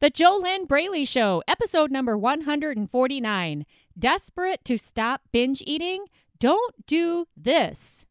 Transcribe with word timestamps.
The 0.00 0.12
JoLynn 0.12 0.68
Braley 0.68 1.04
Show, 1.04 1.42
episode 1.48 1.90
number 1.90 2.16
149. 2.16 3.66
Desperate 3.98 4.64
to 4.64 4.78
stop 4.78 5.22
binge 5.32 5.60
eating? 5.66 6.04
Don't 6.38 6.86
do 6.86 7.26
this. 7.36 8.06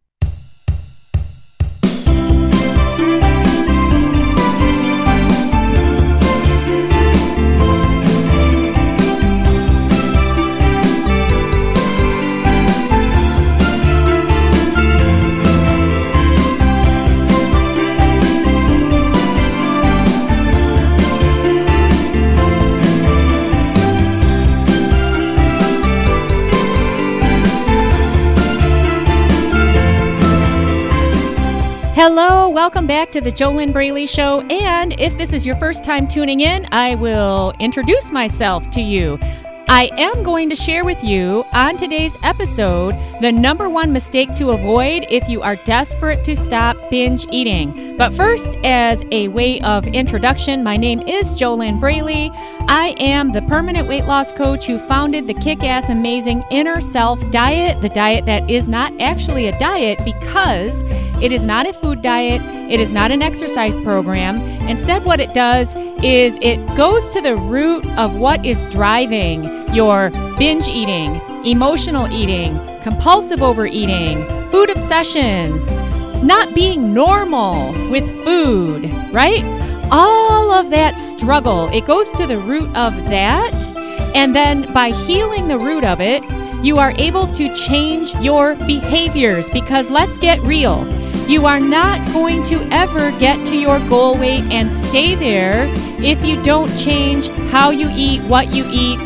Hello, 32.10 32.48
welcome 32.48 32.88
back 32.88 33.12
to 33.12 33.20
the 33.20 33.34
JoLynn 33.34 33.74
Braley 33.74 34.08
Show. 34.08 34.40
And 34.44 34.98
if 34.98 35.18
this 35.18 35.34
is 35.34 35.46
your 35.46 35.58
first 35.58 35.84
time 35.84 36.08
tuning 36.08 36.40
in, 36.40 36.66
I 36.72 36.96
will 36.96 37.52
introduce 37.60 38.12
myself 38.12 38.70
to 38.70 38.82
you. 38.82 39.20
I 39.70 39.92
am 39.98 40.24
going 40.24 40.50
to 40.50 40.56
share 40.56 40.86
with 40.86 41.04
you 41.04 41.44
on 41.52 41.76
today's 41.76 42.16
episode 42.24 42.96
the 43.20 43.34
number 43.34 43.70
one 43.70 43.92
mistake 43.92 44.34
to 44.36 44.52
avoid 44.52 45.06
if 45.10 45.28
you 45.28 45.42
are 45.42 45.58
desperate 45.58 46.24
to 46.24 46.38
stop 46.38 46.78
binge 46.90 47.26
eating. 47.32 47.98
But 47.98 48.14
first, 48.14 48.56
as 48.64 49.04
a 49.12 49.28
way 49.28 49.60
of 49.62 49.86
introduction, 49.86 50.64
my 50.64 50.78
name 50.78 51.02
is 51.02 51.34
JoLynn 51.34 51.82
Braley. 51.82 52.32
I 52.70 52.96
am 52.98 53.34
the 53.34 53.42
permanent 53.42 53.90
weight 53.90 54.06
loss 54.06 54.32
coach 54.32 54.68
who 54.68 54.80
founded 54.88 55.28
the 55.28 55.34
kick 55.34 55.62
ass 55.66 55.90
amazing 55.90 56.46
inner 56.50 56.80
self 56.80 57.20
diet, 57.32 57.82
the 57.82 57.90
diet 57.90 58.26
that 58.26 58.50
is 58.50 58.70
not 58.70 58.94
actually 59.02 59.48
a 59.48 59.60
diet 59.60 60.00
because 60.06 60.82
it 61.22 61.34
is 61.34 61.44
not 61.44 61.68
a 61.68 61.74
food 61.74 62.02
diet, 62.02 62.42
it 62.72 62.80
is 62.80 62.94
not 62.94 63.12
an 63.12 63.22
exercise 63.22 63.74
program. 63.84 64.38
Instead, 64.70 65.04
what 65.04 65.20
it 65.20 65.34
does 65.34 65.74
is 66.04 66.38
it 66.42 66.58
goes 66.76 67.08
to 67.14 67.22
the 67.22 67.36
root 67.36 67.86
of 67.98 68.16
what 68.16 68.46
is 68.46 68.66
driving 68.66 69.44
your 69.74 70.10
binge 70.38 70.68
eating, 70.68 71.16
emotional 71.46 72.08
eating, 72.12 72.58
compulsive 72.82 73.42
overeating, 73.42 74.24
food 74.52 74.70
obsessions, 74.70 75.72
not 76.24 76.54
being 76.54 76.94
normal 76.94 77.72
with 77.90 78.06
food, 78.24 78.92
right? 79.12 79.44
All 79.92 80.52
of 80.52 80.70
that 80.70 80.98
struggle, 80.98 81.68
it 81.70 81.86
goes 81.86 82.12
to 82.14 82.28
the 82.28 82.38
root 82.38 82.68
of 82.76 82.94
that. 83.10 83.54
And 84.16 84.36
then 84.36 84.72
by 84.74 84.92
healing 84.92 85.48
the 85.48 85.58
root 85.58 85.84
of 85.84 86.02
it, 86.02 86.24
you 86.64 86.78
are 86.80 86.92
able 86.98 87.28
to 87.34 87.56
change 87.56 88.14
your 88.16 88.56
behaviors 88.56 89.50
because 89.52 89.90
let's 89.90 90.18
get 90.18 90.40
real. 90.42 90.84
You 91.28 91.46
are 91.46 91.60
not 91.60 92.14
going 92.14 92.46
to 92.46 92.62
ever 92.72 93.12
get 93.20 93.36
to 93.48 93.58
your 93.58 93.80
goal 93.90 94.18
weight 94.18 94.44
and 94.46 94.72
stay 94.88 95.14
there 95.14 95.66
if 96.02 96.24
you 96.24 96.42
don't 96.42 96.74
change 96.78 97.28
how 97.52 97.70
you 97.70 97.90
eat, 97.92 98.22
what 98.30 98.54
you 98.54 98.66
eat, 98.72 98.98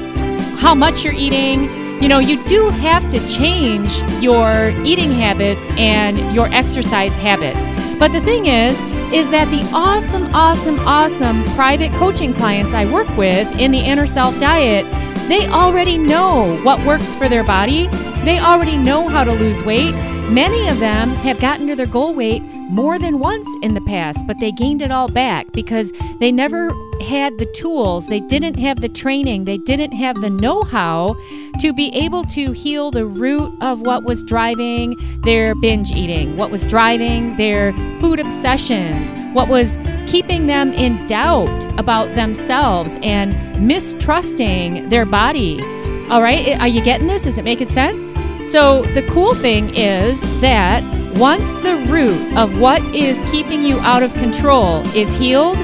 how 0.60 0.76
much 0.76 1.04
you're 1.04 1.16
eating. 1.16 1.64
You 2.00 2.08
know, 2.08 2.20
you 2.20 2.44
do 2.48 2.70
have 2.70 3.02
to 3.12 3.20
change 3.28 3.92
your 4.22 4.70
eating 4.86 5.10
habits 5.10 5.68
and 5.72 6.16
your 6.36 6.46
exercise 6.54 7.16
habits. 7.16 7.60
But 7.98 8.10
the 8.10 8.22
thing 8.22 8.46
is, 8.46 8.80
is 9.12 9.28
that 9.32 9.50
the 9.50 9.68
awesome, 9.76 10.24
awesome, 10.36 10.78
awesome 10.82 11.44
private 11.56 11.92
coaching 11.94 12.36
clients 12.36 12.76
I 12.76 12.86
work 12.92 13.10
with 13.18 13.48
in 13.60 13.72
the 13.72 13.80
inner 13.80 14.06
self 14.06 14.40
diet, 14.40 14.86
they 15.28 15.48
already 15.48 15.98
know 15.98 16.56
what 16.64 16.86
works 16.86 17.16
for 17.16 17.28
their 17.28 17.44
body. 17.44 17.90
They 18.24 18.40
already 18.40 18.78
know 18.78 19.08
how 19.08 19.24
to 19.24 19.32
lose 19.32 19.64
weight. 19.64 19.94
Many 20.30 20.68
of 20.68 20.80
them 20.80 21.10
have 21.10 21.40
gotten 21.42 21.66
to 21.68 21.76
their 21.76 21.88
goal 21.88 22.14
weight 22.14 22.44
more 22.70 23.00
than 23.00 23.20
once 23.20 23.50
in 23.64 23.74
the 23.74 23.82
past, 23.82 24.26
but 24.28 24.40
they 24.40 24.52
gained 24.52 24.82
it 24.82 24.92
all 24.92 25.10
back 25.10 25.52
because 25.52 25.92
they 26.20 26.32
never 26.32 26.72
had 27.02 27.38
the 27.38 27.48
tools, 27.48 28.08
they 28.08 28.20
didn't 28.20 28.56
have 28.56 28.80
the 28.80 28.88
training, 28.88 29.46
they 29.46 29.58
didn't 29.58 29.92
have 29.92 30.22
the 30.22 30.30
know 30.30 30.64
how 30.64 31.18
to 31.60 31.74
be 31.74 31.94
able 31.96 32.24
to 32.26 32.52
heal 32.52 32.92
the 32.92 33.06
root 33.06 33.52
of 33.62 33.82
what 33.82 34.04
was 34.04 34.24
driving 34.24 34.96
their 35.24 35.54
binge 35.56 35.92
eating, 35.92 36.38
what 36.38 36.52
was 36.52 36.64
driving 36.64 37.36
their 37.38 37.74
food 38.00 38.20
obsessions, 38.20 39.12
what 39.34 39.48
was 39.48 39.78
keeping 40.06 40.48
them 40.48 40.72
in 40.74 41.06
doubt 41.08 41.80
about 41.80 42.14
themselves 42.16 42.98
and 43.02 43.36
mistrusting 43.68 44.88
their 44.90 45.06
body. 45.06 45.60
All 46.10 46.22
right, 46.22 46.60
are 46.60 46.68
you 46.68 46.82
getting 46.82 47.08
this? 47.08 47.26
Is 47.26 47.38
it 47.38 47.46
making 47.46 47.70
sense? 47.70 48.14
So, 48.52 48.84
the 48.94 49.04
cool 49.04 49.34
thing 49.34 49.74
is 49.76 50.20
that 50.42 50.84
once 51.18 51.50
the 51.64 51.76
root 51.88 52.38
of 52.38 52.60
what 52.60 52.82
is 52.94 53.22
keeping 53.32 53.64
you 53.64 53.80
out 53.80 54.04
of 54.04 54.14
control 54.16 54.86
is 54.96 55.14
healed, 55.16 55.58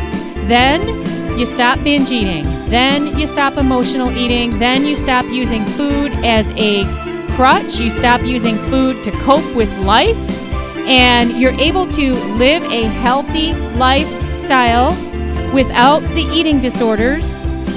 then 0.48 0.82
you 1.38 1.46
stop 1.46 1.84
binge 1.84 2.12
eating, 2.12 2.46
then 2.70 3.18
you 3.18 3.28
stop 3.28 3.58
emotional 3.58 4.10
eating, 4.12 4.58
then 4.60 4.86
you 4.86 4.96
stop 4.96 5.26
using 5.26 5.66
food 5.66 6.12
as 6.24 6.50
a 6.56 6.86
crutch, 7.36 7.78
you 7.78 7.92
stop 7.92 8.22
using 8.22 8.58
food 8.70 9.04
to 9.04 9.12
cope 9.24 9.56
with 9.56 9.76
life, 9.80 10.18
and 10.88 11.32
you're 11.32 11.60
able 11.60 11.88
to 11.90 12.14
live 12.38 12.64
a 12.64 12.84
healthy 12.86 13.54
lifestyle 13.76 14.92
without 15.54 16.00
the 16.14 16.24
eating 16.32 16.62
disorders, 16.62 17.26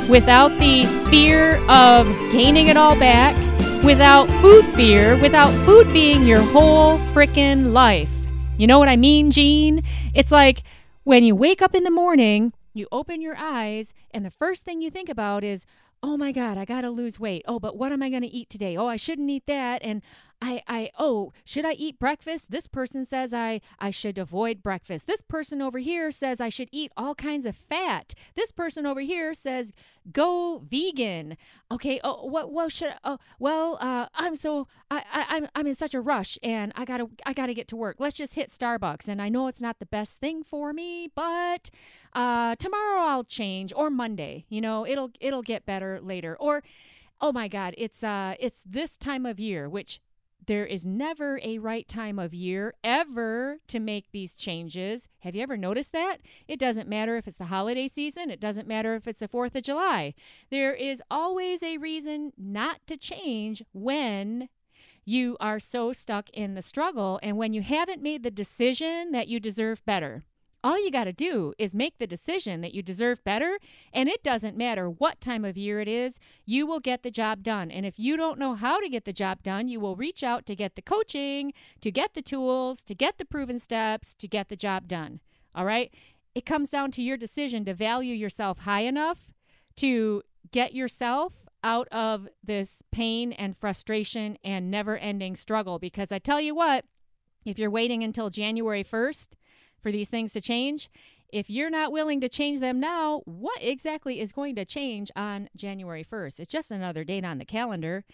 without 0.08 0.48
the 0.58 0.84
fear 1.10 1.56
of 1.68 2.06
gaining 2.30 2.68
it 2.68 2.76
all 2.76 2.98
back 2.98 3.36
without 3.84 4.28
food 4.42 4.64
fear, 4.74 5.16
without 5.22 5.50
food 5.64 5.90
being 5.92 6.26
your 6.26 6.40
whole 6.40 6.98
frickin' 7.14 7.72
life. 7.72 8.10
You 8.58 8.66
know 8.66 8.78
what 8.78 8.90
I 8.90 8.96
mean, 8.96 9.30
Gene? 9.30 9.82
It's 10.14 10.30
like 10.30 10.62
when 11.04 11.24
you 11.24 11.34
wake 11.34 11.62
up 11.62 11.74
in 11.74 11.84
the 11.84 11.90
morning, 11.90 12.52
you 12.74 12.86
open 12.92 13.22
your 13.22 13.36
eyes, 13.38 13.94
and 14.10 14.24
the 14.24 14.30
first 14.30 14.64
thing 14.64 14.82
you 14.82 14.90
think 14.90 15.08
about 15.08 15.44
is, 15.44 15.64
oh 16.02 16.18
my 16.18 16.30
God, 16.30 16.58
I 16.58 16.66
gotta 16.66 16.90
lose 16.90 17.18
weight. 17.18 17.42
Oh, 17.48 17.58
but 17.58 17.76
what 17.76 17.90
am 17.90 18.02
I 18.02 18.10
gonna 18.10 18.28
eat 18.30 18.50
today? 18.50 18.76
Oh, 18.76 18.86
I 18.86 18.96
shouldn't 18.96 19.30
eat 19.30 19.46
that. 19.46 19.82
And 19.82 20.02
I, 20.42 20.62
I, 20.66 20.90
oh, 20.98 21.32
should 21.44 21.66
I 21.66 21.72
eat 21.72 21.98
breakfast? 21.98 22.50
This 22.50 22.66
person 22.66 23.04
says 23.04 23.34
I, 23.34 23.60
I 23.78 23.90
should 23.90 24.16
avoid 24.16 24.62
breakfast. 24.62 25.06
This 25.06 25.20
person 25.20 25.60
over 25.60 25.78
here 25.78 26.10
says 26.10 26.40
I 26.40 26.48
should 26.48 26.68
eat 26.72 26.92
all 26.96 27.14
kinds 27.14 27.44
of 27.44 27.56
fat. 27.56 28.14
This 28.34 28.50
person 28.50 28.86
over 28.86 29.00
here 29.00 29.34
says 29.34 29.74
go 30.12 30.62
vegan. 30.66 31.36
Okay. 31.70 32.00
Oh, 32.02 32.26
what, 32.26 32.50
what 32.50 32.72
should? 32.72 32.94
Oh, 33.04 33.18
well, 33.38 33.76
uh, 33.80 34.06
I'm 34.14 34.34
so 34.34 34.66
I, 34.90 35.04
I, 35.12 35.26
I'm, 35.28 35.48
I'm 35.54 35.66
in 35.66 35.74
such 35.74 35.94
a 35.94 36.00
rush, 36.00 36.38
and 36.42 36.72
I 36.74 36.84
gotta, 36.84 37.08
I 37.26 37.32
gotta 37.32 37.54
get 37.54 37.68
to 37.68 37.76
work. 37.76 37.96
Let's 37.98 38.16
just 38.16 38.34
hit 38.34 38.50
Starbucks, 38.50 39.08
and 39.08 39.20
I 39.20 39.28
know 39.28 39.46
it's 39.46 39.60
not 39.60 39.78
the 39.78 39.86
best 39.86 40.20
thing 40.20 40.42
for 40.42 40.72
me, 40.72 41.10
but 41.14 41.70
uh, 42.14 42.56
tomorrow 42.56 43.02
I'll 43.02 43.24
change, 43.24 43.72
or 43.76 43.90
Monday. 43.90 44.46
You 44.48 44.60
know, 44.60 44.86
it'll, 44.86 45.10
it'll 45.20 45.42
get 45.42 45.66
better 45.66 46.00
later, 46.02 46.36
or 46.40 46.62
oh 47.20 47.32
my 47.32 47.48
god 47.48 47.74
it's 47.76 48.02
uh 48.02 48.34
it's 48.40 48.62
this 48.64 48.96
time 48.96 49.26
of 49.26 49.38
year 49.38 49.68
which 49.68 50.00
there 50.46 50.66
is 50.66 50.84
never 50.84 51.40
a 51.42 51.58
right 51.58 51.86
time 51.86 52.18
of 52.18 52.34
year 52.34 52.74
ever 52.82 53.58
to 53.68 53.78
make 53.78 54.10
these 54.10 54.34
changes. 54.34 55.08
Have 55.20 55.34
you 55.34 55.42
ever 55.42 55.56
noticed 55.56 55.92
that? 55.92 56.18
It 56.48 56.58
doesn't 56.58 56.88
matter 56.88 57.16
if 57.16 57.28
it's 57.28 57.36
the 57.36 57.46
holiday 57.46 57.88
season, 57.88 58.30
it 58.30 58.40
doesn't 58.40 58.68
matter 58.68 58.94
if 58.94 59.06
it's 59.06 59.20
the 59.20 59.28
4th 59.28 59.54
of 59.54 59.62
July. 59.62 60.14
There 60.50 60.74
is 60.74 61.02
always 61.10 61.62
a 61.62 61.78
reason 61.78 62.32
not 62.36 62.80
to 62.86 62.96
change 62.96 63.62
when 63.72 64.48
you 65.04 65.36
are 65.40 65.58
so 65.58 65.92
stuck 65.92 66.30
in 66.30 66.54
the 66.54 66.62
struggle 66.62 67.18
and 67.22 67.36
when 67.36 67.52
you 67.52 67.62
haven't 67.62 68.02
made 68.02 68.22
the 68.22 68.30
decision 68.30 69.12
that 69.12 69.28
you 69.28 69.40
deserve 69.40 69.84
better. 69.84 70.24
All 70.62 70.82
you 70.82 70.90
got 70.90 71.04
to 71.04 71.12
do 71.12 71.54
is 71.58 71.74
make 71.74 71.98
the 71.98 72.06
decision 72.06 72.60
that 72.60 72.74
you 72.74 72.82
deserve 72.82 73.24
better, 73.24 73.58
and 73.94 74.10
it 74.10 74.22
doesn't 74.22 74.58
matter 74.58 74.90
what 74.90 75.20
time 75.20 75.44
of 75.44 75.56
year 75.56 75.80
it 75.80 75.88
is, 75.88 76.18
you 76.44 76.66
will 76.66 76.80
get 76.80 77.02
the 77.02 77.10
job 77.10 77.42
done. 77.42 77.70
And 77.70 77.86
if 77.86 77.98
you 77.98 78.16
don't 78.16 78.38
know 78.38 78.54
how 78.54 78.78
to 78.78 78.88
get 78.88 79.06
the 79.06 79.12
job 79.12 79.42
done, 79.42 79.68
you 79.68 79.80
will 79.80 79.96
reach 79.96 80.22
out 80.22 80.44
to 80.46 80.54
get 80.54 80.76
the 80.76 80.82
coaching, 80.82 81.54
to 81.80 81.90
get 81.90 82.12
the 82.12 82.20
tools, 82.20 82.82
to 82.82 82.94
get 82.94 83.16
the 83.16 83.24
proven 83.24 83.58
steps, 83.58 84.14
to 84.14 84.28
get 84.28 84.50
the 84.50 84.56
job 84.56 84.86
done. 84.86 85.20
All 85.54 85.64
right? 85.64 85.94
It 86.34 86.44
comes 86.44 86.70
down 86.70 86.90
to 86.92 87.02
your 87.02 87.16
decision 87.16 87.64
to 87.64 87.74
value 87.74 88.14
yourself 88.14 88.58
high 88.60 88.82
enough 88.82 89.32
to 89.76 90.22
get 90.52 90.74
yourself 90.74 91.32
out 91.64 91.88
of 91.88 92.28
this 92.44 92.82
pain 92.90 93.32
and 93.32 93.56
frustration 93.56 94.36
and 94.44 94.70
never 94.70 94.98
ending 94.98 95.36
struggle. 95.36 95.78
Because 95.78 96.12
I 96.12 96.18
tell 96.18 96.40
you 96.40 96.54
what, 96.54 96.84
if 97.44 97.58
you're 97.58 97.70
waiting 97.70 98.02
until 98.02 98.28
January 98.28 98.84
1st, 98.84 99.28
for 99.82 99.90
these 99.92 100.08
things 100.08 100.32
to 100.32 100.40
change. 100.40 100.88
If 101.32 101.48
you're 101.48 101.70
not 101.70 101.92
willing 101.92 102.20
to 102.22 102.28
change 102.28 102.60
them 102.60 102.80
now, 102.80 103.22
what 103.24 103.62
exactly 103.62 104.20
is 104.20 104.32
going 104.32 104.56
to 104.56 104.64
change 104.64 105.10
on 105.14 105.48
January 105.54 106.04
1st? 106.04 106.40
It's 106.40 106.50
just 106.50 106.70
another 106.70 107.04
date 107.04 107.24
on 107.24 107.38
the 107.38 107.44
calendar. 107.44 108.04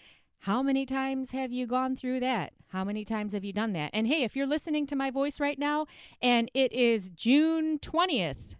How 0.41 0.61
many 0.61 0.85
times 0.85 1.31
have 1.31 1.51
you 1.51 1.65
gone 1.65 1.95
through 1.95 2.19
that? 2.19 2.53
How 2.67 2.83
many 2.83 3.03
times 3.03 3.33
have 3.33 3.43
you 3.43 3.53
done 3.53 3.73
that? 3.73 3.89
And 3.91 4.07
hey, 4.07 4.23
if 4.23 4.35
you're 4.35 4.45
listening 4.45 4.85
to 4.87 4.95
my 4.95 5.09
voice 5.09 5.39
right 5.39 5.57
now 5.57 5.87
and 6.21 6.51
it 6.53 6.71
is 6.73 7.09
June 7.09 7.79
20th, 7.79 8.55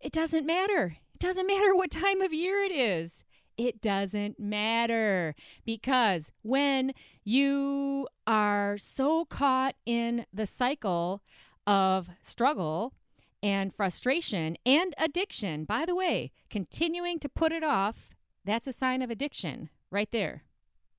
it 0.00 0.12
doesn't 0.12 0.46
matter 0.46 0.96
It 1.14 1.20
doesn't 1.20 1.46
matter 1.46 1.74
what 1.74 1.90
time 1.90 2.20
of 2.20 2.32
year 2.32 2.58
it 2.60 2.72
is. 2.72 3.22
It 3.56 3.80
doesn't 3.80 4.40
matter 4.40 5.34
because 5.64 6.32
when 6.42 6.92
you 7.22 8.08
are 8.26 8.76
so 8.78 9.24
caught 9.26 9.76
in 9.86 10.26
the 10.32 10.46
cycle 10.46 11.22
of 11.66 12.08
struggle 12.22 12.94
and 13.42 13.74
frustration 13.74 14.56
and 14.64 14.94
addiction, 14.98 15.64
by 15.64 15.84
the 15.84 15.94
way, 15.94 16.32
continuing 16.50 17.18
to 17.20 17.28
put 17.28 17.52
it 17.52 17.62
off, 17.62 18.10
that's 18.44 18.66
a 18.66 18.72
sign 18.72 19.02
of 19.02 19.10
addiction 19.10 19.68
right 19.90 20.08
there. 20.12 20.44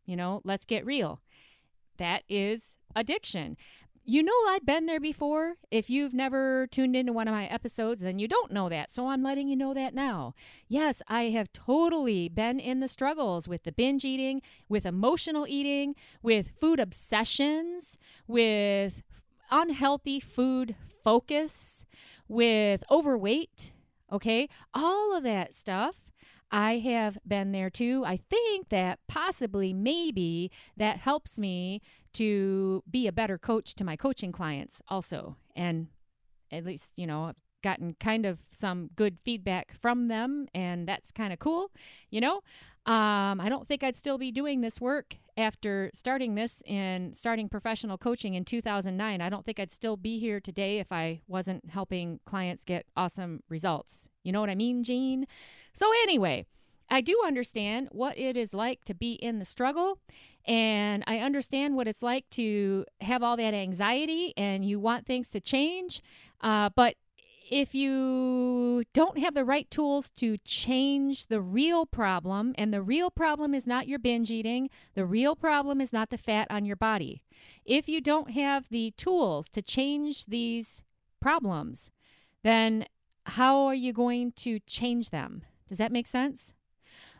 You 0.05 0.15
know, 0.15 0.41
let's 0.43 0.65
get 0.65 0.85
real. 0.85 1.21
That 1.97 2.23
is 2.29 2.77
addiction. 2.95 3.57
You 4.07 4.21
know, 4.21 4.33
I've 4.47 4.67
been 4.67 4.85
there 4.85 4.99
before. 4.99 5.55
If 5.71 5.89
you've 5.89 6.13
never 6.13 6.67
tuned 6.67 6.95
into 6.95 7.11
one 7.11 7.27
of 7.27 7.33
my 7.33 7.47
episodes, 7.47 8.03
then 8.03 8.19
you 8.19 8.27
don't 8.27 8.51
know 8.51 8.69
that. 8.69 8.91
So 8.91 9.07
I'm 9.07 9.23
letting 9.23 9.47
you 9.47 9.55
know 9.55 9.73
that 9.73 9.95
now. 9.95 10.35
Yes, 10.67 11.01
I 11.07 11.23
have 11.29 11.51
totally 11.51 12.29
been 12.29 12.59
in 12.59 12.81
the 12.81 12.87
struggles 12.87 13.47
with 13.47 13.63
the 13.63 13.71
binge 13.71 14.05
eating, 14.05 14.43
with 14.69 14.85
emotional 14.85 15.47
eating, 15.47 15.95
with 16.21 16.51
food 16.61 16.79
obsessions, 16.79 17.97
with 18.27 19.01
unhealthy 19.51 20.19
food 20.19 20.75
focus, 21.03 21.85
with 22.27 22.83
overweight. 22.89 23.71
Okay, 24.11 24.49
all 24.73 25.15
of 25.15 25.23
that 25.23 25.55
stuff 25.55 25.95
I 26.51 26.77
have 26.77 27.17
been 27.27 27.51
there 27.51 27.69
too. 27.69 28.03
I 28.05 28.19
think 28.29 28.69
that 28.69 28.99
possibly, 29.07 29.73
maybe 29.73 30.51
that 30.77 30.97
helps 30.97 31.39
me 31.39 31.81
to 32.13 32.83
be 32.89 33.07
a 33.07 33.11
better 33.11 33.37
coach 33.37 33.75
to 33.75 33.83
my 33.83 33.95
coaching 33.95 34.31
clients 34.31 34.81
also. 34.87 35.37
And 35.55 35.87
at 36.51 36.63
least, 36.65 36.93
you 36.95 37.07
know, 37.07 37.25
I've 37.25 37.35
gotten 37.63 37.95
kind 37.99 38.25
of 38.25 38.39
some 38.51 38.91
good 38.95 39.17
feedback 39.25 39.73
from 39.73 40.07
them, 40.07 40.47
and 40.53 40.87
that's 40.87 41.11
kind 41.11 41.33
of 41.33 41.39
cool, 41.39 41.71
you 42.09 42.21
know. 42.21 42.41
Um, 42.85 43.41
I 43.41 43.49
don't 43.49 43.67
think 43.67 43.83
I'd 43.83 43.97
still 43.97 44.19
be 44.19 44.31
doing 44.31 44.61
this 44.61 44.79
work 44.79 45.17
after 45.37 45.89
starting 45.93 46.35
this 46.35 46.61
and 46.67 47.17
starting 47.17 47.49
professional 47.49 47.97
coaching 47.97 48.35
in 48.35 48.45
2009. 48.45 49.21
I 49.21 49.29
don't 49.29 49.43
think 49.43 49.59
I'd 49.59 49.71
still 49.71 49.97
be 49.97 50.19
here 50.19 50.39
today 50.39 50.77
if 50.77 50.91
I 50.91 51.21
wasn't 51.27 51.69
helping 51.69 52.19
clients 52.25 52.63
get 52.63 52.85
awesome 52.95 53.41
results. 53.49 54.09
You 54.23 54.31
know 54.31 54.39
what 54.39 54.51
I 54.51 54.55
mean, 54.55 54.83
Jean? 54.83 55.25
So, 55.73 55.91
anyway, 56.03 56.45
I 56.89 57.01
do 57.01 57.19
understand 57.25 57.89
what 57.91 58.17
it 58.19 58.37
is 58.37 58.53
like 58.53 58.85
to 58.85 58.93
be 58.93 59.13
in 59.13 59.39
the 59.39 59.45
struggle. 59.45 59.99
And 60.47 61.03
I 61.07 61.19
understand 61.19 61.75
what 61.75 61.87
it's 61.87 62.03
like 62.03 62.29
to 62.31 62.85
have 63.01 63.23
all 63.23 63.35
that 63.37 63.55
anxiety 63.55 64.33
and 64.37 64.63
you 64.63 64.79
want 64.79 65.07
things 65.07 65.29
to 65.29 65.41
change. 65.41 66.03
Uh, 66.41 66.69
but 66.75 66.95
if 67.49 67.75
you 67.75 68.83
don't 68.93 69.19
have 69.19 69.33
the 69.33 69.45
right 69.45 69.69
tools 69.69 70.09
to 70.17 70.37
change 70.39 71.27
the 71.27 71.41
real 71.41 71.85
problem, 71.85 72.55
and 72.57 72.73
the 72.73 72.81
real 72.81 73.11
problem 73.11 73.53
is 73.53 73.67
not 73.67 73.87
your 73.87 73.99
binge 73.99 74.31
eating, 74.31 74.69
the 74.95 75.05
real 75.05 75.35
problem 75.35 75.79
is 75.79 75.93
not 75.93 76.09
the 76.09 76.17
fat 76.17 76.47
on 76.49 76.65
your 76.65 76.75
body. 76.75 77.21
If 77.63 77.87
you 77.87 78.01
don't 78.01 78.31
have 78.31 78.69
the 78.69 78.93
tools 78.97 79.49
to 79.49 79.61
change 79.61 80.25
these 80.25 80.83
problems, 81.19 81.89
then 82.43 82.85
how 83.25 83.65
are 83.65 83.75
you 83.75 83.93
going 83.93 84.31
to 84.33 84.59
change 84.59 85.09
them? 85.09 85.43
Does 85.67 85.77
that 85.77 85.91
make 85.91 86.07
sense? 86.07 86.53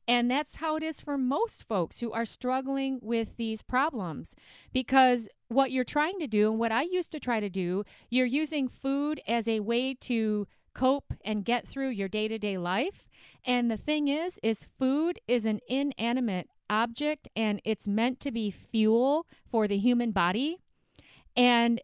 And 0.08 0.30
that's 0.30 0.58
how 0.58 0.76
it 0.76 0.84
is 0.84 1.02
for 1.02 1.18
most 1.18 1.64
folks 1.64 2.00
who 2.00 2.12
are 2.12 2.26
struggling 2.26 3.00
with 3.02 3.38
these 3.38 3.64
problems. 3.64 4.36
Because 4.72 5.28
what 5.48 5.72
you're 5.72 5.84
trying 5.84 6.20
to 6.20 6.28
do, 6.28 6.52
and 6.52 6.60
what 6.60 6.72
I 6.72 6.84
used 6.84 7.12
to 7.12 7.20
try 7.20 7.40
to 7.40 7.50
do, 7.50 7.84
you're 8.10 8.28
using 8.28 8.68
food 8.68 9.20
as 9.28 9.48
a 9.48 9.62
way 9.62 9.96
to 10.02 10.48
cope 10.76 11.14
and 11.24 11.44
get 11.44 11.68
through 11.68 11.90
your 11.90 12.08
day 12.08 12.28
to 12.28 12.38
day 12.38 12.58
life. 12.58 13.08
And 13.44 13.72
the 13.72 13.78
thing 13.78 14.08
is, 14.08 14.40
is 14.44 14.68
food 14.78 15.20
is 15.28 15.46
an 15.46 15.60
inanimate 15.68 16.50
object 16.70 17.28
and 17.36 17.62
it's 17.64 17.88
meant 17.88 18.20
to 18.20 18.32
be 18.32 18.52
fuel 18.52 19.26
for 19.50 19.68
the 19.68 19.78
human 19.78 20.12
body. 20.12 20.58
And 21.36 21.82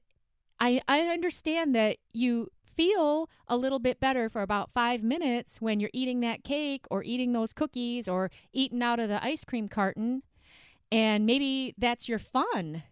I, 0.62 0.80
I 0.88 1.02
understand 1.08 1.76
that 1.76 1.98
you 2.14 2.50
feel 2.78 3.30
a 3.48 3.58
little 3.58 3.80
bit 3.80 4.00
better 4.00 4.30
for 4.30 4.44
about 4.44 4.70
five 4.74 5.02
minutes 5.02 5.60
when 5.60 5.80
you're 5.80 5.90
eating 5.92 6.20
that 6.20 6.44
cake 6.44 6.86
or 6.92 7.04
eating 7.04 7.34
those 7.34 7.52
cookies 7.52 8.08
or 8.08 8.30
eating 8.54 8.84
out 8.84 9.00
of 9.00 9.10
the 9.10 9.22
ice 9.24 9.44
cream 9.44 9.68
carton. 9.68 10.22
And 10.92 11.26
maybe 11.26 11.74
that's 11.80 12.08
your 12.08 12.20
fun. 12.20 12.84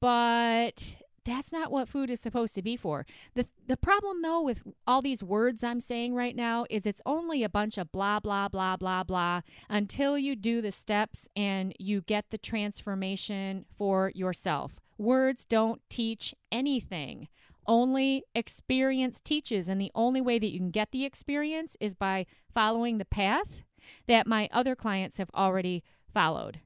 But 0.00 0.96
that's 1.24 1.52
not 1.52 1.70
what 1.70 1.88
food 1.88 2.10
is 2.10 2.20
supposed 2.20 2.54
to 2.56 2.62
be 2.62 2.76
for. 2.76 3.06
The 3.34 3.46
the 3.66 3.76
problem 3.76 4.22
though 4.22 4.40
with 4.40 4.62
all 4.86 5.00
these 5.00 5.22
words 5.22 5.62
I'm 5.62 5.80
saying 5.80 6.14
right 6.14 6.34
now 6.34 6.66
is 6.70 6.86
it's 6.86 7.02
only 7.06 7.44
a 7.44 7.48
bunch 7.48 7.78
of 7.78 7.92
blah 7.92 8.20
blah 8.20 8.48
blah 8.48 8.76
blah 8.76 9.04
blah 9.04 9.42
until 9.68 10.18
you 10.18 10.34
do 10.34 10.60
the 10.60 10.72
steps 10.72 11.28
and 11.36 11.74
you 11.78 12.00
get 12.00 12.26
the 12.30 12.38
transformation 12.38 13.66
for 13.76 14.10
yourself. 14.14 14.72
Words 15.00 15.46
don't 15.46 15.80
teach 15.88 16.34
anything. 16.52 17.28
Only 17.66 18.22
experience 18.34 19.18
teaches. 19.18 19.66
And 19.66 19.80
the 19.80 19.90
only 19.94 20.20
way 20.20 20.38
that 20.38 20.52
you 20.52 20.58
can 20.58 20.70
get 20.70 20.92
the 20.92 21.06
experience 21.06 21.74
is 21.80 21.94
by 21.94 22.26
following 22.52 22.98
the 22.98 23.06
path 23.06 23.62
that 24.08 24.26
my 24.26 24.46
other 24.52 24.76
clients 24.76 25.16
have 25.16 25.30
already 25.34 25.82
followed. 26.12 26.60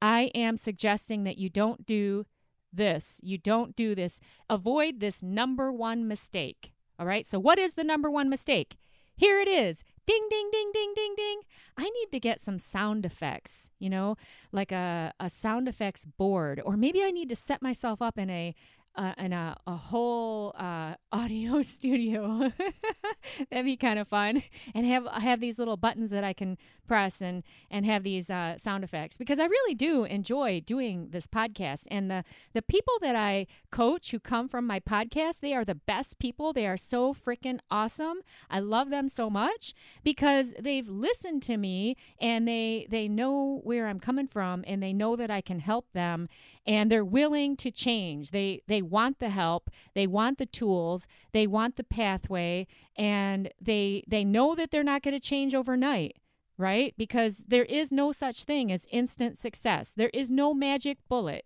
I 0.00 0.30
am 0.34 0.56
suggesting 0.56 1.24
that 1.24 1.38
you 1.38 1.48
don't 1.48 1.86
do 1.86 2.26
this. 2.72 3.20
You 3.22 3.38
don't 3.38 3.76
do 3.76 3.94
this. 3.94 4.18
Avoid 4.48 5.00
this 5.00 5.22
number 5.22 5.72
one 5.72 6.08
mistake. 6.08 6.72
All 6.98 7.06
right. 7.06 7.26
So, 7.26 7.38
what 7.38 7.58
is 7.58 7.74
the 7.74 7.84
number 7.84 8.10
one 8.10 8.28
mistake? 8.28 8.76
Here 9.16 9.40
it 9.40 9.48
is. 9.48 9.84
Ding, 10.04 10.26
ding, 10.30 10.50
ding, 10.50 10.70
ding, 10.74 10.92
ding, 10.96 11.14
ding. 11.16 11.40
I 11.76 11.84
need 11.84 12.10
to 12.10 12.20
get 12.20 12.40
some 12.40 12.58
sound 12.58 13.06
effects, 13.06 13.70
you 13.78 13.88
know, 13.88 14.16
like 14.50 14.72
a, 14.72 15.12
a 15.20 15.30
sound 15.30 15.68
effects 15.68 16.04
board. 16.04 16.60
Or 16.64 16.76
maybe 16.76 17.04
I 17.04 17.10
need 17.10 17.28
to 17.28 17.36
set 17.36 17.62
myself 17.62 18.02
up 18.02 18.18
in 18.18 18.28
a 18.28 18.54
uh, 18.94 19.12
in 19.18 19.32
a, 19.32 19.56
a 19.66 19.76
whole 19.76 20.54
uh, 20.58 20.94
audio 21.12 21.62
studio. 21.62 22.52
That'd 23.50 23.64
be 23.64 23.76
kind 23.76 23.98
of 23.98 24.08
fun, 24.08 24.42
and 24.74 24.86
have 24.86 25.06
have 25.06 25.40
these 25.40 25.58
little 25.58 25.76
buttons 25.76 26.10
that 26.10 26.24
I 26.24 26.32
can 26.32 26.58
press 26.86 27.22
and 27.22 27.42
and 27.70 27.86
have 27.86 28.02
these 28.02 28.30
uh, 28.30 28.58
sound 28.58 28.84
effects 28.84 29.16
because 29.16 29.38
I 29.38 29.46
really 29.46 29.74
do 29.74 30.04
enjoy 30.04 30.60
doing 30.60 31.08
this 31.10 31.26
podcast. 31.26 31.84
And 31.90 32.10
the 32.10 32.24
the 32.52 32.62
people 32.62 32.94
that 33.00 33.16
I 33.16 33.46
coach 33.70 34.10
who 34.10 34.20
come 34.20 34.48
from 34.48 34.66
my 34.66 34.80
podcast, 34.80 35.40
they 35.40 35.54
are 35.54 35.64
the 35.64 35.74
best 35.74 36.18
people. 36.18 36.52
They 36.52 36.66
are 36.66 36.76
so 36.76 37.14
freaking 37.14 37.60
awesome. 37.70 38.18
I 38.50 38.60
love 38.60 38.90
them 38.90 39.08
so 39.08 39.30
much 39.30 39.74
because 40.02 40.54
they've 40.58 40.88
listened 40.88 41.42
to 41.44 41.56
me 41.56 41.96
and 42.20 42.46
they 42.46 42.86
they 42.90 43.08
know 43.08 43.60
where 43.64 43.86
I'm 43.86 44.00
coming 44.00 44.26
from 44.26 44.64
and 44.66 44.82
they 44.82 44.92
know 44.92 45.16
that 45.16 45.30
I 45.30 45.40
can 45.40 45.60
help 45.60 45.92
them 45.92 46.28
and 46.66 46.90
they're 46.90 47.04
willing 47.04 47.56
to 47.56 47.70
change. 47.70 48.30
They 48.30 48.62
they 48.68 48.82
want 48.82 49.18
the 49.18 49.30
help, 49.30 49.70
they 49.94 50.06
want 50.06 50.38
the 50.38 50.46
tools, 50.46 51.06
they 51.32 51.46
want 51.46 51.76
the 51.76 51.84
pathway, 51.84 52.66
and 52.96 53.50
they 53.60 54.04
they 54.06 54.24
know 54.24 54.54
that 54.54 54.70
they're 54.70 54.84
not 54.84 55.02
going 55.02 55.14
to 55.14 55.20
change 55.20 55.54
overnight, 55.54 56.16
right? 56.56 56.94
Because 56.96 57.42
there 57.46 57.64
is 57.64 57.90
no 57.90 58.12
such 58.12 58.44
thing 58.44 58.70
as 58.70 58.86
instant 58.90 59.38
success. 59.38 59.92
There 59.96 60.10
is 60.12 60.30
no 60.30 60.54
magic 60.54 60.98
bullet. 61.08 61.44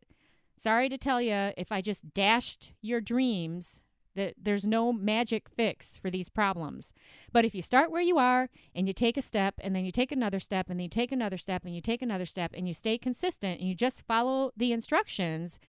Sorry 0.58 0.88
to 0.88 0.98
tell 0.98 1.20
you, 1.20 1.52
if 1.56 1.70
I 1.70 1.80
just 1.80 2.14
dashed 2.14 2.72
your 2.80 3.00
dreams, 3.00 3.80
that 4.16 4.34
there's 4.42 4.66
no 4.66 4.92
magic 4.92 5.48
fix 5.48 5.96
for 5.96 6.10
these 6.10 6.28
problems. 6.28 6.92
But 7.32 7.44
if 7.44 7.54
you 7.54 7.62
start 7.62 7.90
where 7.90 8.02
you 8.02 8.18
are 8.18 8.48
and 8.74 8.86
you 8.86 8.92
take 8.92 9.16
a 9.16 9.22
step 9.22 9.54
and 9.60 9.74
then 9.74 9.84
you 9.84 9.92
take 9.92 10.10
another 10.10 10.40
step 10.40 10.68
and 10.68 10.78
then 10.78 10.84
you 10.84 10.90
take 10.90 11.12
another 11.12 11.38
step 11.38 11.64
and 11.64 11.74
you 11.74 11.80
take 11.80 12.02
another 12.02 12.26
step 12.26 12.50
and 12.54 12.66
you 12.66 12.74
stay 12.74 12.98
consistent 12.98 13.60
and 13.60 13.68
you 13.68 13.74
just 13.74 14.02
follow 14.02 14.50
the 14.56 14.72
instructions, 14.72 15.60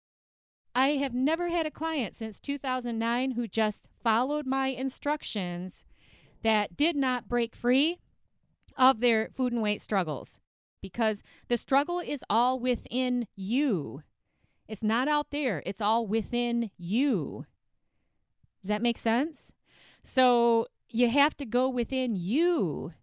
I 0.74 0.90
have 0.96 1.14
never 1.14 1.48
had 1.48 1.66
a 1.66 1.70
client 1.70 2.14
since 2.14 2.40
2009 2.40 3.32
who 3.32 3.48
just 3.48 3.88
followed 4.02 4.46
my 4.46 4.68
instructions 4.68 5.84
that 6.42 6.76
did 6.76 6.96
not 6.96 7.28
break 7.28 7.56
free 7.56 7.98
of 8.76 9.00
their 9.00 9.30
food 9.34 9.52
and 9.52 9.62
weight 9.62 9.80
struggles 9.80 10.38
because 10.82 11.22
the 11.48 11.56
struggle 11.56 11.98
is 11.98 12.22
all 12.28 12.60
within 12.60 13.26
you. 13.34 14.02
It's 14.68 14.82
not 14.82 15.08
out 15.08 15.30
there, 15.30 15.62
it's 15.64 15.80
all 15.80 16.06
within 16.06 16.70
you. 16.76 17.46
Does 18.66 18.70
that 18.70 18.82
make 18.82 18.98
sense? 18.98 19.52
So 20.02 20.66
you 20.90 21.08
have 21.08 21.36
to 21.36 21.46
go 21.46 21.68
within 21.68 22.16
you 22.16 22.94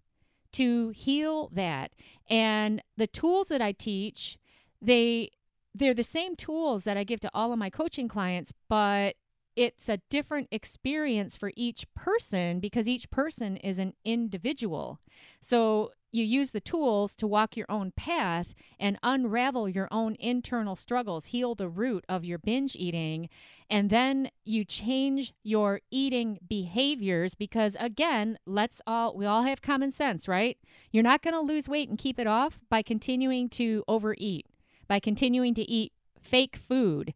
to 0.52 0.90
heal 0.90 1.50
that. 1.54 1.94
And 2.30 2.84
the 2.98 3.08
tools 3.08 3.48
that 3.48 3.62
I 3.62 3.72
teach, 3.72 4.38
they 4.82 5.30
they're 5.74 5.94
the 5.94 6.04
same 6.04 6.36
tools 6.36 6.84
that 6.84 6.98
I 6.98 7.06
give 7.06 7.22
to 7.22 7.32
all 7.34 7.54
of 7.54 7.60
my 7.60 7.70
coaching 7.70 8.10
clients, 8.10 8.54
but 8.68 9.16
it's 9.56 9.88
a 9.88 10.02
different 10.10 10.50
experience 10.52 11.38
for 11.38 11.54
each 11.56 11.86
person 11.96 12.60
because 12.60 12.90
each 12.90 13.10
person 13.10 13.56
is 13.56 13.80
an 13.80 13.94
individual. 14.04 15.00
So 15.42 15.94
you 16.14 16.24
use 16.24 16.52
the 16.52 16.62
tools 16.62 17.16
to 17.16 17.26
walk 17.26 17.58
your 17.58 17.66
own 17.70 17.92
path 17.92 18.54
and 18.80 19.00
unravel 19.02 19.68
your 19.68 19.88
own 19.92 20.16
internal 20.20 20.76
struggles, 20.76 21.28
heal 21.28 21.56
the 21.56 21.68
root 21.68 22.06
of 22.08 22.24
your 22.24 22.38
binge 22.38 22.76
eating, 22.76 23.30
and 23.68 23.90
then 23.90 24.30
you 24.46 24.64
change 24.64 25.34
your 25.44 25.82
eating 25.90 26.38
behaviors 26.48 27.34
because 27.34 27.76
again, 27.80 28.38
let's 28.46 28.80
all 28.86 29.18
we 29.18 29.26
all 29.26 29.42
have 29.42 29.64
common 29.64 29.92
sense, 29.92 30.28
right? 30.28 30.58
You're 30.92 31.04
not 31.04 31.24
going 31.24 31.34
to 31.34 31.42
lose 31.42 31.68
weight 31.68 31.90
and 31.90 31.98
keep 31.98 32.20
it 32.20 32.28
off 32.28 32.60
by 32.70 32.84
continuing 32.84 33.50
to 33.50 33.84
overeat, 33.88 34.46
by 34.88 35.00
continuing 35.00 35.56
to 35.56 35.70
eat 35.70 35.94
fake 36.22 36.56
food 36.56 37.14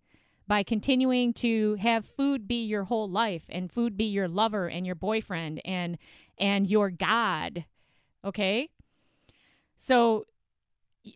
by 0.48 0.64
continuing 0.64 1.34
to 1.34 1.76
have 1.76 2.06
food 2.06 2.48
be 2.48 2.64
your 2.66 2.86
whole 2.86 3.10
life 3.10 3.44
and 3.50 3.72
food 3.72 3.98
be 3.98 4.06
your 4.06 4.28
lover 4.28 4.68
and 4.68 4.86
your 4.86 4.96
boyfriend 4.96 5.62
and 5.66 5.98
and 6.40 6.68
your 6.68 6.90
god 6.90 7.66
okay 8.24 8.70
so 9.78 10.26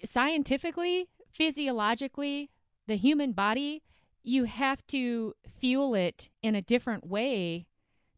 scientifically 0.06 1.08
physiologically 1.32 2.50
the 2.88 2.96
human 2.96 3.32
body 3.32 3.82
you 4.24 4.46
have 4.46 4.86
to 4.88 5.34
fuel 5.60 5.96
it 5.96 6.30
in 6.44 6.56
a 6.56 6.62
different 6.62 7.08
way 7.08 7.66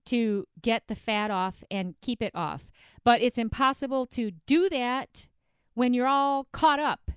to 0.05 0.47
get 0.61 0.87
the 0.87 0.95
fat 0.95 1.31
off 1.31 1.63
and 1.71 1.95
keep 2.01 2.21
it 2.21 2.35
off. 2.35 2.69
But 3.03 3.21
it's 3.21 3.37
impossible 3.37 4.05
to 4.07 4.31
do 4.45 4.69
that 4.69 5.27
when 5.73 5.93
you're 5.93 6.07
all 6.07 6.47
caught 6.51 6.79
up 6.79 7.11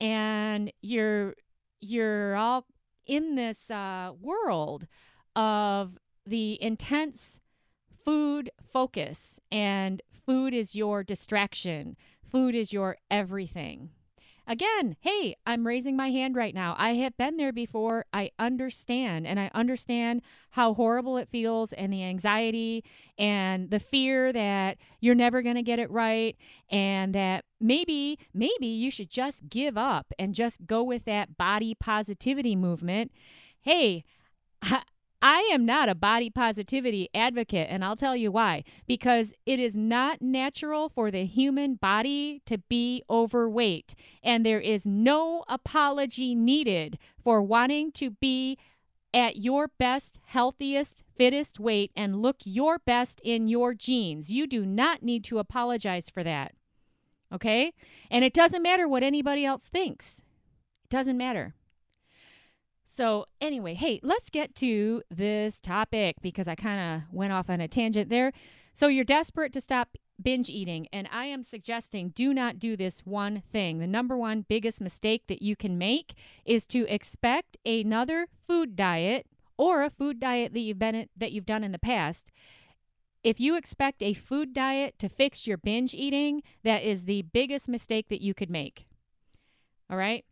and 0.00 0.72
you're 0.80 1.34
you're 1.80 2.36
all 2.36 2.66
in 3.06 3.36
this 3.36 3.70
uh, 3.70 4.12
world 4.20 4.86
of 5.34 5.98
the 6.26 6.60
intense 6.62 7.40
food 8.04 8.50
focus, 8.72 9.38
and 9.50 10.02
food 10.26 10.52
is 10.52 10.74
your 10.74 11.02
distraction, 11.02 11.96
food 12.30 12.54
is 12.54 12.72
your 12.72 12.96
everything. 13.10 13.90
Again, 14.50 14.96
hey, 15.00 15.36
I'm 15.44 15.66
raising 15.66 15.94
my 15.94 16.08
hand 16.10 16.34
right 16.34 16.54
now. 16.54 16.74
I 16.78 16.94
have 16.94 17.18
been 17.18 17.36
there 17.36 17.52
before. 17.52 18.06
I 18.14 18.30
understand, 18.38 19.26
and 19.26 19.38
I 19.38 19.50
understand 19.52 20.22
how 20.52 20.72
horrible 20.72 21.18
it 21.18 21.28
feels, 21.28 21.74
and 21.74 21.92
the 21.92 22.02
anxiety, 22.02 22.82
and 23.18 23.68
the 23.68 23.78
fear 23.78 24.32
that 24.32 24.78
you're 25.00 25.14
never 25.14 25.42
going 25.42 25.56
to 25.56 25.62
get 25.62 25.78
it 25.78 25.90
right, 25.90 26.34
and 26.70 27.14
that 27.14 27.44
maybe, 27.60 28.18
maybe 28.32 28.68
you 28.68 28.90
should 28.90 29.10
just 29.10 29.50
give 29.50 29.76
up 29.76 30.14
and 30.18 30.34
just 30.34 30.66
go 30.66 30.82
with 30.82 31.04
that 31.04 31.36
body 31.36 31.74
positivity 31.74 32.56
movement. 32.56 33.12
Hey, 33.60 34.02
am 35.22 35.66
not 35.66 35.88
a 35.88 35.94
body 35.94 36.30
positivity 36.30 37.08
advocate, 37.12 37.68
and 37.70 37.84
I'll 37.84 37.96
tell 37.96 38.14
you 38.14 38.30
why. 38.30 38.64
Because 38.86 39.32
it 39.46 39.58
is 39.58 39.76
not 39.76 40.22
natural 40.22 40.88
for 40.88 41.10
the 41.10 41.24
human 41.24 41.74
body 41.74 42.40
to 42.46 42.58
be 42.58 43.02
overweight, 43.10 43.94
and 44.22 44.46
there 44.46 44.60
is 44.60 44.86
no 44.86 45.44
apology 45.48 46.34
needed 46.34 46.98
for 47.22 47.42
wanting 47.42 47.90
to 47.92 48.10
be 48.10 48.56
at 49.12 49.36
your 49.36 49.68
best, 49.78 50.18
healthiest, 50.26 51.02
fittest 51.16 51.58
weight 51.58 51.90
and 51.96 52.22
look 52.22 52.36
your 52.44 52.78
best 52.78 53.20
in 53.24 53.48
your 53.48 53.74
jeans. 53.74 54.30
You 54.30 54.46
do 54.46 54.66
not 54.66 55.02
need 55.02 55.24
to 55.24 55.38
apologize 55.38 56.10
for 56.10 56.22
that. 56.22 56.52
Okay? 57.32 57.72
And 58.10 58.24
it 58.24 58.34
doesn't 58.34 58.62
matter 58.62 58.86
what 58.86 59.02
anybody 59.02 59.44
else 59.44 59.68
thinks, 59.68 60.22
it 60.84 60.90
doesn't 60.90 61.16
matter. 61.16 61.54
So, 62.98 63.26
anyway, 63.40 63.74
hey, 63.74 64.00
let's 64.02 64.28
get 64.28 64.56
to 64.56 65.04
this 65.08 65.60
topic 65.60 66.16
because 66.20 66.48
I 66.48 66.56
kind 66.56 66.96
of 66.96 67.14
went 67.14 67.32
off 67.32 67.48
on 67.48 67.60
a 67.60 67.68
tangent 67.68 68.10
there. 68.10 68.32
So, 68.74 68.88
you're 68.88 69.04
desperate 69.04 69.52
to 69.52 69.60
stop 69.60 69.96
binge 70.20 70.50
eating, 70.50 70.88
and 70.92 71.08
I 71.12 71.26
am 71.26 71.44
suggesting 71.44 72.08
do 72.08 72.34
not 72.34 72.58
do 72.58 72.76
this 72.76 73.06
one 73.06 73.44
thing. 73.52 73.78
The 73.78 73.86
number 73.86 74.16
one 74.16 74.46
biggest 74.48 74.80
mistake 74.80 75.28
that 75.28 75.42
you 75.42 75.54
can 75.54 75.78
make 75.78 76.14
is 76.44 76.66
to 76.66 76.92
expect 76.92 77.56
another 77.64 78.26
food 78.48 78.74
diet 78.74 79.26
or 79.56 79.84
a 79.84 79.90
food 79.90 80.18
diet 80.18 80.52
that 80.54 80.60
you've 80.60 80.80
been 80.80 81.08
that 81.16 81.30
you've 81.30 81.46
done 81.46 81.62
in 81.62 81.70
the 81.70 81.78
past. 81.78 82.32
If 83.22 83.38
you 83.38 83.56
expect 83.56 84.02
a 84.02 84.12
food 84.12 84.52
diet 84.52 84.98
to 84.98 85.08
fix 85.08 85.46
your 85.46 85.56
binge 85.56 85.94
eating, 85.94 86.42
that 86.64 86.82
is 86.82 87.04
the 87.04 87.22
biggest 87.22 87.68
mistake 87.68 88.08
that 88.08 88.22
you 88.22 88.34
could 88.34 88.50
make. 88.50 88.86
All 89.88 89.96
right? 89.96 90.24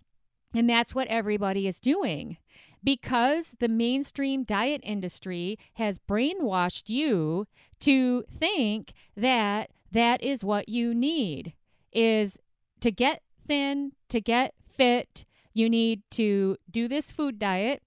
And 0.57 0.71
that's 0.71 0.95
what 0.95 1.07
everybody 1.09 1.69
is 1.69 1.79
doing 1.79 2.39
because 2.83 3.55
the 3.61 3.69
mainstream 3.69 4.43
diet 4.43 4.81
industry 4.83 5.59
has 5.75 5.99
brainwashed 5.99 6.89
you 6.89 7.47
to 7.81 8.25
think 8.39 8.95
that 9.15 9.71
that 9.93 10.23
is 10.23 10.43
what 10.43 10.71
you 10.71 10.95
need 10.95 11.53
is 11.93 12.39
to 12.81 12.91
get 12.91 13.21
thin, 13.47 13.93
to 14.09 14.19
get 14.19 14.55
fit, 14.75 15.27
you 15.53 15.69
need 15.69 16.03
to 16.13 16.57
do 16.71 16.89
this 16.89 17.13
food 17.13 17.39
diet 17.39 17.83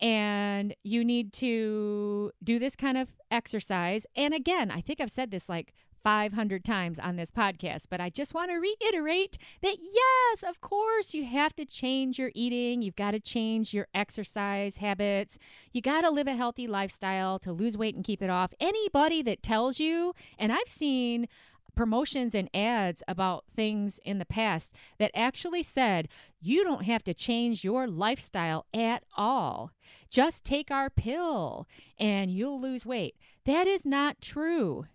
and 0.00 0.74
you 0.82 1.04
need 1.04 1.32
to 1.34 2.32
do 2.42 2.58
this 2.58 2.74
kind 2.74 2.98
of 2.98 3.08
exercise. 3.30 4.04
And 4.16 4.34
again, 4.34 4.72
I 4.72 4.80
think 4.80 5.00
I've 5.00 5.12
said 5.12 5.30
this 5.30 5.48
like 5.48 5.74
500 6.02 6.64
times 6.64 6.98
on 6.98 7.16
this 7.16 7.30
podcast, 7.30 7.86
but 7.90 8.00
I 8.00 8.10
just 8.10 8.34
want 8.34 8.50
to 8.50 8.56
reiterate 8.56 9.38
that 9.62 9.76
yes, 9.80 10.42
of 10.42 10.60
course, 10.60 11.14
you 11.14 11.24
have 11.24 11.54
to 11.56 11.64
change 11.64 12.18
your 12.18 12.30
eating. 12.34 12.82
You've 12.82 12.96
got 12.96 13.12
to 13.12 13.20
change 13.20 13.74
your 13.74 13.88
exercise 13.94 14.78
habits. 14.78 15.38
You 15.72 15.82
got 15.82 16.02
to 16.02 16.10
live 16.10 16.26
a 16.26 16.34
healthy 16.34 16.66
lifestyle 16.66 17.38
to 17.40 17.52
lose 17.52 17.76
weight 17.76 17.94
and 17.94 18.04
keep 18.04 18.22
it 18.22 18.30
off. 18.30 18.52
Anybody 18.60 19.22
that 19.22 19.42
tells 19.42 19.78
you, 19.78 20.14
and 20.38 20.52
I've 20.52 20.68
seen 20.68 21.28
promotions 21.74 22.34
and 22.34 22.50
ads 22.52 23.02
about 23.08 23.44
things 23.54 24.00
in 24.04 24.18
the 24.18 24.24
past 24.24 24.72
that 24.98 25.10
actually 25.14 25.62
said 25.62 26.08
you 26.40 26.64
don't 26.64 26.84
have 26.84 27.04
to 27.04 27.14
change 27.14 27.64
your 27.64 27.86
lifestyle 27.86 28.66
at 28.74 29.02
all. 29.16 29.70
Just 30.10 30.44
take 30.44 30.70
our 30.70 30.90
pill 30.90 31.66
and 31.98 32.30
you'll 32.30 32.60
lose 32.60 32.84
weight. 32.84 33.14
That 33.44 33.66
is 33.66 33.84
not 33.84 34.20
true. 34.20 34.86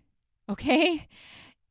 Okay? 0.48 1.08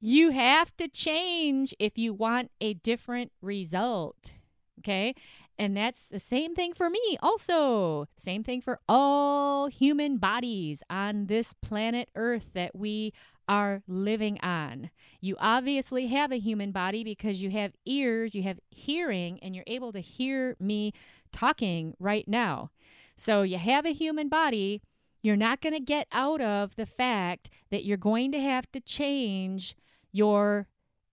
You 0.02 0.32
have 0.32 0.76
to 0.78 0.88
change 0.88 1.74
if 1.80 1.98
you 1.98 2.14
want 2.14 2.52
a 2.62 2.74
different 2.74 3.32
result. 3.42 4.34
Okay? 4.80 5.16
And 5.58 5.76
that's 5.76 6.08
the 6.08 6.20
same 6.20 6.54
thing 6.54 6.74
for 6.74 6.90
me, 6.90 7.18
also. 7.22 8.08
Same 8.18 8.44
thing 8.44 8.62
for 8.62 8.80
all 8.90 9.68
human 9.68 10.18
bodies 10.18 10.84
on 10.90 11.28
this 11.28 11.54
planet 11.54 12.10
Earth 12.16 12.48
that 12.54 12.76
we 12.76 13.14
are 13.48 13.82
living 13.88 14.40
on. 14.42 14.90
You 15.22 15.36
obviously 15.40 16.08
have 16.08 16.32
a 16.32 16.40
human 16.40 16.72
body 16.72 17.04
because 17.04 17.42
you 17.42 17.52
have 17.52 17.74
ears, 17.86 18.36
you 18.36 18.44
have 18.44 18.60
hearing, 18.70 19.40
and 19.42 19.56
you're 19.56 19.64
able 19.68 19.94
to 19.94 20.02
hear 20.02 20.56
me 20.60 20.92
talking 21.32 21.96
right 22.00 22.28
now. 22.28 22.72
So 23.18 23.44
you 23.44 23.58
have 23.58 23.86
a 23.86 23.94
human 23.94 24.28
body. 24.30 24.82
You're 25.26 25.36
not 25.36 25.60
going 25.60 25.74
to 25.74 25.80
get 25.80 26.08
out 26.12 26.40
of 26.40 26.76
the 26.76 26.86
fact 26.86 27.50
that 27.72 27.84
you're 27.84 27.98
going 27.98 28.32
to 28.34 28.40
have 28.40 28.72
to 28.74 28.80
change 28.80 29.76
your 30.12 30.68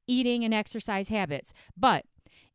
eating 0.06 0.44
and 0.44 0.52
exercise 0.52 1.08
habits. 1.08 1.54
But 1.78 2.04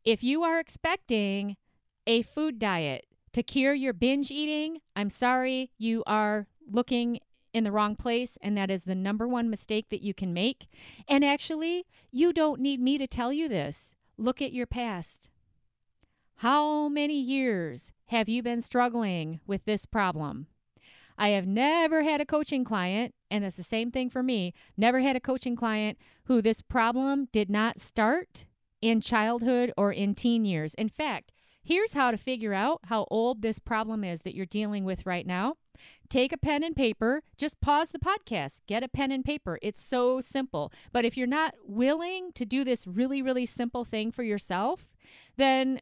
if 0.06 0.24
you 0.24 0.44
are 0.44 0.60
expecting 0.60 1.58
a 2.06 2.22
food 2.22 2.60
diet 2.60 3.08
to 3.34 3.42
cure 3.42 3.74
your 3.74 3.94
binge 3.94 4.30
eating, 4.30 4.82
I'm 4.96 5.10
sorry, 5.10 5.72
you 5.80 6.04
are 6.06 6.46
looking 6.72 7.22
in 7.56 7.64
the 7.64 7.72
wrong 7.72 7.96
place, 7.96 8.38
and 8.40 8.56
that 8.56 8.70
is 8.70 8.84
the 8.84 8.94
number 8.94 9.28
one 9.28 9.50
mistake 9.50 9.88
that 9.90 10.04
you 10.04 10.14
can 10.14 10.34
make. 10.34 10.68
And 11.08 11.26
actually, 11.26 11.88
you 12.12 12.34
don't 12.34 12.62
need 12.62 12.80
me 12.80 13.00
to 13.00 13.08
tell 13.08 13.34
you 13.34 13.50
this. 13.50 13.96
Look 14.16 14.44
at 14.44 14.54
your 14.54 14.68
past. 14.68 15.32
How 16.36 16.88
many 16.88 17.20
years 17.20 17.94
have 18.10 18.30
you 18.30 18.44
been 18.44 18.62
struggling 18.62 19.40
with 19.48 19.66
this 19.66 19.88
problem? 19.88 20.46
I 21.18 21.30
have 21.30 21.48
never 21.48 22.04
had 22.04 22.22
a 22.22 22.26
coaching 22.26 22.64
client, 22.64 23.14
and 23.32 23.44
it's 23.44 23.58
the 23.58 23.64
same 23.64 23.92
thing 23.92 24.10
for 24.10 24.22
me, 24.22 24.54
never 24.76 25.00
had 25.00 25.16
a 25.16 25.22
coaching 25.22 25.56
client 25.56 25.98
who 26.26 26.42
this 26.42 26.62
problem 26.62 27.28
did 27.32 27.50
not 27.50 27.80
start 27.80 28.46
in 28.82 29.02
childhood 29.02 29.74
or 29.76 29.92
in 29.92 30.14
teen 30.14 30.46
years. 30.46 30.74
In 30.76 30.90
fact, 30.90 31.32
Here's 31.68 31.92
how 31.92 32.12
to 32.12 32.18
figure 32.18 32.54
out 32.54 32.80
how 32.86 33.06
old 33.12 33.42
this 33.42 33.60
problem 33.60 34.02
is 34.02 34.22
that 34.22 34.34
you're 34.34 34.46
dealing 34.46 34.86
with 34.86 35.06
right 35.06 35.28
now. 35.28 35.56
Take 36.10 36.32
a 36.32 36.38
pen 36.38 36.64
and 36.64 36.74
paper, 36.74 37.24
just 37.38 37.60
pause 37.60 37.90
the 37.90 38.00
podcast, 38.00 38.62
get 38.68 38.84
a 38.84 38.88
pen 38.88 39.12
and 39.12 39.26
paper. 39.26 39.60
It's 39.62 39.84
so 39.84 40.22
simple. 40.22 40.72
But 40.94 41.04
if 41.04 41.18
you're 41.18 41.28
not 41.28 41.56
willing 41.66 42.32
to 42.36 42.46
do 42.46 42.64
this 42.64 42.88
really, 42.88 43.22
really 43.22 43.46
simple 43.46 43.84
thing 43.84 44.14
for 44.14 44.24
yourself, 44.24 44.88
then 45.36 45.82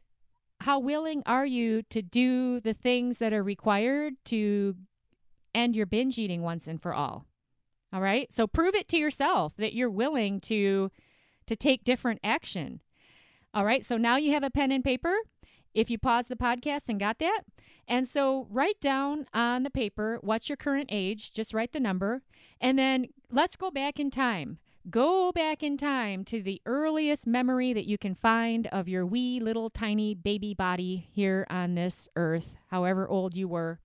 how 0.62 0.80
willing 0.80 1.22
are 1.24 1.46
you 1.46 1.82
to 1.90 2.02
do 2.02 2.58
the 2.58 2.74
things 2.74 3.18
that 3.18 3.32
are 3.32 3.44
required 3.44 4.14
to 4.24 4.74
end 5.56 5.74
your 5.74 5.86
binge 5.86 6.18
eating 6.18 6.42
once 6.42 6.68
and 6.68 6.80
for 6.80 6.94
all? 6.94 7.26
All 7.92 8.00
right? 8.00 8.32
So 8.32 8.46
prove 8.46 8.74
it 8.74 8.88
to 8.88 8.96
yourself 8.96 9.54
that 9.56 9.74
you're 9.74 9.90
willing 9.90 10.40
to 10.42 10.90
to 11.46 11.56
take 11.56 11.84
different 11.84 12.20
action. 12.24 12.80
All 13.54 13.64
right? 13.64 13.84
So 13.84 13.96
now 13.96 14.16
you 14.16 14.32
have 14.32 14.42
a 14.42 14.50
pen 14.50 14.72
and 14.72 14.84
paper 14.84 15.14
if 15.74 15.90
you 15.90 15.98
pause 15.98 16.26
the 16.26 16.36
podcast 16.36 16.88
and 16.88 16.98
got 16.98 17.18
that. 17.20 17.42
And 17.86 18.08
so 18.08 18.48
write 18.50 18.80
down 18.80 19.26
on 19.32 19.62
the 19.62 19.70
paper 19.70 20.18
what's 20.22 20.48
your 20.48 20.56
current 20.56 20.88
age, 20.90 21.32
just 21.32 21.54
write 21.54 21.72
the 21.72 21.80
number, 21.80 22.22
and 22.60 22.78
then 22.78 23.08
let's 23.30 23.56
go 23.56 23.70
back 23.70 24.00
in 24.00 24.10
time. 24.10 24.58
Go 24.88 25.32
back 25.32 25.62
in 25.62 25.76
time 25.76 26.24
to 26.26 26.40
the 26.40 26.62
earliest 26.64 27.26
memory 27.26 27.72
that 27.72 27.86
you 27.86 27.98
can 27.98 28.14
find 28.14 28.68
of 28.68 28.88
your 28.88 29.04
wee 29.04 29.40
little 29.40 29.68
tiny 29.68 30.14
baby 30.14 30.54
body 30.54 31.08
here 31.12 31.44
on 31.50 31.74
this 31.74 32.08
earth, 32.14 32.56
however 32.68 33.08
old 33.08 33.34
you 33.34 33.48
were. 33.48 33.80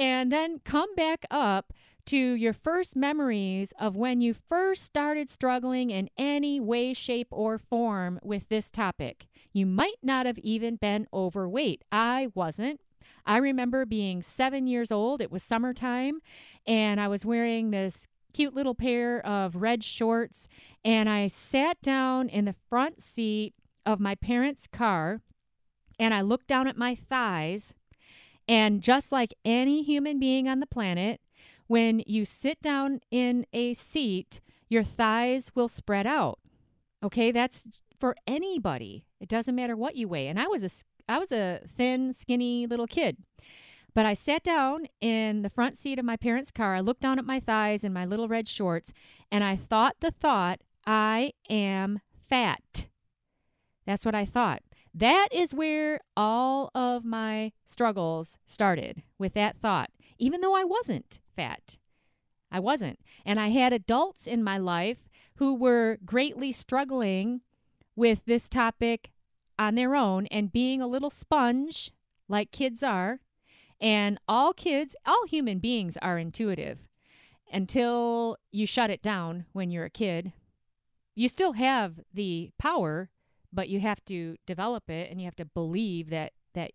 And 0.00 0.32
then 0.32 0.60
come 0.64 0.94
back 0.94 1.26
up 1.30 1.74
to 2.06 2.16
your 2.16 2.54
first 2.54 2.96
memories 2.96 3.74
of 3.78 3.94
when 3.94 4.22
you 4.22 4.34
first 4.34 4.82
started 4.82 5.28
struggling 5.28 5.90
in 5.90 6.08
any 6.16 6.58
way, 6.58 6.94
shape, 6.94 7.28
or 7.30 7.58
form 7.58 8.18
with 8.22 8.48
this 8.48 8.70
topic. 8.70 9.26
You 9.52 9.66
might 9.66 9.98
not 10.02 10.24
have 10.24 10.38
even 10.38 10.76
been 10.76 11.06
overweight. 11.12 11.84
I 11.92 12.28
wasn't. 12.34 12.80
I 13.26 13.36
remember 13.36 13.84
being 13.84 14.22
seven 14.22 14.66
years 14.66 14.90
old. 14.90 15.20
It 15.20 15.30
was 15.30 15.42
summertime, 15.42 16.20
and 16.66 16.98
I 16.98 17.06
was 17.06 17.26
wearing 17.26 17.70
this 17.70 18.08
cute 18.32 18.54
little 18.54 18.74
pair 18.74 19.24
of 19.26 19.56
red 19.56 19.84
shorts, 19.84 20.48
and 20.82 21.10
I 21.10 21.28
sat 21.28 21.82
down 21.82 22.30
in 22.30 22.46
the 22.46 22.54
front 22.70 23.02
seat 23.02 23.52
of 23.84 24.00
my 24.00 24.14
parents' 24.14 24.66
car, 24.66 25.20
and 25.98 26.14
I 26.14 26.22
looked 26.22 26.46
down 26.46 26.66
at 26.66 26.78
my 26.78 26.94
thighs. 26.94 27.74
And 28.50 28.82
just 28.82 29.12
like 29.12 29.32
any 29.44 29.84
human 29.84 30.18
being 30.18 30.48
on 30.48 30.58
the 30.58 30.66
planet, 30.66 31.20
when 31.68 32.02
you 32.04 32.24
sit 32.24 32.60
down 32.60 32.98
in 33.08 33.46
a 33.52 33.74
seat, 33.74 34.40
your 34.68 34.82
thighs 34.82 35.52
will 35.54 35.68
spread 35.68 36.04
out. 36.04 36.40
Okay, 37.00 37.30
that's 37.30 37.64
for 37.96 38.16
anybody. 38.26 39.04
It 39.20 39.28
doesn't 39.28 39.54
matter 39.54 39.76
what 39.76 39.94
you 39.94 40.08
weigh. 40.08 40.26
And 40.26 40.40
I 40.40 40.48
was 40.48 40.64
a 40.64 40.70
I 41.08 41.18
was 41.20 41.30
a 41.30 41.60
thin, 41.76 42.12
skinny 42.12 42.66
little 42.66 42.88
kid. 42.88 43.18
But 43.94 44.04
I 44.04 44.14
sat 44.14 44.42
down 44.42 44.86
in 45.00 45.42
the 45.42 45.50
front 45.50 45.78
seat 45.78 46.00
of 46.00 46.04
my 46.04 46.16
parents' 46.16 46.50
car. 46.50 46.74
I 46.74 46.80
looked 46.80 47.02
down 47.02 47.20
at 47.20 47.24
my 47.24 47.38
thighs 47.38 47.84
in 47.84 47.92
my 47.92 48.04
little 48.04 48.26
red 48.26 48.48
shorts, 48.48 48.92
and 49.30 49.44
I 49.44 49.54
thought 49.54 49.94
the 50.00 50.10
thought, 50.10 50.62
I 50.84 51.34
am 51.48 52.00
fat. 52.28 52.86
That's 53.86 54.04
what 54.04 54.16
I 54.16 54.24
thought. 54.24 54.62
That 54.92 55.28
is 55.30 55.54
where 55.54 56.00
all 56.16 56.70
of 56.74 57.04
my 57.04 57.52
struggles 57.64 58.38
started 58.46 59.02
with 59.18 59.34
that 59.34 59.56
thought, 59.60 59.90
even 60.18 60.40
though 60.40 60.54
I 60.54 60.64
wasn't 60.64 61.20
fat. 61.36 61.76
I 62.50 62.58
wasn't. 62.58 62.98
And 63.24 63.38
I 63.38 63.48
had 63.48 63.72
adults 63.72 64.26
in 64.26 64.42
my 64.42 64.58
life 64.58 65.08
who 65.36 65.54
were 65.54 65.98
greatly 66.04 66.52
struggling 66.52 67.42
with 67.94 68.24
this 68.26 68.48
topic 68.48 69.12
on 69.58 69.74
their 69.74 69.94
own 69.94 70.26
and 70.26 70.52
being 70.52 70.82
a 70.82 70.88
little 70.88 71.10
sponge 71.10 71.92
like 72.28 72.50
kids 72.50 72.82
are. 72.82 73.20
And 73.80 74.18
all 74.28 74.52
kids, 74.52 74.96
all 75.06 75.26
human 75.26 75.58
beings 75.58 75.96
are 76.02 76.18
intuitive 76.18 76.78
until 77.52 78.36
you 78.50 78.66
shut 78.66 78.90
it 78.90 79.02
down 79.02 79.46
when 79.52 79.70
you're 79.70 79.84
a 79.84 79.90
kid. 79.90 80.32
You 81.14 81.28
still 81.28 81.52
have 81.52 82.00
the 82.12 82.50
power 82.58 83.10
but 83.52 83.68
you 83.68 83.80
have 83.80 84.04
to 84.06 84.36
develop 84.46 84.88
it 84.90 85.10
and 85.10 85.20
you 85.20 85.26
have 85.26 85.36
to 85.36 85.44
believe 85.44 86.10
that 86.10 86.32
that 86.54 86.72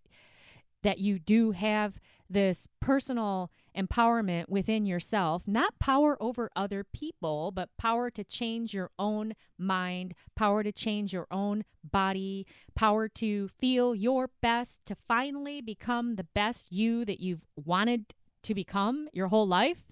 that 0.84 1.00
you 1.00 1.18
do 1.18 1.52
have 1.52 2.00
this 2.30 2.68
personal 2.80 3.52
empowerment 3.76 4.48
within 4.48 4.86
yourself, 4.86 5.44
not 5.48 5.78
power 5.80 6.18
over 6.22 6.50
other 6.56 6.84
people, 6.84 7.52
but 7.52 7.70
power 7.78 8.10
to 8.10 8.24
change 8.24 8.74
your 8.74 8.92
own 8.98 9.34
mind, 9.58 10.14
power 10.36 10.64
to 10.64 10.72
change 10.72 11.14
your 11.14 11.28
own 11.30 11.64
body, 11.84 12.46
power 12.76 13.08
to 13.08 13.50
feel 13.60 13.94
your 13.94 14.30
best, 14.42 14.80
to 14.86 14.96
finally 15.08 15.62
become 15.62 16.16
the 16.16 16.24
best 16.24 16.72
you 16.72 17.04
that 17.06 17.20
you've 17.20 17.46
wanted 17.56 18.14
to 18.44 18.54
become 18.54 19.08
your 19.12 19.28
whole 19.28 19.48
life, 19.48 19.84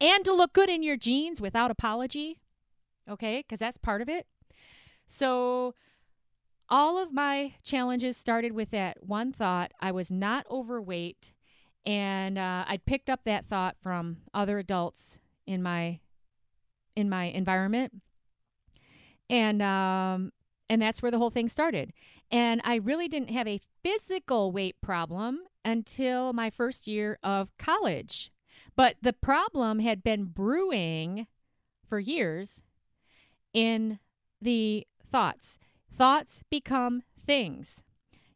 and 0.00 0.24
to 0.24 0.32
look 0.32 0.52
good 0.52 0.68
in 0.68 0.82
your 0.82 0.96
jeans 0.96 1.40
without 1.40 1.70
apology. 1.70 2.38
Okay, 3.08 3.38
because 3.38 3.58
that's 3.58 3.78
part 3.78 4.02
of 4.02 4.08
it. 4.08 4.26
So, 5.06 5.74
all 6.68 6.98
of 6.98 7.12
my 7.12 7.54
challenges 7.62 8.16
started 8.16 8.52
with 8.52 8.70
that 8.70 9.06
one 9.06 9.32
thought 9.32 9.72
I 9.80 9.92
was 9.92 10.10
not 10.10 10.46
overweight. 10.50 11.32
And 11.84 12.36
uh, 12.38 12.64
I'd 12.66 12.84
picked 12.84 13.08
up 13.08 13.20
that 13.24 13.46
thought 13.46 13.76
from 13.80 14.18
other 14.34 14.58
adults 14.58 15.18
in 15.46 15.62
my 15.62 16.00
in 16.96 17.08
my 17.08 17.24
environment, 17.24 18.00
and 19.28 19.62
um, 19.62 20.32
and 20.68 20.82
that's 20.82 21.02
where 21.02 21.10
the 21.10 21.18
whole 21.18 21.30
thing 21.30 21.48
started. 21.48 21.92
And 22.30 22.60
I 22.64 22.76
really 22.76 23.06
didn't 23.06 23.30
have 23.30 23.46
a 23.46 23.60
physical 23.84 24.50
weight 24.50 24.80
problem 24.80 25.40
until 25.64 26.32
my 26.32 26.50
first 26.50 26.88
year 26.88 27.18
of 27.22 27.56
college, 27.58 28.32
but 28.74 28.96
the 29.00 29.12
problem 29.12 29.78
had 29.78 30.02
been 30.02 30.24
brewing 30.24 31.26
for 31.88 32.00
years 32.00 32.62
in 33.52 34.00
the 34.40 34.86
thoughts. 35.12 35.58
Thoughts 35.96 36.42
become 36.50 37.02
things. 37.24 37.82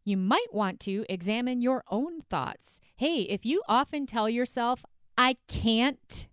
You 0.03 0.17
might 0.17 0.47
want 0.51 0.81
to 0.81 1.05
examine 1.11 1.61
your 1.61 1.85
own 1.91 2.23
thoughts. 2.23 2.81
Hey, 2.97 3.23
if 3.23 3.45
you 3.45 3.61
often 3.69 4.07
tell 4.07 4.31
yourself, 4.31 4.83
I 5.19 5.37
can't, 5.47 6.27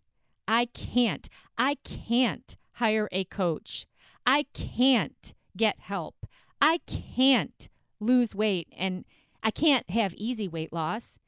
I 0.47 0.67
can't, 0.67 1.27
I 1.57 1.75
can't 1.83 2.55
hire 2.75 3.09
a 3.11 3.25
coach, 3.25 3.85
I 4.25 4.45
can't 4.53 5.33
get 5.57 5.79
help, 5.79 6.25
I 6.61 6.79
can't 6.87 7.67
lose 7.99 8.33
weight, 8.33 8.69
and 8.77 9.03
I 9.43 9.51
can't 9.51 9.89
have 9.89 10.13
easy 10.13 10.47
weight 10.47 10.71
loss, 10.71 11.19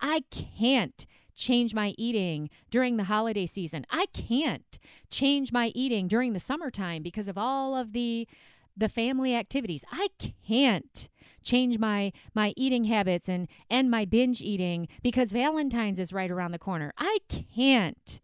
I 0.00 0.22
can't 0.30 1.04
change 1.34 1.74
my 1.74 1.94
eating 1.98 2.48
during 2.70 2.96
the 2.96 3.04
holiday 3.04 3.46
season. 3.46 3.86
I 3.90 4.06
can't 4.12 4.78
change 5.10 5.50
my 5.50 5.72
eating 5.74 6.06
during 6.06 6.32
the 6.32 6.40
summertime 6.40 7.02
because 7.02 7.26
of 7.26 7.36
all 7.36 7.76
of 7.76 7.92
the 7.92 8.28
the 8.78 8.88
family 8.88 9.34
activities. 9.34 9.84
I 9.90 10.08
can't 10.46 11.08
change 11.42 11.78
my 11.78 12.12
my 12.34 12.52
eating 12.56 12.84
habits 12.84 13.28
and 13.28 13.48
and 13.70 13.90
my 13.90 14.04
binge 14.04 14.40
eating 14.40 14.88
because 15.02 15.32
Valentine's 15.32 15.98
is 15.98 16.12
right 16.12 16.30
around 16.30 16.52
the 16.52 16.58
corner. 16.58 16.92
I 16.98 17.18
can't. 17.28 18.20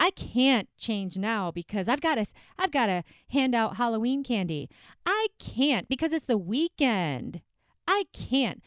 I 0.00 0.10
can't 0.10 0.68
change 0.76 1.16
now 1.16 1.50
because 1.50 1.88
I've 1.88 2.00
got 2.00 2.16
to 2.16 2.26
I've 2.58 2.72
got 2.72 2.86
to 2.86 3.04
hand 3.28 3.54
out 3.54 3.76
Halloween 3.76 4.24
candy. 4.24 4.68
I 5.06 5.28
can't 5.38 5.88
because 5.88 6.12
it's 6.12 6.26
the 6.26 6.38
weekend. 6.38 7.40
I 7.86 8.04
can't. 8.12 8.62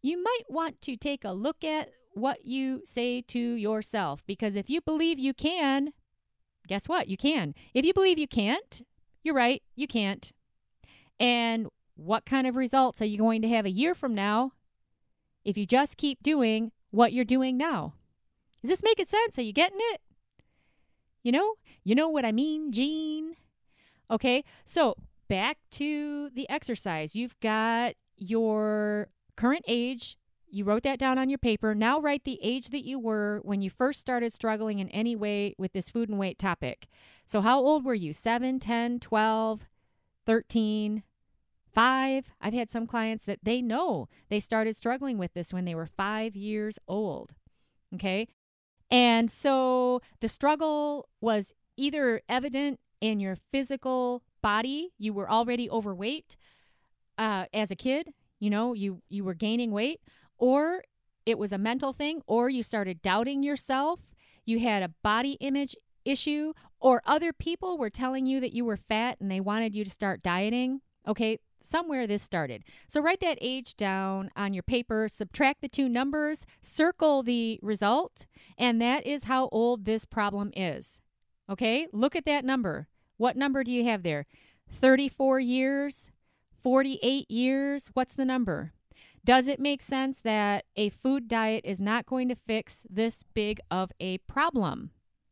You 0.00 0.22
might 0.22 0.44
want 0.48 0.80
to 0.82 0.96
take 0.96 1.24
a 1.24 1.32
look 1.32 1.62
at 1.62 1.90
what 2.14 2.44
you 2.44 2.82
say 2.84 3.20
to 3.22 3.38
yourself 3.38 4.22
because 4.26 4.56
if 4.56 4.68
you 4.68 4.80
believe 4.80 5.18
you 5.18 5.34
can, 5.34 5.90
guess 6.66 6.88
what? 6.88 7.08
You 7.08 7.16
can. 7.16 7.54
If 7.74 7.84
you 7.84 7.92
believe 7.92 8.18
you 8.18 8.28
can't, 8.28 8.82
you're 9.22 9.34
right, 9.34 9.62
you 9.76 9.86
can't. 9.86 10.32
And 11.18 11.68
what 11.96 12.24
kind 12.24 12.46
of 12.46 12.56
results 12.56 13.00
are 13.00 13.06
you 13.06 13.18
going 13.18 13.42
to 13.42 13.48
have 13.48 13.66
a 13.66 13.70
year 13.70 13.94
from 13.94 14.14
now 14.14 14.52
if 15.44 15.56
you 15.56 15.66
just 15.66 15.96
keep 15.96 16.22
doing 16.22 16.72
what 16.90 17.12
you're 17.12 17.24
doing 17.24 17.56
now? 17.56 17.94
Is 18.62 18.70
this 18.70 18.82
making 18.82 19.06
sense? 19.06 19.38
Are 19.38 19.42
you 19.42 19.52
getting 19.52 19.78
it? 19.92 20.00
You 21.22 21.32
know? 21.32 21.54
You 21.84 21.94
know 21.94 22.08
what 22.08 22.24
I 22.24 22.32
mean, 22.32 22.72
Jean? 22.72 23.36
Okay, 24.10 24.44
so 24.64 24.96
back 25.28 25.58
to 25.72 26.30
the 26.30 26.48
exercise. 26.50 27.16
You've 27.16 27.38
got 27.40 27.94
your 28.16 29.08
current 29.36 29.64
age. 29.66 30.16
You 30.48 30.64
wrote 30.64 30.82
that 30.82 30.98
down 30.98 31.18
on 31.18 31.28
your 31.28 31.38
paper. 31.38 31.74
Now 31.74 31.98
write 31.98 32.24
the 32.24 32.38
age 32.42 32.68
that 32.68 32.84
you 32.84 32.98
were 32.98 33.40
when 33.42 33.62
you 33.62 33.70
first 33.70 34.00
started 34.00 34.32
struggling 34.32 34.78
in 34.78 34.90
any 34.90 35.16
way 35.16 35.54
with 35.56 35.72
this 35.72 35.88
food 35.88 36.08
and 36.08 36.18
weight 36.18 36.38
topic. 36.38 36.86
So, 37.26 37.40
how 37.40 37.60
old 37.60 37.84
were 37.84 37.94
you? 37.94 38.12
7, 38.12 38.60
10, 38.60 39.00
12, 39.00 39.66
13, 40.26 41.02
Five, 41.72 42.26
I've 42.38 42.52
had 42.52 42.70
some 42.70 42.86
clients 42.86 43.24
that 43.24 43.38
they 43.42 43.62
know 43.62 44.08
they 44.28 44.40
started 44.40 44.76
struggling 44.76 45.16
with 45.16 45.32
this 45.32 45.54
when 45.54 45.64
they 45.64 45.74
were 45.74 45.86
five 45.86 46.36
years 46.36 46.78
old. 46.86 47.32
Okay. 47.94 48.28
And 48.90 49.30
so 49.30 50.02
the 50.20 50.28
struggle 50.28 51.08
was 51.22 51.54
either 51.78 52.20
evident 52.28 52.78
in 53.00 53.20
your 53.20 53.36
physical 53.50 54.22
body, 54.42 54.90
you 54.98 55.14
were 55.14 55.30
already 55.30 55.70
overweight 55.70 56.36
uh, 57.16 57.46
as 57.54 57.70
a 57.70 57.76
kid, 57.76 58.12
you 58.38 58.50
know, 58.50 58.74
you, 58.74 59.00
you 59.08 59.24
were 59.24 59.34
gaining 59.34 59.70
weight, 59.70 60.00
or 60.36 60.82
it 61.24 61.38
was 61.38 61.52
a 61.52 61.58
mental 61.58 61.94
thing, 61.94 62.20
or 62.26 62.50
you 62.50 62.62
started 62.62 63.00
doubting 63.00 63.42
yourself, 63.42 64.00
you 64.44 64.58
had 64.58 64.82
a 64.82 64.92
body 65.02 65.32
image 65.40 65.74
issue, 66.04 66.52
or 66.82 67.00
other 67.06 67.32
people 67.32 67.78
were 67.78 67.90
telling 67.90 68.26
you 68.26 68.40
that 68.40 68.52
you 68.52 68.64
were 68.64 68.76
fat 68.76 69.18
and 69.20 69.30
they 69.30 69.40
wanted 69.40 69.74
you 69.74 69.84
to 69.84 69.90
start 69.90 70.22
dieting. 70.22 70.80
Okay, 71.06 71.38
somewhere 71.62 72.06
this 72.06 72.22
started. 72.22 72.64
So 72.88 73.00
write 73.00 73.20
that 73.20 73.38
age 73.40 73.76
down 73.76 74.30
on 74.36 74.52
your 74.52 74.64
paper, 74.64 75.08
subtract 75.08 75.62
the 75.62 75.68
two 75.68 75.88
numbers, 75.88 76.44
circle 76.60 77.22
the 77.22 77.60
result, 77.62 78.26
and 78.58 78.82
that 78.82 79.06
is 79.06 79.24
how 79.24 79.48
old 79.52 79.84
this 79.84 80.04
problem 80.04 80.50
is. 80.56 81.00
Okay, 81.48 81.86
look 81.92 82.16
at 82.16 82.26
that 82.26 82.44
number. 82.44 82.88
What 83.16 83.36
number 83.36 83.62
do 83.62 83.70
you 83.70 83.84
have 83.84 84.02
there? 84.02 84.26
34 84.70 85.38
years? 85.38 86.10
48 86.62 87.30
years? 87.30 87.90
What's 87.94 88.14
the 88.14 88.24
number? 88.24 88.72
Does 89.24 89.46
it 89.46 89.60
make 89.60 89.82
sense 89.82 90.18
that 90.18 90.64
a 90.74 90.88
food 90.88 91.28
diet 91.28 91.64
is 91.64 91.78
not 91.78 92.06
going 92.06 92.28
to 92.28 92.34
fix 92.34 92.82
this 92.90 93.22
big 93.34 93.60
of 93.70 93.92
a 94.00 94.18
problem? 94.18 94.90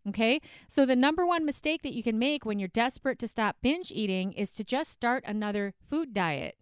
Okay, 0.09 0.41
so 0.67 0.87
the 0.87 0.97
number 0.97 1.27
one 1.27 1.45
mistake 1.45 1.83
that 1.83 1.93
you 1.93 2.03
can 2.03 2.19
make 2.19 2.47
when 2.47 2.59
you're 2.59 2.69
desperate 2.69 3.19
to 3.19 3.29
stop 3.29 3.57
binge 3.61 3.93
eating 3.93 4.33
is 4.33 4.51
to 4.53 4.65
just 4.65 4.91
start 4.91 5.23
another 5.27 5.75
food 5.91 6.15
diet 6.15 6.57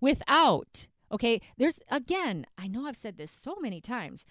without, 0.00 0.86
okay, 1.10 1.40
there's 1.56 1.80
again, 1.90 2.44
I 2.58 2.66
know 2.66 2.86
I've 2.86 2.96
said 2.96 3.16
this 3.16 3.30
so 3.30 3.56
many 3.58 3.80
times. 3.80 4.26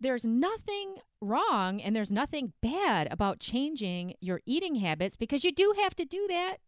There's 0.00 0.24
nothing 0.24 0.96
wrong 1.20 1.80
and 1.80 1.96
there's 1.96 2.10
nothing 2.10 2.52
bad 2.62 3.08
about 3.10 3.40
changing 3.40 4.14
your 4.20 4.42
eating 4.44 4.76
habits 4.76 5.16
because 5.16 5.42
you 5.42 5.50
do 5.50 5.74
have 5.80 5.96
to 5.96 6.04
do 6.04 6.26
that 6.28 6.58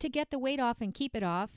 to 0.00 0.08
get 0.08 0.30
the 0.30 0.38
weight 0.38 0.58
off 0.60 0.80
and 0.80 0.94
keep 0.94 1.14
it 1.14 1.22
off. 1.22 1.50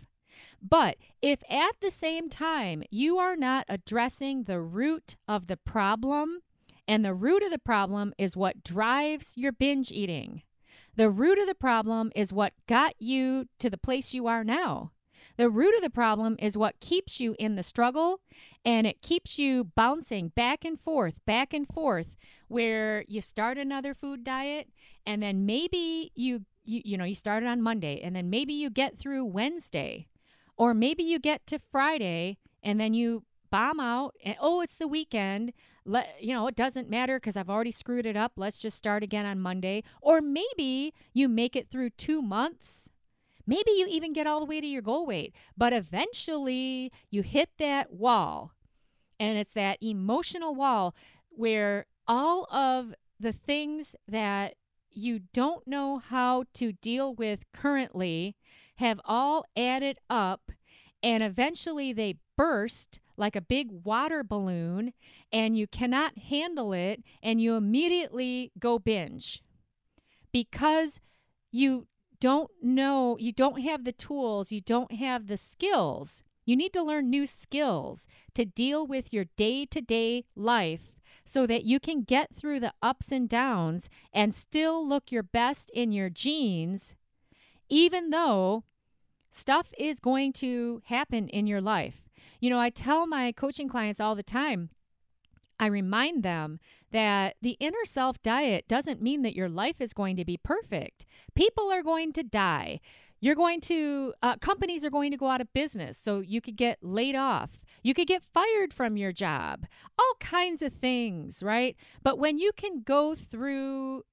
But 0.62 0.98
if 1.22 1.42
at 1.50 1.76
the 1.82 1.92
same 1.92 2.30
time 2.30 2.84
you 2.90 3.18
are 3.18 3.36
not 3.36 3.66
addressing 3.70 4.44
the 4.44 4.60
root 4.60 5.16
of 5.28 5.48
the 5.48 5.58
problem, 5.58 6.42
and 6.88 7.04
the 7.04 7.13
root 7.13 7.43
of 7.43 7.52
the 7.52 7.60
problem 7.60 8.13
is 8.17 8.38
what 8.38 8.63
drives 8.63 9.34
your 9.38 9.52
binge 9.52 9.91
eating. 9.91 10.43
The 10.96 11.10
root 11.10 11.39
of 11.39 11.48
the 11.48 11.56
problem 11.56 12.12
is 12.15 12.34
what 12.34 12.54
got 12.67 12.93
you 13.00 13.48
to 13.60 13.69
the 13.69 13.78
place 13.78 14.13
you 14.13 14.28
are 14.28 14.43
now. 14.43 14.91
The 15.38 15.50
root 15.50 15.76
of 15.76 15.82
the 15.82 15.89
problem 15.89 16.36
is 16.39 16.58
what 16.58 16.80
keeps 16.80 17.19
you 17.19 17.36
in 17.39 17.56
the 17.56 17.63
struggle 17.63 18.19
and 18.63 18.86
it 18.86 19.02
keeps 19.02 19.39
you 19.39 19.63
bouncing 19.63 20.30
back 20.30 20.63
and 20.63 20.80
forth, 20.80 21.15
back 21.26 21.54
and 21.54 21.67
forth, 21.67 22.15
where 22.48 23.04
you 23.08 23.22
start 23.22 23.58
another 23.58 23.96
food 23.96 24.24
diet 24.24 24.69
and 25.06 25.24
then 25.24 25.46
maybe 25.46 26.12
you 26.15 26.46
you, 26.65 26.82
you 26.86 26.98
know 26.98 27.04
you 27.04 27.15
start 27.15 27.43
it 27.43 27.48
on 27.48 27.62
Monday 27.62 28.00
and 28.02 28.15
then 28.15 28.30
maybe 28.30 28.54
you 28.54 28.69
get 28.69 28.98
through 28.98 29.26
Wednesday 29.26 30.08
or 30.56 30.74
maybe 30.74 31.04
you 31.04 31.19
get 31.19 31.46
to 31.48 31.60
Friday 31.72 32.38
and 32.62 32.80
then 32.80 32.93
you 32.93 33.24
bomb 33.50 33.80
out 33.80 34.15
and 34.24 34.38
oh 34.39 34.62
it's 34.62 34.78
the 34.78 34.88
weekend 34.88 35.52
let 35.86 36.15
you 36.22 36.34
know 36.34 36.48
it 36.48 36.56
doesn't 36.56 36.89
matter 36.89 37.19
because 37.19 37.36
i've 37.36 37.50
already 37.50 37.72
screwed 37.72 38.06
it 38.06 38.15
up. 38.15 38.34
Let's 38.36 38.58
just 38.58 38.78
start 38.78 39.04
again 39.04 39.26
on 39.26 39.39
monday. 39.39 39.84
Or 40.02 40.22
maybe 40.22 40.93
you 41.13 41.28
make 41.28 41.56
it 41.56 41.69
through 41.69 41.91
two 41.91 42.22
months. 42.22 42.89
Maybe 43.46 43.72
you 43.72 43.88
even 43.89 44.13
get 44.13 44.26
all 44.26 44.39
the 44.39 44.46
way 44.46 44.62
to 44.62 44.67
your 44.67 44.82
goal 44.82 45.06
weight 45.06 45.34
but 45.58 45.74
eventually 45.74 46.91
you 47.10 47.22
hit 47.24 47.50
that 47.60 47.91
wall. 47.91 48.54
And 49.19 49.38
it's 49.38 49.54
that 49.54 49.78
emotional 49.82 50.56
wall 50.56 50.96
where 51.30 51.86
all 52.08 52.46
of 52.52 52.93
the 53.19 53.32
things 53.32 53.96
that 54.08 54.56
you 54.91 55.19
don't 55.34 55.67
know 55.67 56.00
how 56.00 56.43
to 56.56 56.74
deal 56.74 57.13
with 57.13 57.46
currently 57.54 58.36
have 58.78 59.00
all 59.06 59.46
added 59.56 59.98
up 60.10 60.52
and 61.02 61.22
eventually 61.22 61.93
they 61.93 62.15
burst 62.38 63.00
like 63.17 63.36
a 63.36 63.41
big 63.41 63.67
water 63.71 64.23
balloon 64.23 64.93
and 65.32 65.58
you 65.58 65.67
cannot 65.67 66.17
handle 66.17 66.73
it 66.73 67.04
and 67.21 67.41
you 67.41 67.56
immediately 67.56 68.52
go 68.60 68.80
binge 68.80 69.43
because 70.32 70.99
you 71.52 71.88
don't 72.19 72.52
know, 72.62 73.17
you 73.19 73.32
don't 73.32 73.62
have 73.62 73.84
the 73.84 73.91
tools, 73.91 74.52
you 74.52 74.62
don't 74.62 74.93
have 74.93 75.28
the 75.28 75.38
skills. 75.38 76.23
You 76.45 76.56
need 76.56 76.73
to 76.73 76.84
learn 76.84 77.10
new 77.10 77.26
skills 77.28 78.08
to 78.34 78.43
deal 78.43 78.86
with 78.86 79.13
your 79.13 79.26
day 79.38 79.65
to 79.67 79.82
day 79.82 80.26
life 80.36 80.93
so 81.26 81.45
that 81.47 81.63
you 81.63 81.80
can 81.80 82.04
get 82.04 82.36
through 82.36 82.60
the 82.60 82.73
ups 82.82 83.12
and 83.12 83.30
downs 83.30 83.89
and 84.12 84.36
still 84.36 84.86
look 84.88 85.12
your 85.12 85.23
best 85.23 85.69
in 85.73 85.91
your 85.91 86.10
jeans, 86.10 86.95
even 87.69 88.10
though 88.10 88.65
stuff 89.32 89.67
is 89.78 89.99
going 89.99 90.34
to 90.34 90.82
happen 90.86 91.28
in 91.30 91.47
your 91.47 91.62
life. 91.62 92.03
You 92.44 92.50
know, 92.50 92.60
I 92.60 92.72
tell 92.72 93.08
my 93.08 93.32
coaching 93.32 93.70
clients 93.70 94.02
all 94.02 94.16
the 94.16 94.22
time, 94.22 94.70
I 95.62 95.68
remind 95.68 96.24
them 96.24 96.60
that 96.92 97.38
the 97.42 97.56
inner 97.62 97.86
self 97.86 98.22
diet 98.22 98.68
doesn't 98.68 99.02
mean 99.02 99.22
that 99.22 99.34
your 99.34 99.48
life 99.48 99.80
is 99.80 99.94
going 99.94 100.18
to 100.18 100.26
be 100.26 100.36
perfect. 100.36 101.06
People 101.36 101.72
are 101.72 101.82
going 101.82 102.12
to 102.12 102.22
die. 102.22 102.82
You're 103.22 103.34
going 103.34 103.62
to, 103.62 104.14
uh, 104.22 104.36
companies 104.36 104.84
are 104.84 104.90
going 104.90 105.12
to 105.12 105.18
go 105.18 105.30
out 105.30 105.40
of 105.40 105.54
business. 105.54 105.98
So 105.98 106.20
you 106.20 106.42
could 106.42 106.58
get 106.58 106.80
laid 106.82 107.16
off. 107.16 107.62
You 107.82 107.94
could 107.94 108.08
get 108.08 108.26
fired 108.26 108.74
from 108.74 108.98
your 108.98 109.14
job. 109.14 109.66
All 109.98 110.16
kinds 110.20 110.62
of 110.62 110.74
things, 110.74 111.42
right? 111.44 111.78
But 112.04 112.20
when 112.20 112.40
you 112.40 112.52
can 112.58 112.82
go 112.84 113.16
through 113.16 114.04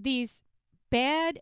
these 0.00 0.42
bad 0.90 1.38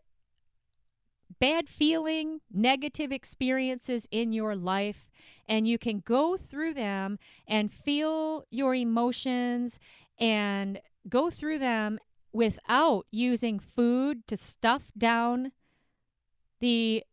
bad 1.39 1.67
feeling, 1.67 2.41
negative 2.51 3.11
experiences 3.11 4.07
in 4.11 4.31
your 4.31 4.55
life, 4.55 5.09
and 5.47 5.67
you 5.67 5.77
can 5.77 5.99
go 5.99 6.37
through 6.37 6.73
them 6.73 7.19
and 7.47 7.71
feel 7.71 8.45
your 8.49 8.73
emotions 8.73 9.79
and 10.19 10.79
go 11.07 11.29
through 11.29 11.59
them 11.59 11.99
without 12.31 13.05
using 13.11 13.59
food 13.59 14.27
to 14.27 14.37
stuff 14.37 14.91
down 14.97 15.51
the 16.59 17.03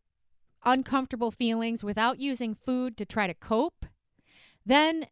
uncomfortable 0.65 1.31
feelings, 1.31 1.83
without 1.83 2.19
using 2.19 2.55
food 2.55 2.97
to 2.97 3.05
try 3.05 3.27
to 3.27 3.33
cope, 3.33 3.85
then 4.65 5.07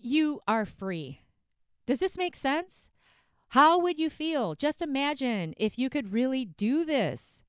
you 0.00 0.40
are 0.46 0.64
free. 0.64 1.20
Does 1.86 1.98
this 1.98 2.16
make 2.16 2.36
sense? 2.36 2.90
How 3.48 3.78
would 3.78 3.98
you 3.98 4.10
feel? 4.10 4.54
Just 4.54 4.82
imagine 4.82 5.54
if 5.56 5.78
you 5.78 5.90
could 5.90 6.12
really 6.12 6.44
do 6.44 6.84
this. 6.84 7.42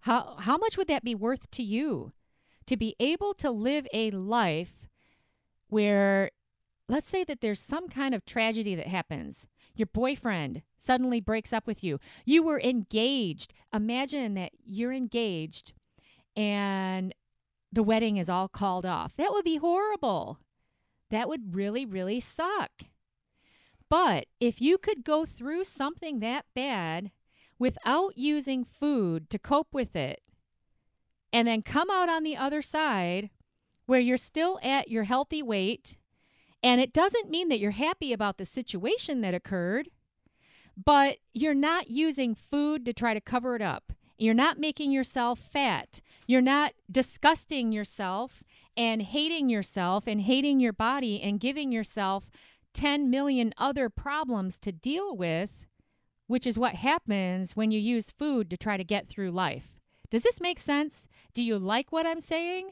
How, 0.00 0.36
how 0.40 0.56
much 0.56 0.76
would 0.76 0.88
that 0.88 1.04
be 1.04 1.14
worth 1.14 1.50
to 1.52 1.62
you? 1.62 2.12
To 2.66 2.76
be 2.76 2.96
able 2.98 3.34
to 3.34 3.50
live 3.50 3.86
a 3.92 4.10
life 4.10 4.88
where, 5.68 6.30
let's 6.88 7.08
say 7.08 7.24
that 7.24 7.40
there's 7.40 7.60
some 7.60 7.88
kind 7.88 8.14
of 8.14 8.24
tragedy 8.24 8.74
that 8.74 8.86
happens. 8.86 9.46
Your 9.74 9.86
boyfriend 9.86 10.62
suddenly 10.78 11.20
breaks 11.20 11.52
up 11.52 11.66
with 11.66 11.82
you. 11.82 11.98
You 12.24 12.42
were 12.42 12.60
engaged. 12.60 13.52
Imagine 13.72 14.34
that 14.34 14.52
you're 14.64 14.92
engaged 14.92 15.72
and 16.36 17.14
the 17.72 17.82
wedding 17.82 18.16
is 18.16 18.28
all 18.28 18.48
called 18.48 18.86
off. 18.86 19.16
That 19.16 19.32
would 19.32 19.44
be 19.44 19.56
horrible. 19.56 20.38
That 21.10 21.28
would 21.28 21.54
really, 21.54 21.84
really 21.84 22.20
suck. 22.20 22.70
But 23.90 24.26
if 24.40 24.60
you 24.60 24.78
could 24.78 25.04
go 25.04 25.24
through 25.24 25.64
something 25.64 26.20
that 26.20 26.46
bad 26.54 27.10
without 27.58 28.16
using 28.16 28.64
food 28.64 29.28
to 29.30 29.38
cope 29.38 29.68
with 29.72 29.94
it, 29.94 30.20
and 31.34 31.48
then 31.48 31.62
come 31.62 31.90
out 31.90 32.08
on 32.08 32.22
the 32.22 32.36
other 32.36 32.62
side 32.62 33.28
where 33.86 33.98
you're 33.98 34.16
still 34.16 34.60
at 34.62 34.88
your 34.88 35.02
healthy 35.02 35.42
weight, 35.42 35.98
and 36.62 36.80
it 36.80 36.92
doesn't 36.92 37.28
mean 37.28 37.48
that 37.48 37.58
you're 37.58 37.72
happy 37.72 38.12
about 38.12 38.38
the 38.38 38.44
situation 38.46 39.20
that 39.20 39.34
occurred, 39.34 39.90
but 40.82 41.16
you're 41.32 41.52
not 41.52 41.90
using 41.90 42.36
food 42.36 42.86
to 42.86 42.92
try 42.92 43.14
to 43.14 43.20
cover 43.20 43.56
it 43.56 43.60
up. 43.60 43.92
You're 44.16 44.32
not 44.32 44.60
making 44.60 44.92
yourself 44.92 45.40
fat. 45.40 46.00
You're 46.28 46.40
not 46.40 46.72
disgusting 46.88 47.72
yourself 47.72 48.44
and 48.76 49.02
hating 49.02 49.48
yourself 49.48 50.04
and 50.06 50.20
hating 50.20 50.60
your 50.60 50.72
body 50.72 51.20
and 51.20 51.40
giving 51.40 51.72
yourself 51.72 52.30
10 52.74 53.10
million 53.10 53.52
other 53.58 53.90
problems 53.90 54.56
to 54.58 54.70
deal 54.70 55.16
with, 55.16 55.50
which 56.28 56.46
is 56.46 56.56
what 56.56 56.76
happens 56.76 57.56
when 57.56 57.72
you 57.72 57.80
use 57.80 58.12
food 58.12 58.48
to 58.50 58.56
try 58.56 58.76
to 58.76 58.84
get 58.84 59.08
through 59.08 59.32
life. 59.32 59.80
Does 60.10 60.22
this 60.22 60.40
make 60.40 60.60
sense? 60.60 61.08
Do 61.34 61.42
you 61.42 61.58
like 61.58 61.90
what 61.90 62.06
I'm 62.06 62.20
saying? 62.20 62.70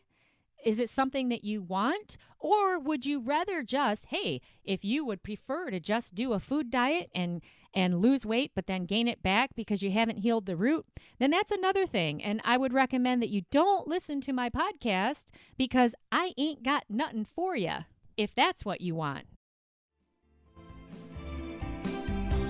Is 0.64 0.78
it 0.78 0.88
something 0.88 1.28
that 1.28 1.44
you 1.44 1.60
want? 1.60 2.16
Or 2.38 2.78
would 2.78 3.04
you 3.04 3.20
rather 3.20 3.62
just, 3.62 4.06
hey, 4.06 4.40
if 4.64 4.84
you 4.84 5.04
would 5.04 5.22
prefer 5.22 5.70
to 5.70 5.80
just 5.80 6.14
do 6.14 6.32
a 6.32 6.40
food 6.40 6.70
diet 6.70 7.10
and 7.14 7.42
and 7.74 8.02
lose 8.02 8.26
weight 8.26 8.50
but 8.54 8.66
then 8.66 8.84
gain 8.84 9.08
it 9.08 9.22
back 9.22 9.54
because 9.56 9.82
you 9.82 9.90
haven't 9.90 10.18
healed 10.18 10.44
the 10.44 10.56
root, 10.56 10.84
then 11.18 11.30
that's 11.30 11.50
another 11.50 11.86
thing. 11.86 12.22
And 12.22 12.40
I 12.44 12.58
would 12.58 12.72
recommend 12.72 13.22
that 13.22 13.30
you 13.30 13.42
don't 13.50 13.88
listen 13.88 14.20
to 14.22 14.32
my 14.32 14.50
podcast 14.50 15.26
because 15.56 15.94
I 16.12 16.32
ain't 16.36 16.62
got 16.62 16.84
nothing 16.90 17.24
for 17.24 17.56
you 17.56 17.78
if 18.16 18.34
that's 18.34 18.64
what 18.64 18.82
you 18.82 18.94
want. 18.94 19.24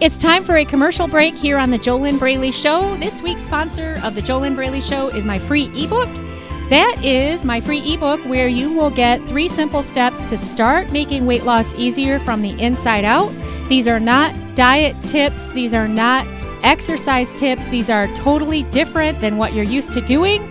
It's 0.03 0.17
time 0.17 0.43
for 0.43 0.57
a 0.57 0.65
commercial 0.65 1.07
break 1.07 1.37
here 1.37 1.57
on 1.59 1.71
the 1.71 1.79
JoLynn 1.79 2.19
Braley 2.19 2.51
Show. 2.51 2.97
This 2.97 3.23
week's 3.23 3.45
sponsor 3.45 4.01
of 4.03 4.17
the 4.17 4.21
JoLynn 4.21 4.57
Braley 4.57 4.81
Show 4.81 5.11
is 5.11 5.25
my 5.25 5.38
free 5.38 5.71
ebook. 5.81 6.09
That 6.71 6.97
is 7.05 7.45
my 7.45 7.61
free 7.61 7.95
ebook 7.95 8.19
where 8.25 8.49
you 8.49 8.73
will 8.73 8.91
get 8.91 9.23
three 9.29 9.47
simple 9.47 9.85
steps 9.85 10.19
to 10.29 10.37
start 10.37 10.91
making 10.91 11.25
weight 11.25 11.45
loss 11.45 11.73
easier 11.75 12.19
from 12.19 12.43
the 12.43 12.61
inside 12.61 13.05
out. 13.05 13.33
These 13.69 13.87
are 13.87 14.01
not 14.01 14.35
diet 14.57 14.97
tips, 15.05 15.49
these 15.53 15.73
are 15.73 15.87
not 15.87 16.27
exercise 16.65 17.33
tips, 17.35 17.69
these 17.69 17.88
are 17.88 18.09
totally 18.17 18.65
different 18.73 19.21
than 19.21 19.37
what 19.37 19.53
you're 19.53 19.62
used 19.62 19.93
to 19.93 20.01
doing. 20.01 20.43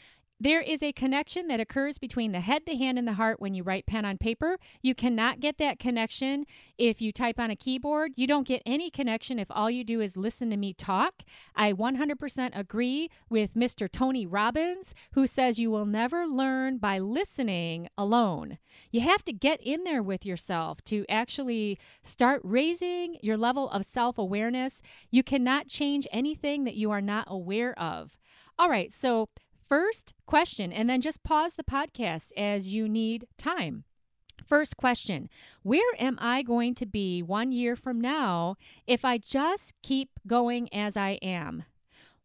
There 0.43 0.61
is 0.61 0.83
a 0.83 0.93
connection 0.93 1.47
that 1.47 1.61
occurs 1.61 1.99
between 1.99 2.33
the 2.33 2.41
head, 2.41 2.63
the 2.67 2.75
hand, 2.75 2.99
and 2.99 3.07
the 3.07 3.13
heart 3.13 3.39
when 3.39 3.55
you 3.55 3.63
write 3.63 3.87
pen 3.87 4.05
on 4.05 4.19
paper. 4.19 4.59
You 4.83 4.93
cannot 4.93 5.39
get 5.39 5.59
that 5.59 5.79
connection 5.79 6.47
if 6.77 7.01
you 7.01 7.13
type 7.13 7.39
on 7.39 7.53
a 7.53 7.55
keyboard. 7.55 8.15
You 8.17 8.27
don't 8.27 8.45
get 8.45 8.61
any 8.67 8.91
connection 8.91 9.39
if 9.39 9.47
all 9.53 9.71
you 9.71 9.85
do 9.85 10.01
is 10.01 10.17
listen 10.17 10.51
to 10.51 10.57
me 10.57 10.73
talk. 10.73 11.23
I 11.55 11.73
100% 11.73 12.59
agree 12.59 13.09
with 13.31 13.55
Mr. 13.55 13.89
Tony 13.89 14.27
Robbins, 14.27 14.97
who 15.13 15.29
says 15.29 15.61
you 15.61 15.71
will 15.71 15.87
never 15.87 16.27
learn 16.27 16.79
by 16.79 16.99
listening 16.99 17.87
alone. 17.97 18.59
You 18.91 19.03
have 19.03 19.25
to 19.27 19.33
get 19.33 19.61
in 19.61 19.85
there 19.85 20.03
with 20.03 20.27
yourself 20.27 20.83
to 20.87 21.07
actually 21.09 21.79
start 22.03 22.41
raising 22.43 23.17
your 23.23 23.37
level 23.37 23.71
of 23.71 23.85
self 23.85 24.19
awareness. 24.19 24.83
You 25.09 25.23
cannot 25.23 25.69
change 25.69 26.09
anything 26.11 26.65
that 26.65 26.75
you 26.75 26.91
are 26.91 27.01
not 27.01 27.27
aware 27.29 27.79
of. 27.79 28.17
All 28.59 28.69
right, 28.69 28.93
so 28.93 29.29
first 29.73 30.13
question, 30.27 30.71
and 30.71 30.91
then 30.91 31.01
just 31.01 31.23
pause 31.23 31.55
the 31.55 31.65
podcast 31.65 32.31
as 32.37 32.75
you 32.75 32.87
need 32.87 33.27
time. 33.39 33.85
First 34.47 34.77
question 34.77 35.31
Where 35.63 35.95
am 35.99 36.19
I 36.21 36.43
going 36.43 36.75
to 36.75 36.85
be 36.85 37.23
one 37.23 37.53
year 37.53 37.75
from 37.75 37.99
now 37.99 38.57
if 38.87 39.03
I 39.03 39.17
just 39.17 39.73
keep 39.83 40.11
going 40.27 40.69
as 40.75 40.95
I 40.95 41.13
am? 41.23 41.65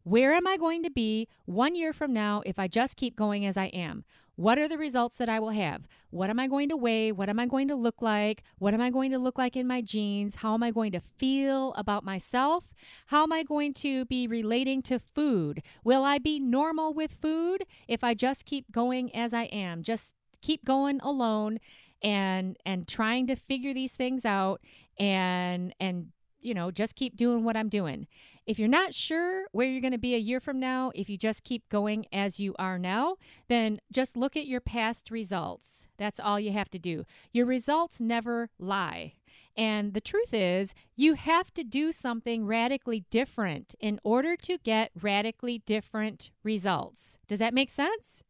Where 0.02 0.34
am 0.34 0.46
I 0.46 0.58
going 0.58 0.82
to 0.82 0.90
be 0.90 1.26
one 1.46 1.74
year 1.74 1.94
from 1.94 2.12
now 2.12 2.42
if 2.44 2.58
I 2.58 2.68
just 2.68 2.98
keep 2.98 3.16
going 3.16 3.46
as 3.46 3.56
I 3.56 3.68
am? 3.68 4.04
What 4.38 4.56
are 4.56 4.68
the 4.68 4.78
results 4.78 5.16
that 5.16 5.28
I 5.28 5.40
will 5.40 5.50
have? 5.50 5.88
What 6.10 6.30
am 6.30 6.38
I 6.38 6.46
going 6.46 6.68
to 6.68 6.76
weigh? 6.76 7.10
What 7.10 7.28
am 7.28 7.40
I 7.40 7.46
going 7.46 7.66
to 7.66 7.74
look 7.74 8.00
like? 8.00 8.44
What 8.58 8.72
am 8.72 8.80
I 8.80 8.88
going 8.88 9.10
to 9.10 9.18
look 9.18 9.36
like 9.36 9.56
in 9.56 9.66
my 9.66 9.80
jeans? 9.80 10.36
How 10.36 10.54
am 10.54 10.62
I 10.62 10.70
going 10.70 10.92
to 10.92 11.00
feel 11.00 11.74
about 11.74 12.04
myself? 12.04 12.62
How 13.06 13.24
am 13.24 13.32
I 13.32 13.42
going 13.42 13.74
to 13.74 14.04
be 14.04 14.28
relating 14.28 14.80
to 14.82 15.00
food? 15.00 15.60
Will 15.82 16.04
I 16.04 16.18
be 16.18 16.38
normal 16.38 16.94
with 16.94 17.16
food 17.20 17.64
if 17.88 18.04
I 18.04 18.14
just 18.14 18.44
keep 18.44 18.70
going 18.70 19.12
as 19.12 19.34
I 19.34 19.46
am? 19.46 19.82
Just 19.82 20.12
keep 20.40 20.64
going 20.64 21.00
alone 21.00 21.58
and 22.00 22.56
and 22.64 22.86
trying 22.86 23.26
to 23.26 23.34
figure 23.34 23.74
these 23.74 23.94
things 23.94 24.24
out 24.24 24.60
and 25.00 25.74
and 25.80 26.12
you 26.40 26.54
know, 26.54 26.70
just 26.70 26.94
keep 26.94 27.16
doing 27.16 27.42
what 27.42 27.56
I'm 27.56 27.68
doing. 27.68 28.06
If 28.48 28.58
you're 28.58 28.66
not 28.66 28.94
sure 28.94 29.44
where 29.52 29.66
you're 29.66 29.82
going 29.82 29.92
to 29.92 29.98
be 29.98 30.14
a 30.14 30.18
year 30.18 30.40
from 30.40 30.58
now, 30.58 30.90
if 30.94 31.10
you 31.10 31.18
just 31.18 31.44
keep 31.44 31.68
going 31.68 32.06
as 32.10 32.40
you 32.40 32.54
are 32.58 32.78
now, 32.78 33.16
then 33.48 33.78
just 33.92 34.16
look 34.16 34.38
at 34.38 34.46
your 34.46 34.62
past 34.62 35.10
results. 35.10 35.86
That's 35.98 36.18
all 36.18 36.40
you 36.40 36.52
have 36.52 36.70
to 36.70 36.78
do. 36.78 37.04
Your 37.30 37.44
results 37.44 38.00
never 38.00 38.48
lie. 38.58 39.12
And 39.54 39.92
the 39.92 40.00
truth 40.00 40.32
is, 40.32 40.74
you 40.96 41.12
have 41.12 41.52
to 41.54 41.62
do 41.62 41.92
something 41.92 42.46
radically 42.46 43.04
different 43.10 43.74
in 43.80 44.00
order 44.02 44.34
to 44.36 44.56
get 44.56 44.92
radically 44.98 45.60
different 45.66 46.30
results. 46.42 47.18
Does 47.28 47.40
that 47.40 47.52
make 47.52 47.68
sense? 47.68 48.22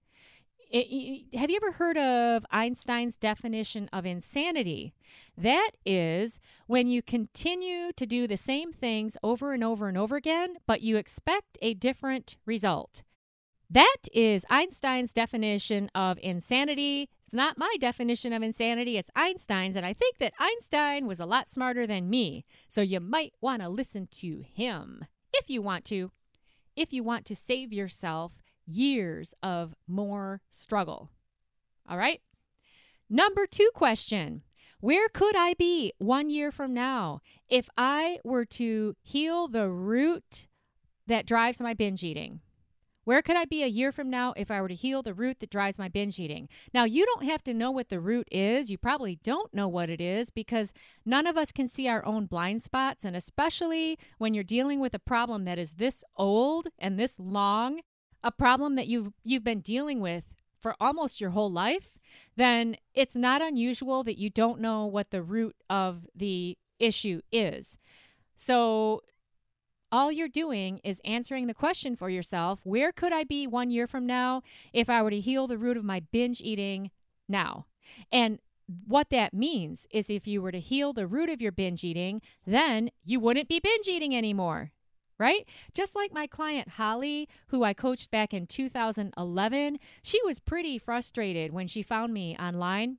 It, 0.68 1.36
have 1.38 1.48
you 1.48 1.60
ever 1.62 1.72
heard 1.72 1.96
of 1.96 2.44
Einstein's 2.50 3.16
definition 3.16 3.88
of 3.92 4.04
insanity? 4.04 4.94
That 5.38 5.70
is 5.86 6.40
when 6.66 6.88
you 6.88 7.00
continue 7.00 7.92
to 7.92 8.06
do 8.06 8.26
the 8.26 8.36
same 8.36 8.72
things 8.72 9.16
over 9.22 9.52
and 9.52 9.62
over 9.62 9.86
and 9.86 9.96
over 9.96 10.16
again, 10.16 10.56
but 10.66 10.80
you 10.80 10.96
expect 10.96 11.56
a 11.62 11.74
different 11.74 12.34
result. 12.44 13.04
That 13.70 13.98
is 14.12 14.44
Einstein's 14.50 15.12
definition 15.12 15.92
of 15.94 16.18
insanity. 16.24 17.08
It's 17.26 17.34
not 17.34 17.56
my 17.56 17.76
definition 17.78 18.32
of 18.32 18.42
insanity, 18.42 18.96
it's 18.96 19.12
Einstein's, 19.14 19.76
and 19.76 19.86
I 19.86 19.92
think 19.92 20.18
that 20.18 20.32
Einstein 20.40 21.06
was 21.06 21.20
a 21.20 21.26
lot 21.26 21.48
smarter 21.48 21.86
than 21.86 22.10
me. 22.10 22.44
So 22.68 22.80
you 22.80 22.98
might 22.98 23.34
want 23.40 23.62
to 23.62 23.68
listen 23.68 24.08
to 24.16 24.42
him 24.42 25.04
if 25.32 25.48
you 25.48 25.62
want 25.62 25.84
to. 25.86 26.10
If 26.74 26.92
you 26.92 27.04
want 27.04 27.26
to 27.26 27.36
save 27.36 27.72
yourself 27.72 28.32
years 28.66 29.34
of 29.40 29.76
more 29.86 30.40
struggle. 30.50 31.10
All 31.88 31.98
right. 31.98 32.22
Number 33.08 33.46
two 33.46 33.70
question 33.72 34.42
Where 34.80 35.08
could 35.08 35.34
I 35.36 35.54
be 35.54 35.92
one 35.98 36.30
year 36.30 36.52
from 36.52 36.72
now 36.72 37.20
if 37.48 37.68
I 37.76 38.20
were 38.22 38.44
to 38.44 38.94
heal 39.02 39.48
the 39.48 39.68
root 39.68 40.46
that 41.08 41.26
drives 41.26 41.60
my 41.60 41.74
binge 41.74 42.04
eating? 42.04 42.40
Where 43.02 43.22
could 43.22 43.36
I 43.36 43.44
be 43.44 43.64
a 43.64 43.68
year 43.68 43.90
from 43.90 44.08
now 44.08 44.34
if 44.36 44.50
I 44.50 44.60
were 44.60 44.68
to 44.68 44.74
heal 44.74 45.02
the 45.02 45.14
root 45.14 45.40
that 45.40 45.50
drives 45.50 45.78
my 45.78 45.88
binge 45.88 46.20
eating? 46.20 46.48
Now, 46.72 46.84
you 46.84 47.06
don't 47.06 47.24
have 47.24 47.42
to 47.44 47.54
know 47.54 47.70
what 47.72 47.88
the 47.88 47.98
root 47.98 48.28
is. 48.30 48.70
You 48.70 48.78
probably 48.78 49.18
don't 49.24 49.52
know 49.52 49.66
what 49.66 49.90
it 49.90 50.00
is 50.00 50.30
because 50.30 50.72
none 51.04 51.26
of 51.26 51.36
us 51.36 51.50
can 51.50 51.68
see 51.68 51.88
our 51.88 52.04
own 52.04 52.26
blind 52.26 52.62
spots. 52.62 53.04
And 53.04 53.16
especially 53.16 53.98
when 54.18 54.32
you're 54.34 54.44
dealing 54.44 54.78
with 54.78 54.94
a 54.94 55.00
problem 55.00 55.44
that 55.46 55.58
is 55.58 55.72
this 55.72 56.04
old 56.16 56.68
and 56.78 57.00
this 57.00 57.18
long, 57.18 57.80
a 58.22 58.30
problem 58.30 58.76
that 58.76 58.86
you've 58.86 59.12
you've 59.24 59.44
been 59.44 59.60
dealing 59.60 60.00
with 60.00 60.24
for 60.60 60.74
almost 60.80 61.20
your 61.20 61.30
whole 61.30 61.50
life, 61.50 61.97
then 62.36 62.76
it's 62.94 63.16
not 63.16 63.42
unusual 63.42 64.04
that 64.04 64.18
you 64.18 64.30
don't 64.30 64.60
know 64.60 64.86
what 64.86 65.10
the 65.10 65.22
root 65.22 65.56
of 65.68 66.06
the 66.14 66.56
issue 66.78 67.20
is. 67.32 67.78
So 68.36 69.02
all 69.90 70.12
you're 70.12 70.28
doing 70.28 70.80
is 70.84 71.00
answering 71.04 71.46
the 71.46 71.54
question 71.54 71.96
for 71.96 72.10
yourself 72.10 72.60
where 72.62 72.92
could 72.92 73.12
I 73.12 73.24
be 73.24 73.46
one 73.46 73.70
year 73.70 73.86
from 73.86 74.06
now 74.06 74.42
if 74.72 74.90
I 74.90 75.02
were 75.02 75.10
to 75.10 75.20
heal 75.20 75.46
the 75.46 75.58
root 75.58 75.76
of 75.76 75.84
my 75.84 76.00
binge 76.00 76.40
eating 76.40 76.90
now? 77.28 77.66
And 78.12 78.38
what 78.86 79.08
that 79.10 79.32
means 79.32 79.86
is 79.90 80.10
if 80.10 80.26
you 80.26 80.42
were 80.42 80.52
to 80.52 80.60
heal 80.60 80.92
the 80.92 81.06
root 81.06 81.30
of 81.30 81.40
your 81.40 81.52
binge 81.52 81.84
eating, 81.84 82.20
then 82.46 82.90
you 83.02 83.18
wouldn't 83.18 83.48
be 83.48 83.60
binge 83.60 83.88
eating 83.88 84.14
anymore 84.14 84.72
right? 85.18 85.46
Just 85.74 85.94
like 85.94 86.12
my 86.12 86.26
client 86.26 86.68
Holly, 86.70 87.28
who 87.48 87.64
I 87.64 87.74
coached 87.74 88.10
back 88.10 88.32
in 88.32 88.46
2011, 88.46 89.78
she 90.02 90.20
was 90.24 90.38
pretty 90.38 90.78
frustrated 90.78 91.52
when 91.52 91.66
she 91.68 91.82
found 91.82 92.14
me 92.14 92.36
online. 92.38 92.98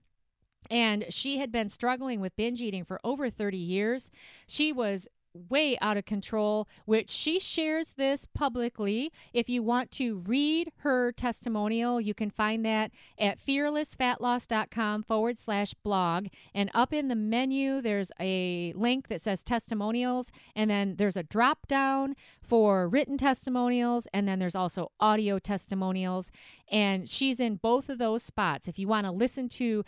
And 0.69 1.05
she 1.09 1.37
had 1.37 1.51
been 1.51 1.69
struggling 1.69 2.19
with 2.19 2.35
binge 2.35 2.61
eating 2.61 2.83
for 2.83 2.99
over 3.03 3.29
30 3.29 3.57
years. 3.57 4.11
She 4.45 4.71
was 4.71 5.07
way 5.33 5.77
out 5.81 5.97
of 5.97 6.05
control, 6.05 6.67
which 6.85 7.09
she 7.09 7.39
shares 7.39 7.93
this 7.97 8.25
publicly. 8.33 9.11
If 9.33 9.49
you 9.49 9.61
want 9.63 9.91
to 9.91 10.17
read 10.17 10.71
her 10.77 11.11
testimonial, 11.11 12.01
you 12.01 12.13
can 12.13 12.29
find 12.29 12.65
that 12.65 12.91
at 13.19 13.39
fearlessfatloss.com 13.39 15.03
forward 15.03 15.37
slash 15.37 15.73
blog. 15.75 16.27
And 16.53 16.71
up 16.73 16.93
in 16.93 17.07
the 17.07 17.15
menu, 17.15 17.81
there's 17.81 18.11
a 18.19 18.73
link 18.75 19.07
that 19.09 19.21
says 19.21 19.43
testimonials, 19.43 20.31
and 20.55 20.69
then 20.69 20.95
there's 20.97 21.17
a 21.17 21.23
drop 21.23 21.67
down 21.67 22.15
for 22.41 22.87
written 22.87 23.17
testimonials, 23.17 24.07
and 24.13 24.27
then 24.27 24.39
there's 24.39 24.55
also 24.55 24.91
audio 24.99 25.37
testimonials. 25.37 26.31
And 26.71 27.09
she's 27.09 27.39
in 27.39 27.55
both 27.55 27.89
of 27.89 27.97
those 27.97 28.23
spots. 28.23 28.67
If 28.67 28.79
you 28.79 28.87
want 28.87 29.05
to 29.05 29.11
listen 29.11 29.49
to 29.49 29.83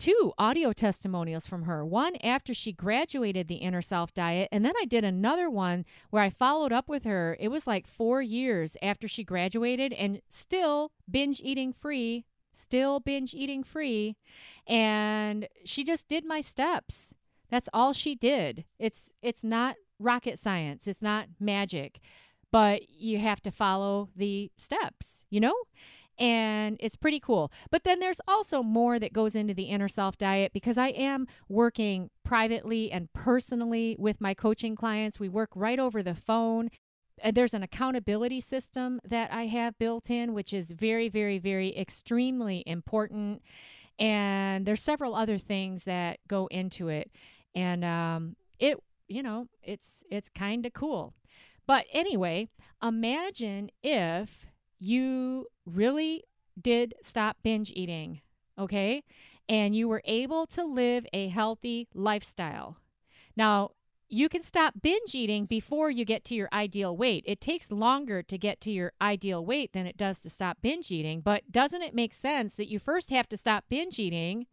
two 0.00 0.32
audio 0.38 0.72
testimonials 0.72 1.46
from 1.46 1.64
her. 1.64 1.84
One 1.84 2.16
after 2.24 2.52
she 2.54 2.72
graduated 2.72 3.46
the 3.46 3.56
inner 3.56 3.82
self 3.82 4.12
diet 4.14 4.48
and 4.50 4.64
then 4.64 4.72
i 4.80 4.84
did 4.84 5.04
another 5.04 5.48
one 5.48 5.84
where 6.08 6.22
i 6.22 6.30
followed 6.30 6.72
up 6.72 6.88
with 6.88 7.04
her. 7.04 7.36
It 7.38 7.48
was 7.48 7.66
like 7.66 7.86
four 7.86 8.20
years 8.22 8.76
after 8.82 9.06
she 9.06 9.22
graduated 9.22 9.92
and 9.92 10.20
still 10.28 10.90
binge 11.08 11.40
eating 11.44 11.72
free 11.72 12.24
still 12.52 13.00
binge 13.00 13.34
eating 13.34 13.62
free. 13.62 14.16
And 14.66 15.48
she 15.64 15.84
just 15.84 16.08
did 16.08 16.24
my 16.24 16.40
steps. 16.40 17.14
That's 17.48 17.68
all 17.72 17.92
she 17.92 18.14
did. 18.14 18.64
It's 18.78 19.10
it's 19.22 19.44
not 19.44 19.76
rocket 19.98 20.38
science. 20.38 20.86
It's 20.86 21.02
not 21.02 21.26
magic. 21.38 22.00
But 22.52 22.90
you 22.90 23.18
have 23.18 23.40
to 23.42 23.50
follow 23.50 24.08
the 24.16 24.50
steps 24.58 25.24
you 25.30 25.40
know 25.40 25.54
and 26.20 26.76
it's 26.80 26.96
pretty 26.96 27.18
cool. 27.18 27.50
But 27.70 27.84
then 27.84 27.98
there's 27.98 28.20
also 28.28 28.62
more 28.62 28.98
that 28.98 29.14
goes 29.14 29.34
into 29.34 29.54
the 29.54 29.64
inner 29.64 29.88
self 29.88 30.18
diet 30.18 30.52
because 30.52 30.76
I 30.76 30.88
am 30.88 31.26
working 31.48 32.10
privately 32.22 32.92
and 32.92 33.10
personally 33.14 33.96
with 33.98 34.20
my 34.20 34.34
coaching 34.34 34.76
clients. 34.76 35.18
We 35.18 35.30
work 35.30 35.48
right 35.54 35.80
over 35.80 36.02
the 36.02 36.14
phone. 36.14 36.68
And 37.22 37.36
there's 37.36 37.52
an 37.52 37.62
accountability 37.62 38.40
system 38.40 38.98
that 39.04 39.30
I 39.30 39.46
have 39.46 39.78
built 39.78 40.10
in, 40.10 40.32
which 40.32 40.54
is 40.54 40.72
very, 40.72 41.08
very, 41.10 41.38
very 41.38 41.76
extremely 41.76 42.62
important. 42.66 43.42
And 43.98 44.64
there's 44.64 44.82
several 44.82 45.14
other 45.14 45.36
things 45.36 45.84
that 45.84 46.18
go 46.28 46.46
into 46.46 46.88
it. 46.88 47.10
And 47.54 47.84
um, 47.84 48.36
it, 48.58 48.78
you 49.08 49.22
know, 49.22 49.48
it's 49.62 50.02
it's 50.10 50.30
kind 50.30 50.64
of 50.64 50.72
cool. 50.72 51.12
But 51.66 51.84
anyway, 51.92 52.48
imagine 52.82 53.70
if 53.82 54.49
you 54.80 55.46
really 55.64 56.24
did 56.60 56.94
stop 57.02 57.36
binge 57.44 57.70
eating, 57.76 58.22
okay? 58.58 59.04
And 59.48 59.76
you 59.76 59.86
were 59.86 60.02
able 60.04 60.46
to 60.48 60.64
live 60.64 61.06
a 61.12 61.28
healthy 61.28 61.86
lifestyle. 61.94 62.78
Now, 63.36 63.70
you 64.08 64.28
can 64.28 64.42
stop 64.42 64.74
binge 64.82 65.14
eating 65.14 65.46
before 65.46 65.88
you 65.90 66.04
get 66.04 66.24
to 66.24 66.34
your 66.34 66.48
ideal 66.52 66.96
weight. 66.96 67.22
It 67.26 67.40
takes 67.40 67.70
longer 67.70 68.22
to 68.24 68.36
get 68.36 68.60
to 68.62 68.70
your 68.72 68.92
ideal 69.00 69.44
weight 69.44 69.72
than 69.72 69.86
it 69.86 69.96
does 69.96 70.20
to 70.22 70.30
stop 70.30 70.58
binge 70.60 70.90
eating, 70.90 71.20
but 71.20 71.52
doesn't 71.52 71.82
it 71.82 71.94
make 71.94 72.12
sense 72.12 72.54
that 72.54 72.68
you 72.68 72.80
first 72.80 73.10
have 73.10 73.28
to 73.28 73.36
stop 73.36 73.64
binge 73.68 74.00
eating 74.00 74.46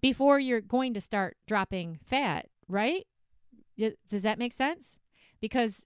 before 0.00 0.38
you're 0.38 0.62
going 0.62 0.94
to 0.94 1.00
start 1.00 1.36
dropping 1.46 1.98
fat, 2.06 2.46
right? 2.66 3.06
Does 3.76 4.22
that 4.22 4.38
make 4.38 4.52
sense? 4.52 4.98
Because 5.40 5.84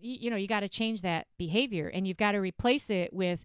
you 0.00 0.30
know, 0.30 0.36
you 0.36 0.48
got 0.48 0.60
to 0.60 0.68
change 0.68 1.02
that 1.02 1.26
behavior 1.38 1.88
and 1.88 2.06
you've 2.06 2.16
got 2.16 2.32
to 2.32 2.38
replace 2.38 2.90
it 2.90 3.12
with 3.12 3.44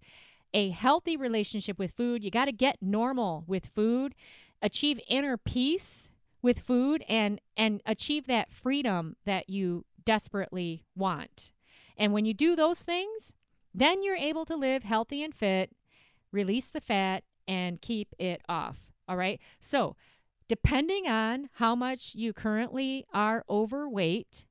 a 0.54 0.70
healthy 0.70 1.18
relationship 1.18 1.80
with 1.80 1.92
food. 1.92 2.24
You 2.24 2.32
got 2.32 2.46
to 2.46 2.52
get 2.52 2.78
normal 2.82 3.44
with 3.48 3.68
food, 3.68 4.14
achieve 4.62 5.00
inner 5.08 5.38
peace 5.38 6.12
with 6.42 6.60
food 6.60 7.04
and 7.08 7.40
and 7.58 7.82
achieve 7.86 8.28
that 8.28 8.52
freedom 8.52 9.16
that 9.26 9.50
you 9.50 9.86
desperately 10.06 10.84
want. 10.96 11.52
And 11.98 12.14
when 12.14 12.26
you 12.26 12.34
do 12.34 12.56
those 12.56 12.80
things, 12.80 13.34
then 13.74 14.04
you're 14.04 14.16
able 14.16 14.46
to 14.46 14.56
live 14.56 14.84
healthy 14.84 15.24
and 15.24 15.34
fit, 15.34 15.72
release 16.32 16.68
the 16.68 16.82
fat 16.82 17.24
and 17.48 17.82
keep 17.82 18.14
it 18.20 18.42
off. 18.48 18.78
All 19.08 19.18
right? 19.18 19.40
So, 19.62 19.96
depending 20.48 21.08
on 21.08 21.50
how 21.54 21.76
much 21.76 22.14
you 22.16 22.34
currently 22.34 23.06
are 23.14 23.44
overweight, 23.50 24.46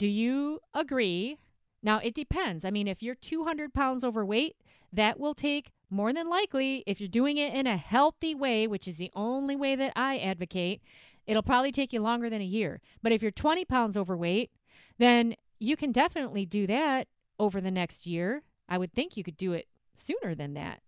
do 0.00 0.06
you 0.06 0.60
agree? 0.72 1.36
Now, 1.82 1.98
it 1.98 2.14
depends. 2.14 2.64
I 2.64 2.70
mean, 2.70 2.88
if 2.88 3.02
you're 3.02 3.14
200 3.14 3.74
pounds 3.74 4.02
overweight, 4.02 4.56
that 4.90 5.20
will 5.20 5.34
take 5.34 5.72
more 5.90 6.14
than 6.14 6.26
likely, 6.26 6.82
if 6.86 7.00
you're 7.00 7.08
doing 7.08 7.36
it 7.36 7.52
in 7.52 7.66
a 7.66 7.76
healthy 7.76 8.34
way, 8.34 8.66
which 8.66 8.88
is 8.88 8.96
the 8.96 9.10
only 9.14 9.54
way 9.54 9.76
that 9.76 9.92
I 9.94 10.16
advocate, 10.16 10.80
it'll 11.26 11.42
probably 11.42 11.70
take 11.70 11.92
you 11.92 12.00
longer 12.00 12.30
than 12.30 12.40
a 12.40 12.46
year. 12.46 12.80
But 13.02 13.12
if 13.12 13.20
you're 13.20 13.30
20 13.30 13.66
pounds 13.66 13.94
overweight, 13.94 14.50
then 14.96 15.34
you 15.58 15.76
can 15.76 15.92
definitely 15.92 16.46
do 16.46 16.66
that 16.66 17.06
over 17.38 17.60
the 17.60 17.70
next 17.70 18.06
year. 18.06 18.42
I 18.70 18.78
would 18.78 18.94
think 18.94 19.18
you 19.18 19.22
could 19.22 19.36
do 19.36 19.52
it 19.52 19.68
sooner 19.96 20.34
than 20.34 20.54
that. 20.54 20.80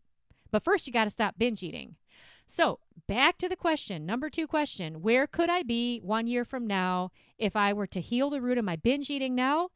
But 0.51 0.65
first, 0.65 0.87
you 0.87 0.93
got 0.93 1.05
to 1.05 1.11
stop 1.11 1.35
binge 1.37 1.63
eating. 1.63 1.97
So, 2.55 2.81
back 3.09 3.39
to 3.39 3.49
the 3.49 3.57
question, 3.57 4.05
number 4.05 4.29
two 4.29 4.47
question 4.47 5.01
Where 5.01 5.27
could 5.27 5.49
I 5.49 5.63
be 5.63 6.01
one 6.01 6.27
year 6.27 6.45
from 6.45 6.67
now 6.67 7.11
if 7.39 7.57
I 7.57 7.73
were 7.73 7.87
to 7.87 8.01
heal 8.03 8.29
the 8.29 8.43
root 8.43 8.59
of 8.59 8.65
my 8.67 8.77
binge 8.77 9.09
eating 9.09 9.35
now 9.35 9.71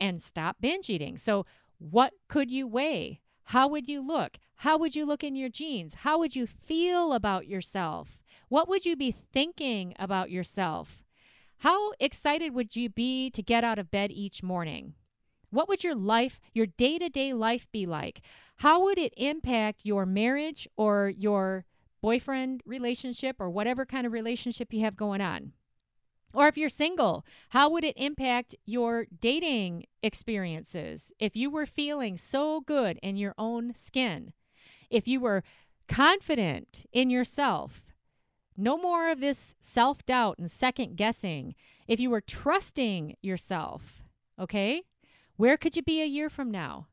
and 0.00 0.22
stop 0.22 0.56
binge 0.58 0.88
eating? 0.88 1.18
So, 1.18 1.44
what 1.76 2.14
could 2.28 2.50
you 2.50 2.66
weigh? 2.66 3.20
How 3.44 3.68
would 3.68 3.86
you 3.86 4.00
look? 4.00 4.38
How 4.54 4.78
would 4.78 4.96
you 4.96 5.04
look 5.04 5.22
in 5.22 5.36
your 5.36 5.50
jeans? 5.50 5.92
How 5.92 6.18
would 6.20 6.34
you 6.34 6.46
feel 6.46 7.12
about 7.12 7.48
yourself? 7.48 8.16
What 8.48 8.66
would 8.66 8.86
you 8.86 8.96
be 8.96 9.10
thinking 9.10 9.92
about 9.98 10.30
yourself? 10.30 11.02
How 11.58 11.92
excited 12.00 12.54
would 12.54 12.74
you 12.74 12.88
be 12.88 13.28
to 13.28 13.42
get 13.42 13.62
out 13.62 13.78
of 13.78 13.90
bed 13.90 14.10
each 14.10 14.42
morning? 14.42 14.94
What 15.50 15.68
would 15.68 15.84
your 15.84 15.94
life, 15.94 16.40
your 16.54 16.64
day 16.64 16.98
to 16.98 17.10
day 17.10 17.34
life 17.34 17.66
be 17.70 17.84
like? 17.84 18.22
How 18.56 18.82
would 18.84 18.96
it 18.96 19.12
impact 19.18 19.82
your 19.84 20.06
marriage 20.06 20.66
or 20.78 21.12
your 21.14 21.66
boyfriend 22.02 22.62
relationship 22.66 23.36
or 23.40 23.48
whatever 23.48 23.86
kind 23.86 24.06
of 24.06 24.12
relationship 24.12 24.72
you 24.72 24.80
have 24.80 24.96
going 24.96 25.22
on. 25.22 25.52
Or 26.34 26.48
if 26.48 26.56
you're 26.56 26.68
single, 26.68 27.24
how 27.50 27.70
would 27.70 27.84
it 27.84 27.96
impact 27.96 28.54
your 28.64 29.06
dating 29.20 29.84
experiences 30.02 31.12
if 31.18 31.36
you 31.36 31.50
were 31.50 31.66
feeling 31.66 32.16
so 32.16 32.60
good 32.60 32.98
in 33.02 33.16
your 33.16 33.34
own 33.38 33.74
skin? 33.74 34.32
If 34.90 35.06
you 35.06 35.20
were 35.20 35.42
confident 35.88 36.86
in 36.92 37.10
yourself, 37.10 37.82
no 38.56 38.76
more 38.76 39.10
of 39.10 39.20
this 39.20 39.54
self 39.60 40.04
doubt 40.04 40.38
and 40.38 40.50
second 40.50 40.96
guessing. 40.96 41.54
If 41.86 42.00
you 42.00 42.10
were 42.10 42.20
trusting 42.20 43.16
yourself, 43.22 44.02
okay? 44.38 44.82
Where 45.36 45.56
could 45.56 45.76
you 45.76 45.82
be 45.82 46.00
a 46.00 46.06
year 46.06 46.30
from 46.30 46.50
now? 46.50 46.86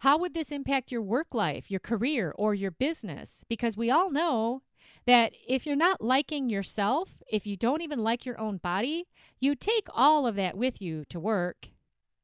How 0.00 0.18
would 0.18 0.34
this 0.34 0.52
impact 0.52 0.92
your 0.92 1.02
work 1.02 1.28
life, 1.32 1.70
your 1.70 1.80
career, 1.80 2.32
or 2.36 2.54
your 2.54 2.70
business? 2.70 3.44
Because 3.48 3.76
we 3.76 3.90
all 3.90 4.10
know 4.10 4.62
that 5.06 5.32
if 5.48 5.66
you're 5.66 5.76
not 5.76 6.00
liking 6.00 6.48
yourself, 6.48 7.22
if 7.30 7.46
you 7.46 7.56
don't 7.56 7.80
even 7.80 8.02
like 8.02 8.26
your 8.26 8.38
own 8.38 8.58
body, 8.58 9.06
you 9.40 9.54
take 9.54 9.86
all 9.94 10.26
of 10.26 10.34
that 10.36 10.56
with 10.56 10.82
you 10.82 11.04
to 11.08 11.20
work, 11.20 11.68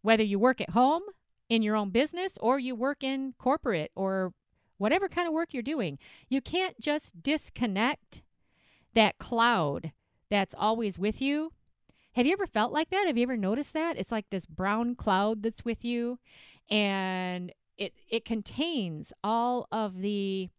whether 0.02 0.22
you 0.22 0.38
work 0.38 0.60
at 0.60 0.70
home, 0.70 1.02
in 1.48 1.62
your 1.62 1.76
own 1.76 1.90
business, 1.90 2.38
or 2.40 2.58
you 2.58 2.74
work 2.74 3.04
in 3.04 3.34
corporate 3.38 3.90
or 3.94 4.32
whatever 4.78 5.08
kind 5.08 5.28
of 5.28 5.34
work 5.34 5.52
you're 5.52 5.62
doing. 5.62 5.98
You 6.28 6.40
can't 6.40 6.80
just 6.80 7.22
disconnect 7.22 8.22
that 8.94 9.18
cloud 9.18 9.92
that's 10.30 10.54
always 10.58 10.98
with 10.98 11.20
you. 11.20 11.52
Have 12.14 12.26
you 12.26 12.32
ever 12.32 12.46
felt 12.46 12.72
like 12.72 12.90
that? 12.90 13.06
Have 13.06 13.16
you 13.16 13.22
ever 13.22 13.36
noticed 13.36 13.74
that? 13.74 13.96
It's 13.96 14.12
like 14.12 14.26
this 14.30 14.46
brown 14.46 14.94
cloud 14.94 15.42
that's 15.42 15.64
with 15.64 15.84
you 15.84 16.18
and 16.70 17.52
it 17.78 17.94
it 18.08 18.24
contains 18.24 19.12
all 19.22 19.66
of 19.72 20.00
the 20.00 20.50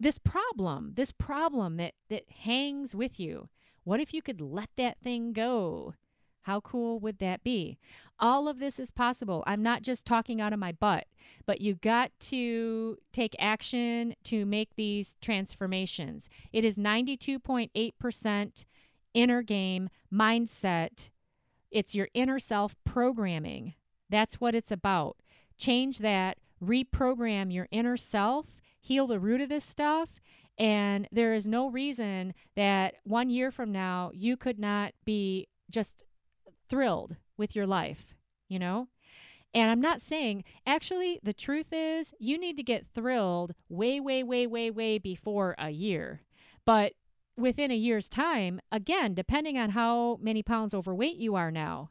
this 0.00 0.18
problem, 0.18 0.92
this 0.96 1.12
problem 1.12 1.76
that 1.76 1.94
that 2.10 2.28
hangs 2.30 2.94
with 2.94 3.20
you. 3.20 3.48
What 3.84 4.00
if 4.00 4.14
you 4.14 4.22
could 4.22 4.40
let 4.40 4.70
that 4.76 4.98
thing 5.00 5.32
go? 5.32 5.94
How 6.42 6.60
cool 6.60 6.98
would 7.00 7.18
that 7.18 7.44
be? 7.44 7.78
All 8.18 8.48
of 8.48 8.58
this 8.58 8.78
is 8.78 8.90
possible. 8.90 9.44
I'm 9.46 9.62
not 9.62 9.82
just 9.82 10.04
talking 10.04 10.40
out 10.40 10.52
of 10.52 10.58
my 10.58 10.72
butt, 10.72 11.06
but 11.46 11.60
you 11.60 11.74
got 11.74 12.10
to 12.20 12.98
take 13.12 13.36
action 13.38 14.14
to 14.24 14.44
make 14.44 14.74
these 14.76 15.14
transformations. 15.20 16.28
It 16.52 16.64
is 16.64 16.76
92.8% 16.76 18.64
inner 19.14 19.42
game 19.42 19.88
mindset. 20.12 21.10
It's 21.70 21.94
your 21.94 22.08
inner 22.12 22.38
self 22.38 22.74
programming. 22.84 23.74
That's 24.10 24.40
what 24.40 24.54
it's 24.54 24.72
about. 24.72 25.16
Change 25.58 25.98
that, 25.98 26.38
reprogram 26.62 27.52
your 27.52 27.68
inner 27.70 27.96
self, 27.96 28.46
heal 28.80 29.06
the 29.06 29.20
root 29.20 29.40
of 29.40 29.48
this 29.48 29.64
stuff, 29.64 30.08
And 30.58 31.08
there 31.10 31.34
is 31.34 31.48
no 31.48 31.68
reason 31.70 32.34
that 32.56 32.94
one 33.04 33.30
year 33.30 33.50
from 33.50 33.72
now 33.72 34.10
you 34.14 34.36
could 34.36 34.58
not 34.58 34.92
be 35.04 35.48
just 35.70 36.04
thrilled 36.68 37.16
with 37.36 37.56
your 37.56 37.66
life, 37.66 38.14
you 38.48 38.58
know? 38.58 38.88
And 39.54 39.70
I'm 39.70 39.80
not 39.80 40.00
saying, 40.00 40.44
actually, 40.66 41.20
the 41.22 41.34
truth 41.34 41.72
is 41.72 42.14
you 42.18 42.38
need 42.38 42.56
to 42.56 42.62
get 42.62 42.86
thrilled 42.94 43.52
way, 43.68 44.00
way, 44.00 44.22
way, 44.22 44.46
way, 44.46 44.70
way 44.70 44.98
before 44.98 45.54
a 45.58 45.70
year. 45.70 46.22
But 46.64 46.92
within 47.36 47.70
a 47.70 47.76
year's 47.76 48.08
time, 48.08 48.60
again, 48.70 49.14
depending 49.14 49.58
on 49.58 49.70
how 49.70 50.18
many 50.22 50.42
pounds 50.42 50.74
overweight 50.74 51.16
you 51.16 51.34
are 51.34 51.50
now, 51.50 51.90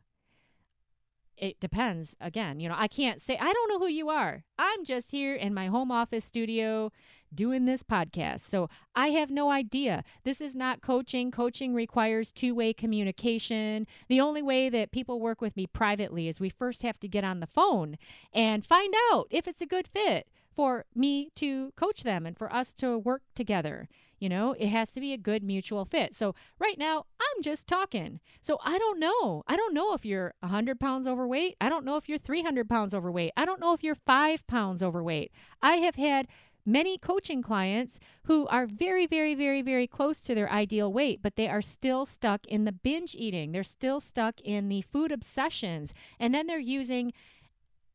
it 1.41 1.59
depends. 1.59 2.15
Again, 2.21 2.59
you 2.59 2.69
know, 2.69 2.75
I 2.77 2.87
can't 2.87 3.19
say, 3.19 3.35
I 3.37 3.51
don't 3.51 3.69
know 3.69 3.79
who 3.79 3.91
you 3.91 4.09
are. 4.09 4.43
I'm 4.59 4.85
just 4.85 5.09
here 5.09 5.35
in 5.35 5.53
my 5.53 5.67
home 5.67 5.91
office 5.91 6.23
studio 6.23 6.91
doing 7.33 7.65
this 7.65 7.81
podcast. 7.81 8.41
So 8.41 8.69
I 8.95 9.07
have 9.07 9.31
no 9.31 9.51
idea. 9.51 10.03
This 10.23 10.39
is 10.39 10.55
not 10.55 10.81
coaching. 10.81 11.31
Coaching 11.31 11.73
requires 11.73 12.31
two 12.31 12.53
way 12.53 12.73
communication. 12.73 13.87
The 14.07 14.21
only 14.21 14.41
way 14.41 14.69
that 14.69 14.91
people 14.91 15.19
work 15.19 15.41
with 15.41 15.57
me 15.57 15.65
privately 15.65 16.27
is 16.27 16.39
we 16.39 16.49
first 16.49 16.83
have 16.83 16.99
to 16.99 17.07
get 17.07 17.23
on 17.23 17.39
the 17.39 17.47
phone 17.47 17.97
and 18.31 18.65
find 18.65 18.93
out 19.11 19.27
if 19.31 19.47
it's 19.47 19.61
a 19.61 19.65
good 19.65 19.87
fit 19.87 20.27
for 20.55 20.85
me 20.95 21.29
to 21.35 21.71
coach 21.75 22.03
them 22.03 22.25
and 22.25 22.37
for 22.37 22.53
us 22.53 22.73
to 22.73 22.97
work 22.97 23.23
together. 23.35 23.87
You 24.19 24.29
know, 24.29 24.53
it 24.59 24.67
has 24.67 24.91
to 24.91 24.99
be 24.99 25.13
a 25.13 25.17
good 25.17 25.43
mutual 25.43 25.83
fit. 25.83 26.15
So 26.15 26.35
right 26.59 26.77
now, 26.77 27.05
I'm 27.19 27.41
just 27.41 27.65
talking. 27.65 28.19
So 28.43 28.59
I 28.63 28.77
don't 28.77 28.99
know. 28.99 29.43
I 29.47 29.55
don't 29.55 29.73
know 29.73 29.93
if 29.93 30.05
you're 30.05 30.35
100 30.41 30.79
pounds 30.79 31.07
overweight. 31.07 31.55
I 31.59 31.69
don't 31.69 31.85
know 31.85 31.97
if 31.97 32.07
you're 32.07 32.19
300 32.19 32.69
pounds 32.69 32.93
overweight. 32.93 33.31
I 33.35 33.45
don't 33.45 33.59
know 33.59 33.73
if 33.73 33.83
you're 33.83 33.95
five 33.95 34.45
pounds 34.45 34.83
overweight. 34.83 35.31
I 35.61 35.77
have 35.77 35.95
had 35.95 36.27
many 36.65 36.97
coaching 36.97 37.41
clients 37.41 37.99
who 38.25 38.47
are 38.47 38.67
very, 38.67 39.07
very, 39.07 39.33
very, 39.33 39.61
very 39.61 39.87
close 39.87 40.21
to 40.21 40.35
their 40.35 40.51
ideal 40.51 40.93
weight, 40.93 41.21
but 41.21 41.35
they 41.35 41.47
are 41.47 41.61
still 41.61 42.05
stuck 42.05 42.45
in 42.45 42.65
the 42.65 42.71
binge 42.71 43.15
eating. 43.15 43.51
They're 43.51 43.63
still 43.63 43.99
stuck 43.99 44.39
in 44.41 44.69
the 44.69 44.83
food 44.83 45.11
obsessions. 45.11 45.93
And 46.19 46.33
then 46.33 46.47
they're 46.47 46.59
using 46.59 47.13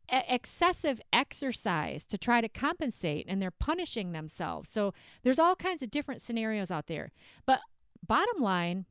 excessive 0.09 1.01
exercise 1.13 2.05
to 2.07 2.19
try 2.19 2.41
to 2.41 2.49
compensate 2.49 3.27
and 3.29 3.41
they're 3.41 3.51
punishing 3.51 4.13
themselves. 4.13 4.71
So 4.71 4.95
there's 5.23 5.39
all 5.39 5.57
kinds 5.57 5.83
of 5.83 5.91
different 5.91 6.23
scenarios 6.23 6.71
out 6.71 6.87
there. 6.87 7.13
But 7.45 7.61
bottom 8.07 8.43
line, 8.43 8.87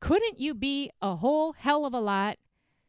couldn't 0.00 0.38
you 0.38 0.54
be 0.54 0.90
a 1.02 1.16
whole 1.16 1.52
hell 1.52 1.84
of 1.84 1.94
a 1.94 2.00
lot 2.00 2.38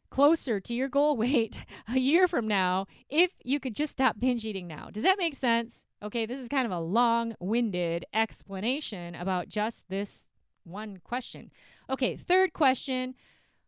closer 0.10 0.60
to 0.60 0.74
your 0.74 0.88
goal 0.88 1.16
weight 1.18 1.66
a 1.88 2.00
year 2.00 2.28
from 2.28 2.48
now 2.48 2.86
if 3.10 3.32
you 3.44 3.60
could 3.60 3.76
just 3.76 3.94
stop 3.94 4.20
binge 4.20 4.46
eating 4.46 4.68
now? 4.68 4.90
Does 4.92 5.04
that 5.04 5.18
make 5.18 5.36
sense? 5.36 5.86
Okay, 6.02 6.26
this 6.26 6.40
is 6.40 6.50
kind 6.50 6.66
of 6.66 6.72
a 6.72 6.80
long 6.80 7.36
winded 7.40 8.06
explanation 8.14 9.16
about 9.16 9.50
just 9.50 9.84
this 9.90 10.28
one 10.64 11.00
question. 11.04 11.52
Okay, 11.90 12.16
third 12.16 12.54
question 12.54 13.16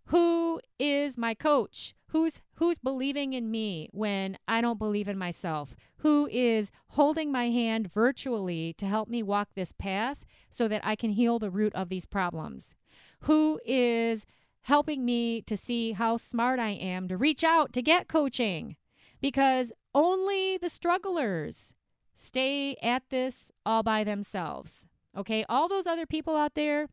Who 0.06 0.62
is 0.80 1.18
my 1.18 1.34
coach? 1.34 1.94
Who's 2.12 2.42
who's 2.56 2.78
believing 2.78 3.32
in 3.32 3.50
me 3.50 3.88
when 3.94 4.38
I 4.46 4.60
don't 4.60 4.78
believe 4.78 5.08
in 5.08 5.18
myself? 5.18 5.78
Who 6.00 6.28
is 6.30 6.70
holding 6.90 7.32
my 7.32 7.50
hand 7.50 7.90
virtually 7.90 8.74
to 8.80 8.86
help 8.86 9.08
me 9.08 9.24
walk 9.24 9.50
this 9.56 9.72
path 9.72 10.18
so 10.50 10.68
that 10.68 10.86
I 10.86 10.98
can 10.98 11.12
heal 11.12 11.40
the 11.40 11.50
root 11.50 11.74
of 11.74 11.88
these 11.88 12.06
problems? 12.06 12.76
Who 13.22 13.62
is 13.66 14.26
helping 14.64 15.06
me 15.06 15.42
to 15.44 15.56
see 15.56 15.94
how 15.94 16.18
smart 16.18 16.60
I 16.60 16.72
am 16.72 17.08
to 17.08 17.16
reach 17.16 17.46
out 17.46 17.72
to 17.74 17.82
get 17.82 18.10
coaching? 18.10 18.76
Because 19.22 19.72
only 19.96 20.58
the 20.58 20.70
strugglers 20.70 21.74
stay 22.14 22.76
at 22.82 23.04
this 23.10 23.54
all 23.66 23.84
by 23.84 24.04
themselves. 24.04 24.86
Okay? 25.16 25.46
All 25.48 25.70
those 25.70 25.88
other 25.88 26.06
people 26.06 26.36
out 26.36 26.56
there 26.56 26.90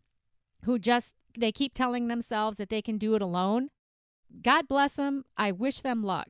who 0.63 0.79
just 0.79 1.17
they 1.37 1.51
keep 1.51 1.75
telling 1.75 2.07
themselves 2.07 2.59
that 2.59 2.69
they 2.69 2.83
can 2.83 2.99
do 2.99 3.17
it 3.17 3.23
alone 3.23 3.71
God 4.43 4.69
bless 4.69 4.97
them. 4.97 5.25
I 5.37 5.53
wish 5.53 5.81
them 5.81 6.03
luck. 6.03 6.29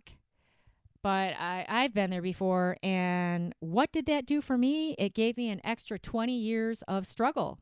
But 1.03 1.34
I, 1.38 1.64
I've 1.68 1.94
been 1.94 2.11
there 2.11 2.22
before. 2.22 2.76
And 2.82 3.55
what 3.61 3.92
did 3.92 4.07
that 4.07 4.26
do 4.26 4.40
for 4.40 4.59
me? 4.59 4.94
It 4.99 5.14
gave 5.14 5.36
me 5.36 5.49
an 5.51 5.61
extra 5.64 5.99
20 5.99 6.36
years 6.36 6.82
of 6.88 7.07
struggle. 7.07 7.59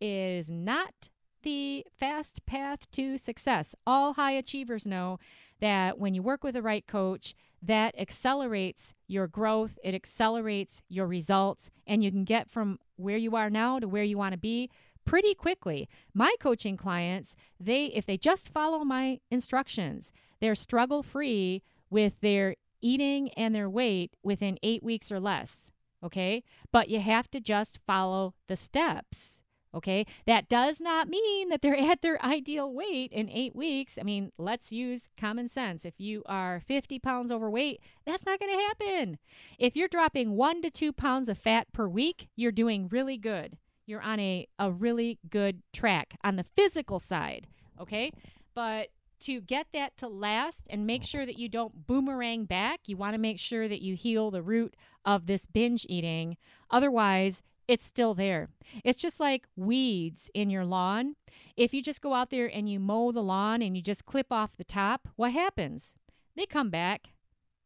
It 0.00 0.06
is 0.06 0.48
not 0.48 1.08
the 1.42 1.84
fast 1.98 2.44
path 2.46 2.90
to 2.92 3.18
success. 3.18 3.74
All 3.86 4.14
high 4.14 4.32
achievers 4.32 4.86
know 4.86 5.18
that 5.60 5.98
when 5.98 6.14
you 6.14 6.22
work 6.22 6.44
with 6.44 6.54
the 6.54 6.62
right 6.62 6.86
coach, 6.86 7.34
that 7.62 7.94
accelerates 7.98 8.94
your 9.06 9.26
growth, 9.26 9.78
it 9.84 9.94
accelerates 9.94 10.82
your 10.88 11.06
results, 11.06 11.70
and 11.86 12.02
you 12.02 12.10
can 12.10 12.24
get 12.24 12.50
from 12.50 12.78
where 12.96 13.18
you 13.18 13.36
are 13.36 13.50
now 13.50 13.78
to 13.78 13.88
where 13.88 14.04
you 14.04 14.16
want 14.16 14.32
to 14.32 14.38
be 14.38 14.70
pretty 15.04 15.34
quickly. 15.34 15.88
My 16.14 16.34
coaching 16.40 16.76
clients, 16.76 17.36
they 17.58 17.86
if 17.86 18.06
they 18.06 18.16
just 18.16 18.52
follow 18.52 18.84
my 18.84 19.20
instructions, 19.30 20.12
they're 20.40 20.54
struggle 20.54 21.02
free 21.02 21.62
with 21.90 22.20
their 22.20 22.56
eating 22.80 23.30
and 23.32 23.54
their 23.54 23.68
weight 23.68 24.16
within 24.22 24.58
8 24.62 24.82
weeks 24.82 25.12
or 25.12 25.20
less, 25.20 25.70
okay? 26.02 26.42
But 26.72 26.88
you 26.88 27.00
have 27.00 27.30
to 27.32 27.40
just 27.40 27.80
follow 27.86 28.34
the 28.48 28.56
steps. 28.56 29.42
Okay, 29.72 30.04
that 30.26 30.48
does 30.48 30.80
not 30.80 31.06
mean 31.08 31.48
that 31.48 31.62
they're 31.62 31.78
at 31.90 32.02
their 32.02 32.20
ideal 32.24 32.72
weight 32.72 33.12
in 33.12 33.30
eight 33.30 33.54
weeks. 33.54 33.98
I 34.00 34.02
mean, 34.02 34.32
let's 34.36 34.72
use 34.72 35.08
common 35.16 35.48
sense. 35.48 35.84
If 35.84 35.94
you 36.00 36.24
are 36.26 36.62
50 36.66 36.98
pounds 36.98 37.30
overweight, 37.30 37.80
that's 38.04 38.26
not 38.26 38.40
going 38.40 38.50
to 38.50 38.64
happen. 38.64 39.18
If 39.58 39.76
you're 39.76 39.86
dropping 39.86 40.32
one 40.32 40.60
to 40.62 40.70
two 40.70 40.92
pounds 40.92 41.28
of 41.28 41.38
fat 41.38 41.72
per 41.72 41.86
week, 41.86 42.28
you're 42.34 42.50
doing 42.50 42.88
really 42.88 43.16
good 43.16 43.58
you're 43.90 44.00
on 44.00 44.20
a, 44.20 44.46
a 44.58 44.70
really 44.70 45.18
good 45.28 45.62
track 45.72 46.16
on 46.24 46.36
the 46.36 46.44
physical 46.44 47.00
side. 47.00 47.46
Okay. 47.78 48.12
But 48.54 48.88
to 49.20 49.40
get 49.40 49.66
that 49.74 49.96
to 49.98 50.08
last 50.08 50.64
and 50.70 50.86
make 50.86 51.02
sure 51.02 51.26
that 51.26 51.38
you 51.38 51.48
don't 51.48 51.86
boomerang 51.86 52.46
back, 52.46 52.80
you 52.86 52.96
want 52.96 53.14
to 53.14 53.18
make 53.18 53.38
sure 53.38 53.68
that 53.68 53.82
you 53.82 53.94
heal 53.94 54.30
the 54.30 54.42
root 54.42 54.74
of 55.04 55.26
this 55.26 55.44
binge 55.44 55.84
eating. 55.88 56.36
Otherwise, 56.70 57.42
it's 57.68 57.84
still 57.84 58.14
there. 58.14 58.48
It's 58.82 58.98
just 58.98 59.20
like 59.20 59.46
weeds 59.56 60.30
in 60.34 60.50
your 60.50 60.64
lawn. 60.64 61.16
If 61.56 61.74
you 61.74 61.82
just 61.82 62.00
go 62.00 62.14
out 62.14 62.30
there 62.30 62.46
and 62.46 62.68
you 62.68 62.80
mow 62.80 63.12
the 63.12 63.22
lawn 63.22 63.62
and 63.62 63.76
you 63.76 63.82
just 63.82 64.06
clip 64.06 64.32
off 64.32 64.56
the 64.56 64.64
top, 64.64 65.08
what 65.16 65.32
happens? 65.32 65.94
They 66.34 66.46
come 66.46 66.70
back. 66.70 67.08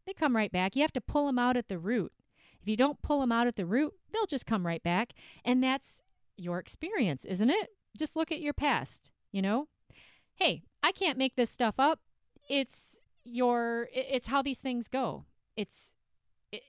They 0.07 0.13
come 0.13 0.37
right 0.37 0.53
back. 0.53 0.77
You 0.77 0.83
have 0.83 0.93
to 0.95 1.01
pull 1.01 1.27
them 1.27 1.39
out 1.39 1.57
at 1.57 1.69
the 1.69 1.79
root. 1.79 2.13
If 2.61 2.69
you 2.69 2.77
don't 2.77 3.03
pull 3.03 3.21
them 3.21 3.33
out 3.33 3.47
at 3.47 3.57
the 3.57 3.67
root, 3.67 3.95
they'll 4.13 4.27
just 4.27 4.47
come 4.47 4.67
right 4.67 4.83
back. 4.83 5.13
And 5.45 5.63
that's 5.63 6.03
your 6.37 6.59
experience, 6.59 7.25
isn't 7.25 7.51
it? 7.51 7.71
Just 7.97 8.17
look 8.17 8.33
at 8.33 8.41
your 8.41 8.53
past, 8.53 9.11
you 9.33 9.43
know? 9.43 9.69
Hey, 10.35 10.63
I 10.83 10.93
can't 10.93 11.19
make 11.19 11.37
this 11.37 11.51
stuff 11.51 11.75
up. 11.79 12.01
It's 12.49 13.01
your 13.25 13.89
it's 13.93 14.29
how 14.29 14.43
these 14.43 14.59
things 14.59 14.89
go. 14.89 15.25
It's 15.57 15.93
it, 16.53 16.63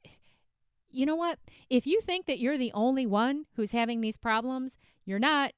you 0.89 1.05
know 1.05 1.15
what? 1.15 1.39
If 1.69 1.85
you 1.85 1.99
think 1.99 2.25
that 2.27 2.39
you're 2.39 2.57
the 2.57 2.71
only 2.73 3.05
one 3.05 3.45
who's 3.55 3.73
having 3.73 4.01
these 4.01 4.17
problems, 4.17 4.77
you're 5.05 5.19
not. 5.19 5.51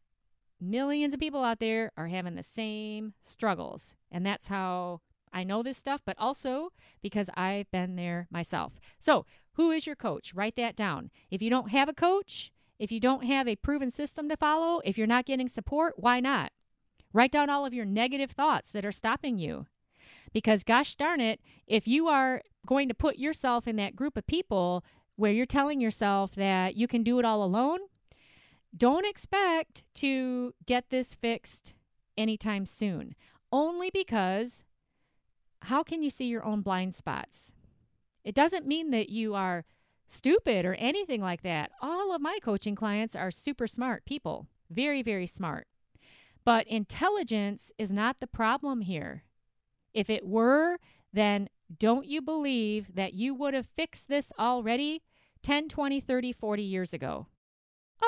Millions 0.59 1.13
of 1.13 1.19
people 1.19 1.43
out 1.43 1.59
there 1.59 1.91
are 1.95 2.07
having 2.07 2.33
the 2.33 2.41
same 2.41 3.13
struggles. 3.23 3.93
And 4.11 4.25
that's 4.25 4.47
how 4.47 5.01
I 5.31 5.43
know 5.43 5.61
this 5.61 5.77
stuff, 5.77 6.01
but 6.03 6.17
also 6.17 6.71
because 7.03 7.29
I've 7.35 7.69
been 7.69 7.95
there 7.95 8.27
myself. 8.31 8.73
So, 8.99 9.27
who 9.53 9.69
is 9.69 9.85
your 9.85 9.95
coach? 9.95 10.33
Write 10.33 10.55
that 10.55 10.75
down. 10.75 11.11
If 11.29 11.43
you 11.43 11.51
don't 11.51 11.69
have 11.69 11.89
a 11.89 11.93
coach, 11.93 12.51
if 12.79 12.91
you 12.91 12.99
don't 12.99 13.25
have 13.25 13.47
a 13.47 13.55
proven 13.55 13.91
system 13.91 14.29
to 14.29 14.37
follow, 14.37 14.81
if 14.85 14.97
you're 14.97 15.07
not 15.07 15.25
getting 15.25 15.49
support, 15.49 15.93
why 15.97 16.19
not? 16.19 16.51
Write 17.13 17.31
down 17.31 17.49
all 17.49 17.65
of 17.65 17.73
your 17.73 17.85
negative 17.85 18.31
thoughts 18.31 18.71
that 18.71 18.85
are 18.85 18.91
stopping 18.91 19.37
you. 19.37 19.65
Because, 20.33 20.63
gosh 20.63 20.95
darn 20.95 21.19
it, 21.19 21.39
if 21.65 21.87
you 21.87 22.07
are 22.07 22.41
going 22.65 22.87
to 22.87 22.93
put 22.93 23.17
yourself 23.17 23.67
in 23.67 23.75
that 23.77 23.95
group 23.95 24.17
of 24.17 24.27
people 24.27 24.83
where 25.15 25.31
you're 25.31 25.45
telling 25.45 25.81
yourself 25.81 26.35
that 26.35 26.75
you 26.75 26.87
can 26.87 27.03
do 27.03 27.17
it 27.17 27.25
all 27.25 27.43
alone, 27.43 27.79
don't 28.75 29.05
expect 29.05 29.83
to 29.95 30.53
get 30.65 30.89
this 30.89 31.15
fixed 31.15 31.73
anytime 32.17 32.65
soon. 32.65 33.15
Only 33.51 33.89
because 33.89 34.63
how 35.63 35.81
can 35.81 36.03
you 36.03 36.09
see 36.09 36.25
your 36.25 36.45
own 36.45 36.61
blind 36.61 36.93
spots? 36.93 37.53
It 38.23 38.35
doesn't 38.35 38.67
mean 38.67 38.91
that 38.91 39.09
you 39.09 39.33
are 39.33 39.65
stupid 40.07 40.65
or 40.65 40.75
anything 40.75 41.21
like 41.21 41.41
that. 41.43 41.71
All 41.81 42.13
of 42.13 42.21
my 42.21 42.39
coaching 42.41 42.75
clients 42.75 43.15
are 43.15 43.31
super 43.31 43.67
smart 43.67 44.05
people, 44.05 44.47
very, 44.69 45.01
very 45.01 45.27
smart. 45.27 45.67
But 46.45 46.67
intelligence 46.67 47.71
is 47.77 47.91
not 47.91 48.19
the 48.19 48.27
problem 48.27 48.81
here. 48.81 49.23
If 49.93 50.09
it 50.09 50.25
were, 50.25 50.77
then 51.11 51.49
don't 51.77 52.05
you 52.05 52.21
believe 52.21 52.95
that 52.95 53.13
you 53.13 53.33
would 53.33 53.53
have 53.53 53.67
fixed 53.75 54.07
this 54.07 54.31
already 54.39 55.01
10, 55.43 55.67
20, 55.69 55.99
30, 55.99 56.31
40 56.31 56.63
years 56.63 56.93
ago? 56.93 57.27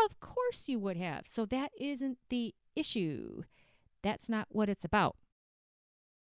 Of 0.06 0.20
course 0.20 0.68
you 0.68 0.80
would 0.80 0.98
have. 0.98 1.24
So 1.28 1.46
that 1.48 1.72
isn't 1.80 2.18
the 2.30 2.54
issue. 2.76 3.44
That's 4.04 4.30
not 4.30 4.48
what 4.50 4.70
it's 4.70 4.86
about. 4.86 5.16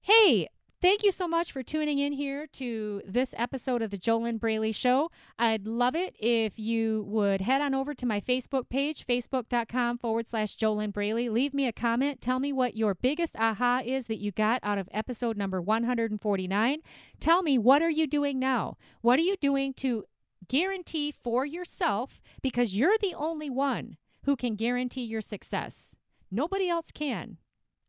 Hey, 0.02 0.48
Thank 0.80 1.02
you 1.02 1.10
so 1.10 1.26
much 1.26 1.50
for 1.50 1.64
tuning 1.64 1.98
in 1.98 2.12
here 2.12 2.46
to 2.52 3.02
this 3.04 3.34
episode 3.36 3.82
of 3.82 3.90
the 3.90 3.98
JoLynn 3.98 4.38
Braley 4.38 4.70
Show. 4.70 5.10
I'd 5.36 5.66
love 5.66 5.96
it 5.96 6.14
if 6.20 6.56
you 6.56 7.04
would 7.08 7.40
head 7.40 7.60
on 7.60 7.74
over 7.74 7.94
to 7.94 8.06
my 8.06 8.20
Facebook 8.20 8.68
page, 8.68 9.04
facebook.com 9.04 9.98
forward 9.98 10.28
slash 10.28 10.56
JoLynn 10.56 10.92
Braley. 10.92 11.28
Leave 11.28 11.52
me 11.52 11.66
a 11.66 11.72
comment. 11.72 12.20
Tell 12.20 12.38
me 12.38 12.52
what 12.52 12.76
your 12.76 12.94
biggest 12.94 13.34
aha 13.34 13.82
is 13.84 14.06
that 14.06 14.20
you 14.20 14.30
got 14.30 14.60
out 14.62 14.78
of 14.78 14.88
episode 14.92 15.36
number 15.36 15.60
149. 15.60 16.78
Tell 17.18 17.42
me, 17.42 17.58
what 17.58 17.82
are 17.82 17.90
you 17.90 18.06
doing 18.06 18.38
now? 18.38 18.76
What 19.00 19.18
are 19.18 19.22
you 19.22 19.36
doing 19.36 19.74
to 19.74 20.04
guarantee 20.46 21.10
for 21.10 21.44
yourself, 21.44 22.20
because 22.40 22.78
you're 22.78 22.98
the 23.00 23.16
only 23.16 23.50
one 23.50 23.96
who 24.26 24.36
can 24.36 24.54
guarantee 24.54 25.02
your 25.02 25.22
success? 25.22 25.96
Nobody 26.30 26.68
else 26.68 26.92
can. 26.94 27.38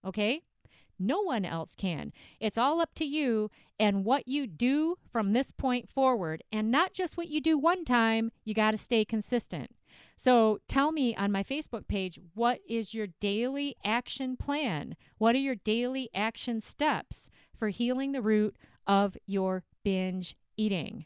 Okay? 0.03 0.41
No 0.99 1.21
one 1.21 1.45
else 1.45 1.75
can. 1.75 2.11
It's 2.39 2.57
all 2.57 2.81
up 2.81 2.93
to 2.95 3.05
you 3.05 3.49
and 3.79 4.03
what 4.03 4.27
you 4.27 4.45
do 4.45 4.97
from 5.11 5.31
this 5.31 5.51
point 5.51 5.89
forward. 5.89 6.43
And 6.51 6.69
not 6.69 6.93
just 6.93 7.15
what 7.15 7.29
you 7.29 7.39
do 7.39 7.57
one 7.57 7.85
time, 7.85 8.31
you 8.43 8.53
got 8.53 8.71
to 8.71 8.77
stay 8.77 9.05
consistent. 9.05 9.71
So 10.17 10.59
tell 10.67 10.91
me 10.91 11.15
on 11.15 11.31
my 11.31 11.43
Facebook 11.43 11.87
page 11.87 12.19
what 12.33 12.59
is 12.67 12.93
your 12.93 13.07
daily 13.21 13.75
action 13.85 14.35
plan? 14.35 14.97
What 15.17 15.33
are 15.35 15.39
your 15.39 15.55
daily 15.55 16.09
action 16.13 16.59
steps 16.59 17.29
for 17.57 17.69
healing 17.69 18.11
the 18.11 18.21
root 18.21 18.57
of 18.85 19.15
your 19.25 19.63
binge 19.83 20.35
eating? 20.57 21.05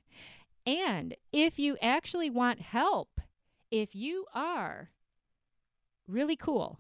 And 0.66 1.16
if 1.32 1.60
you 1.60 1.78
actually 1.82 2.30
want 2.30 2.62
help, 2.62 3.22
if 3.70 3.94
you 3.94 4.26
are 4.34 4.90
really 6.08 6.36
cool, 6.36 6.80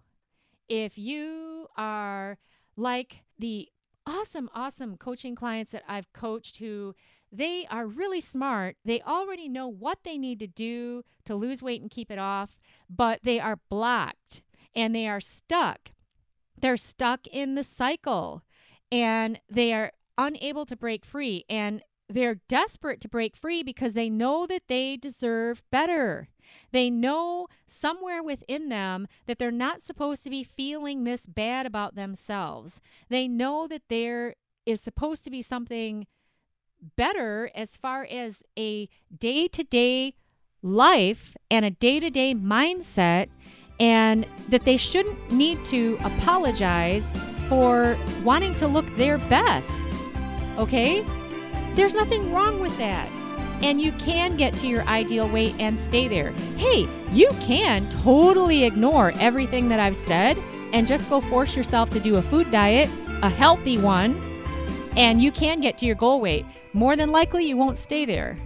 if 0.69 0.97
you 0.97 1.67
are 1.77 2.37
like 2.75 3.23
the 3.37 3.69
awesome, 4.05 4.49
awesome 4.53 4.97
coaching 4.97 5.35
clients 5.35 5.71
that 5.71 5.83
I've 5.87 6.11
coached 6.13 6.57
who 6.57 6.95
they 7.31 7.65
are 7.69 7.87
really 7.87 8.21
smart. 8.21 8.77
They 8.85 9.01
already 9.01 9.49
know 9.49 9.67
what 9.67 9.99
they 10.03 10.17
need 10.17 10.39
to 10.39 10.47
do 10.47 11.03
to 11.25 11.35
lose 11.35 11.63
weight 11.63 11.81
and 11.81 11.89
keep 11.89 12.11
it 12.11 12.19
off, 12.19 12.59
but 12.89 13.21
they 13.23 13.39
are 13.39 13.59
blocked 13.69 14.43
and 14.75 14.93
they 14.93 15.07
are 15.07 15.19
stuck. 15.19 15.91
They're 16.59 16.77
stuck 16.77 17.25
in 17.27 17.55
the 17.55 17.63
cycle 17.63 18.43
and 18.91 19.39
they 19.49 19.73
are 19.73 19.91
unable 20.17 20.65
to 20.67 20.75
break 20.75 21.05
free. 21.05 21.45
And 21.49 21.81
they're 22.09 22.41
desperate 22.47 23.01
to 23.01 23.09
break 23.09 23.35
free 23.35 23.63
because 23.63 23.93
they 23.93 24.09
know 24.09 24.45
that 24.45 24.63
they 24.67 24.97
deserve 24.97 25.63
better. 25.71 26.29
They 26.71 26.89
know 26.89 27.47
somewhere 27.67 28.23
within 28.23 28.69
them 28.69 29.07
that 29.27 29.39
they're 29.39 29.51
not 29.51 29.81
supposed 29.81 30.23
to 30.23 30.29
be 30.29 30.43
feeling 30.43 31.03
this 31.03 31.25
bad 31.25 31.65
about 31.65 31.95
themselves. 31.95 32.81
They 33.09 33.27
know 33.27 33.67
that 33.67 33.83
there 33.89 34.35
is 34.65 34.81
supposed 34.81 35.23
to 35.25 35.29
be 35.29 35.41
something 35.41 36.07
better 36.95 37.49
as 37.55 37.77
far 37.77 38.07
as 38.09 38.43
a 38.57 38.89
day 39.17 39.47
to 39.47 39.63
day 39.63 40.15
life 40.61 41.35
and 41.51 41.65
a 41.65 41.71
day 41.71 41.99
to 41.99 42.09
day 42.09 42.33
mindset, 42.33 43.29
and 43.79 44.25
that 44.49 44.63
they 44.63 44.77
shouldn't 44.77 45.31
need 45.31 45.63
to 45.65 45.97
apologize 46.03 47.13
for 47.49 47.97
wanting 48.23 48.55
to 48.55 48.67
look 48.67 48.85
their 48.95 49.17
best. 49.17 49.83
Okay? 50.57 51.03
There's 51.75 51.95
nothing 51.95 52.31
wrong 52.31 52.61
with 52.61 52.77
that. 52.77 53.09
And 53.63 53.81
you 53.81 53.93
can 53.93 54.35
get 54.35 54.53
to 54.57 54.67
your 54.67 54.83
ideal 54.83 55.27
weight 55.29 55.55
and 55.57 55.79
stay 55.79 56.09
there. 56.09 56.31
Hey, 56.57 56.85
you 57.13 57.29
can 57.39 57.89
totally 57.89 58.65
ignore 58.65 59.13
everything 59.19 59.69
that 59.69 59.79
I've 59.79 59.95
said 59.95 60.37
and 60.73 60.85
just 60.85 61.09
go 61.09 61.21
force 61.21 61.55
yourself 61.55 61.89
to 61.91 61.99
do 61.99 62.17
a 62.17 62.21
food 62.21 62.51
diet, 62.51 62.89
a 63.21 63.29
healthy 63.29 63.77
one, 63.77 64.21
and 64.97 65.21
you 65.21 65.31
can 65.31 65.61
get 65.61 65.77
to 65.77 65.85
your 65.85 65.95
goal 65.95 66.19
weight. 66.19 66.45
More 66.73 66.97
than 66.97 67.11
likely, 67.11 67.45
you 67.45 67.55
won't 67.55 67.77
stay 67.77 68.03
there. 68.03 68.37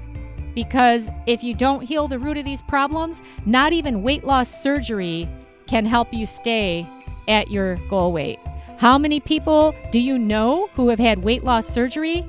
Because 0.53 1.09
if 1.25 1.43
you 1.43 1.55
don't 1.55 1.81
heal 1.81 2.07
the 2.07 2.19
root 2.19 2.37
of 2.37 2.45
these 2.45 2.61
problems, 2.61 3.23
not 3.45 3.73
even 3.73 4.03
weight 4.03 4.23
loss 4.23 4.61
surgery 4.61 5.27
can 5.65 5.85
help 5.85 6.13
you 6.13 6.27
stay 6.27 6.87
at 7.27 7.49
your 7.49 7.77
goal 7.89 8.11
weight. 8.11 8.39
How 8.77 8.99
many 8.99 9.19
people 9.19 9.73
do 9.91 9.99
you 9.99 10.19
know 10.19 10.69
who 10.75 10.89
have 10.89 10.99
had 10.99 11.23
weight 11.23 11.43
loss 11.43 11.67
surgery 11.67 12.23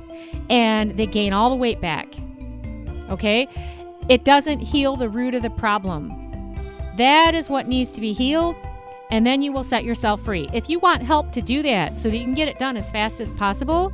and 0.49 0.97
they 0.97 1.05
gain 1.05 1.33
all 1.33 1.51
the 1.51 1.55
weight 1.55 1.79
back? 1.79 2.15
Okay? 3.09 3.47
It 4.07 4.23
doesn't 4.23 4.59
heal 4.59 4.95
the 4.95 5.09
root 5.09 5.35
of 5.35 5.43
the 5.43 5.49
problem. 5.49 6.15
That 6.97 7.35
is 7.35 7.49
what 7.49 7.67
needs 7.67 7.91
to 7.91 8.01
be 8.01 8.13
healed, 8.13 8.55
and 9.11 9.25
then 9.25 9.41
you 9.41 9.51
will 9.51 9.63
set 9.63 9.83
yourself 9.83 10.23
free. 10.23 10.49
If 10.53 10.69
you 10.69 10.79
want 10.79 11.03
help 11.03 11.31
to 11.33 11.41
do 11.41 11.61
that 11.63 11.99
so 11.99 12.09
that 12.09 12.17
you 12.17 12.23
can 12.23 12.35
get 12.35 12.47
it 12.47 12.59
done 12.59 12.77
as 12.77 12.89
fast 12.91 13.19
as 13.19 13.31
possible, 13.33 13.91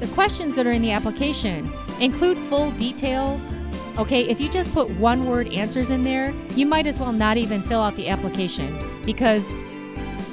the 0.00 0.06
questions 0.08 0.54
that 0.54 0.66
are 0.66 0.72
in 0.72 0.80
the 0.80 0.92
application 0.92 1.70
include 2.00 2.38
full 2.48 2.70
details. 2.72 3.52
Okay, 3.98 4.22
if 4.28 4.40
you 4.40 4.48
just 4.48 4.72
put 4.72 4.88
one 4.92 5.26
word 5.26 5.48
answers 5.52 5.90
in 5.90 6.04
there, 6.04 6.32
you 6.54 6.64
might 6.64 6.86
as 6.86 6.98
well 6.98 7.12
not 7.12 7.36
even 7.36 7.60
fill 7.62 7.80
out 7.80 7.96
the 7.96 8.08
application 8.08 8.78
because, 9.04 9.52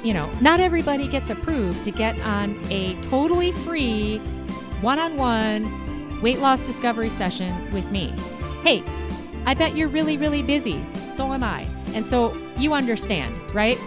you 0.02 0.14
know, 0.14 0.30
not 0.40 0.60
everybody 0.60 1.06
gets 1.06 1.28
approved 1.28 1.84
to 1.84 1.90
get 1.90 2.18
on 2.20 2.58
a 2.70 2.94
totally 3.10 3.52
free 3.52 4.18
one 4.80 4.98
on 4.98 5.16
one 5.16 5.85
weight 6.22 6.38
loss 6.38 6.60
discovery 6.62 7.10
session 7.10 7.54
with 7.72 7.90
me. 7.90 8.12
Hey, 8.62 8.82
I 9.46 9.54
bet 9.54 9.76
you're 9.76 9.88
really, 9.88 10.16
really 10.16 10.42
busy. 10.42 10.82
So 11.14 11.32
am 11.32 11.44
I. 11.44 11.66
And 11.94 12.04
so 12.04 12.36
you 12.58 12.72
understand, 12.72 13.34
right? 13.54 13.78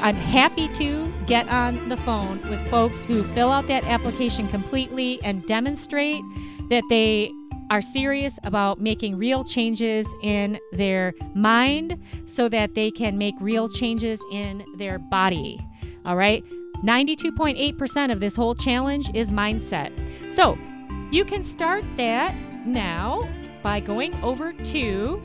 I'm 0.00 0.14
happy 0.14 0.68
to 0.74 1.12
get 1.26 1.48
on 1.48 1.88
the 1.88 1.96
phone 1.98 2.40
with 2.48 2.60
folks 2.70 3.04
who 3.04 3.24
fill 3.24 3.50
out 3.50 3.66
that 3.66 3.84
application 3.84 4.46
completely 4.48 5.20
and 5.24 5.44
demonstrate 5.46 6.22
that 6.70 6.84
they 6.88 7.32
are 7.70 7.82
serious 7.82 8.38
about 8.44 8.80
making 8.80 9.16
real 9.16 9.44
changes 9.44 10.06
in 10.22 10.58
their 10.72 11.14
mind 11.34 12.00
so 12.26 12.48
that 12.48 12.74
they 12.74 12.90
can 12.90 13.18
make 13.18 13.34
real 13.40 13.68
changes 13.68 14.20
in 14.32 14.64
their 14.76 14.98
body. 14.98 15.58
All 16.06 16.16
right? 16.16 16.44
92.8% 16.84 18.12
of 18.12 18.20
this 18.20 18.36
whole 18.36 18.54
challenge 18.54 19.10
is 19.14 19.30
mindset. 19.30 19.92
So 20.32 20.56
you 21.10 21.24
can 21.24 21.42
start 21.44 21.84
that 21.96 22.34
now 22.66 23.26
by 23.62 23.80
going 23.80 24.14
over 24.22 24.52
to 24.52 25.22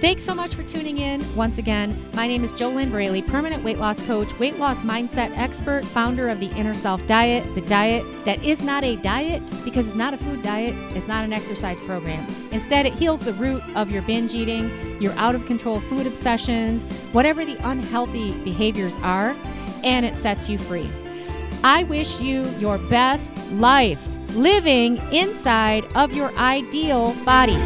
Thanks 0.00 0.24
so 0.24 0.34
much 0.34 0.54
for 0.54 0.62
tuning 0.62 0.96
in. 0.96 1.22
Once 1.36 1.58
again, 1.58 1.94
my 2.14 2.26
name 2.26 2.42
is 2.42 2.54
JoLynn 2.54 2.90
Braley, 2.90 3.20
permanent 3.20 3.62
weight 3.62 3.76
loss 3.76 4.00
coach, 4.06 4.26
weight 4.38 4.58
loss 4.58 4.80
mindset 4.80 5.36
expert, 5.36 5.84
founder 5.84 6.30
of 6.30 6.40
the 6.40 6.46
Inner 6.52 6.74
Self 6.74 7.06
Diet, 7.06 7.44
the 7.54 7.60
diet 7.60 8.02
that 8.24 8.42
is 8.42 8.62
not 8.62 8.82
a 8.82 8.96
diet 8.96 9.42
because 9.62 9.86
it's 9.86 9.94
not 9.94 10.14
a 10.14 10.16
food 10.16 10.42
diet, 10.42 10.74
it's 10.96 11.06
not 11.06 11.22
an 11.22 11.34
exercise 11.34 11.78
program. 11.80 12.26
Instead, 12.50 12.86
it 12.86 12.94
heals 12.94 13.20
the 13.20 13.34
root 13.34 13.62
of 13.76 13.90
your 13.90 14.00
binge 14.00 14.32
eating, 14.32 14.70
your 15.02 15.12
out 15.18 15.34
of 15.34 15.44
control 15.44 15.80
food 15.80 16.06
obsessions, 16.06 16.84
whatever 17.12 17.44
the 17.44 17.58
unhealthy 17.68 18.32
behaviors 18.42 18.96
are, 19.02 19.36
and 19.84 20.06
it 20.06 20.14
sets 20.14 20.48
you 20.48 20.58
free. 20.60 20.88
I 21.62 21.82
wish 21.82 22.22
you 22.22 22.48
your 22.58 22.78
best 22.78 23.36
life 23.52 24.00
living 24.30 24.96
inside 25.12 25.84
of 25.94 26.14
your 26.14 26.32
ideal 26.38 27.12
body. 27.26 27.58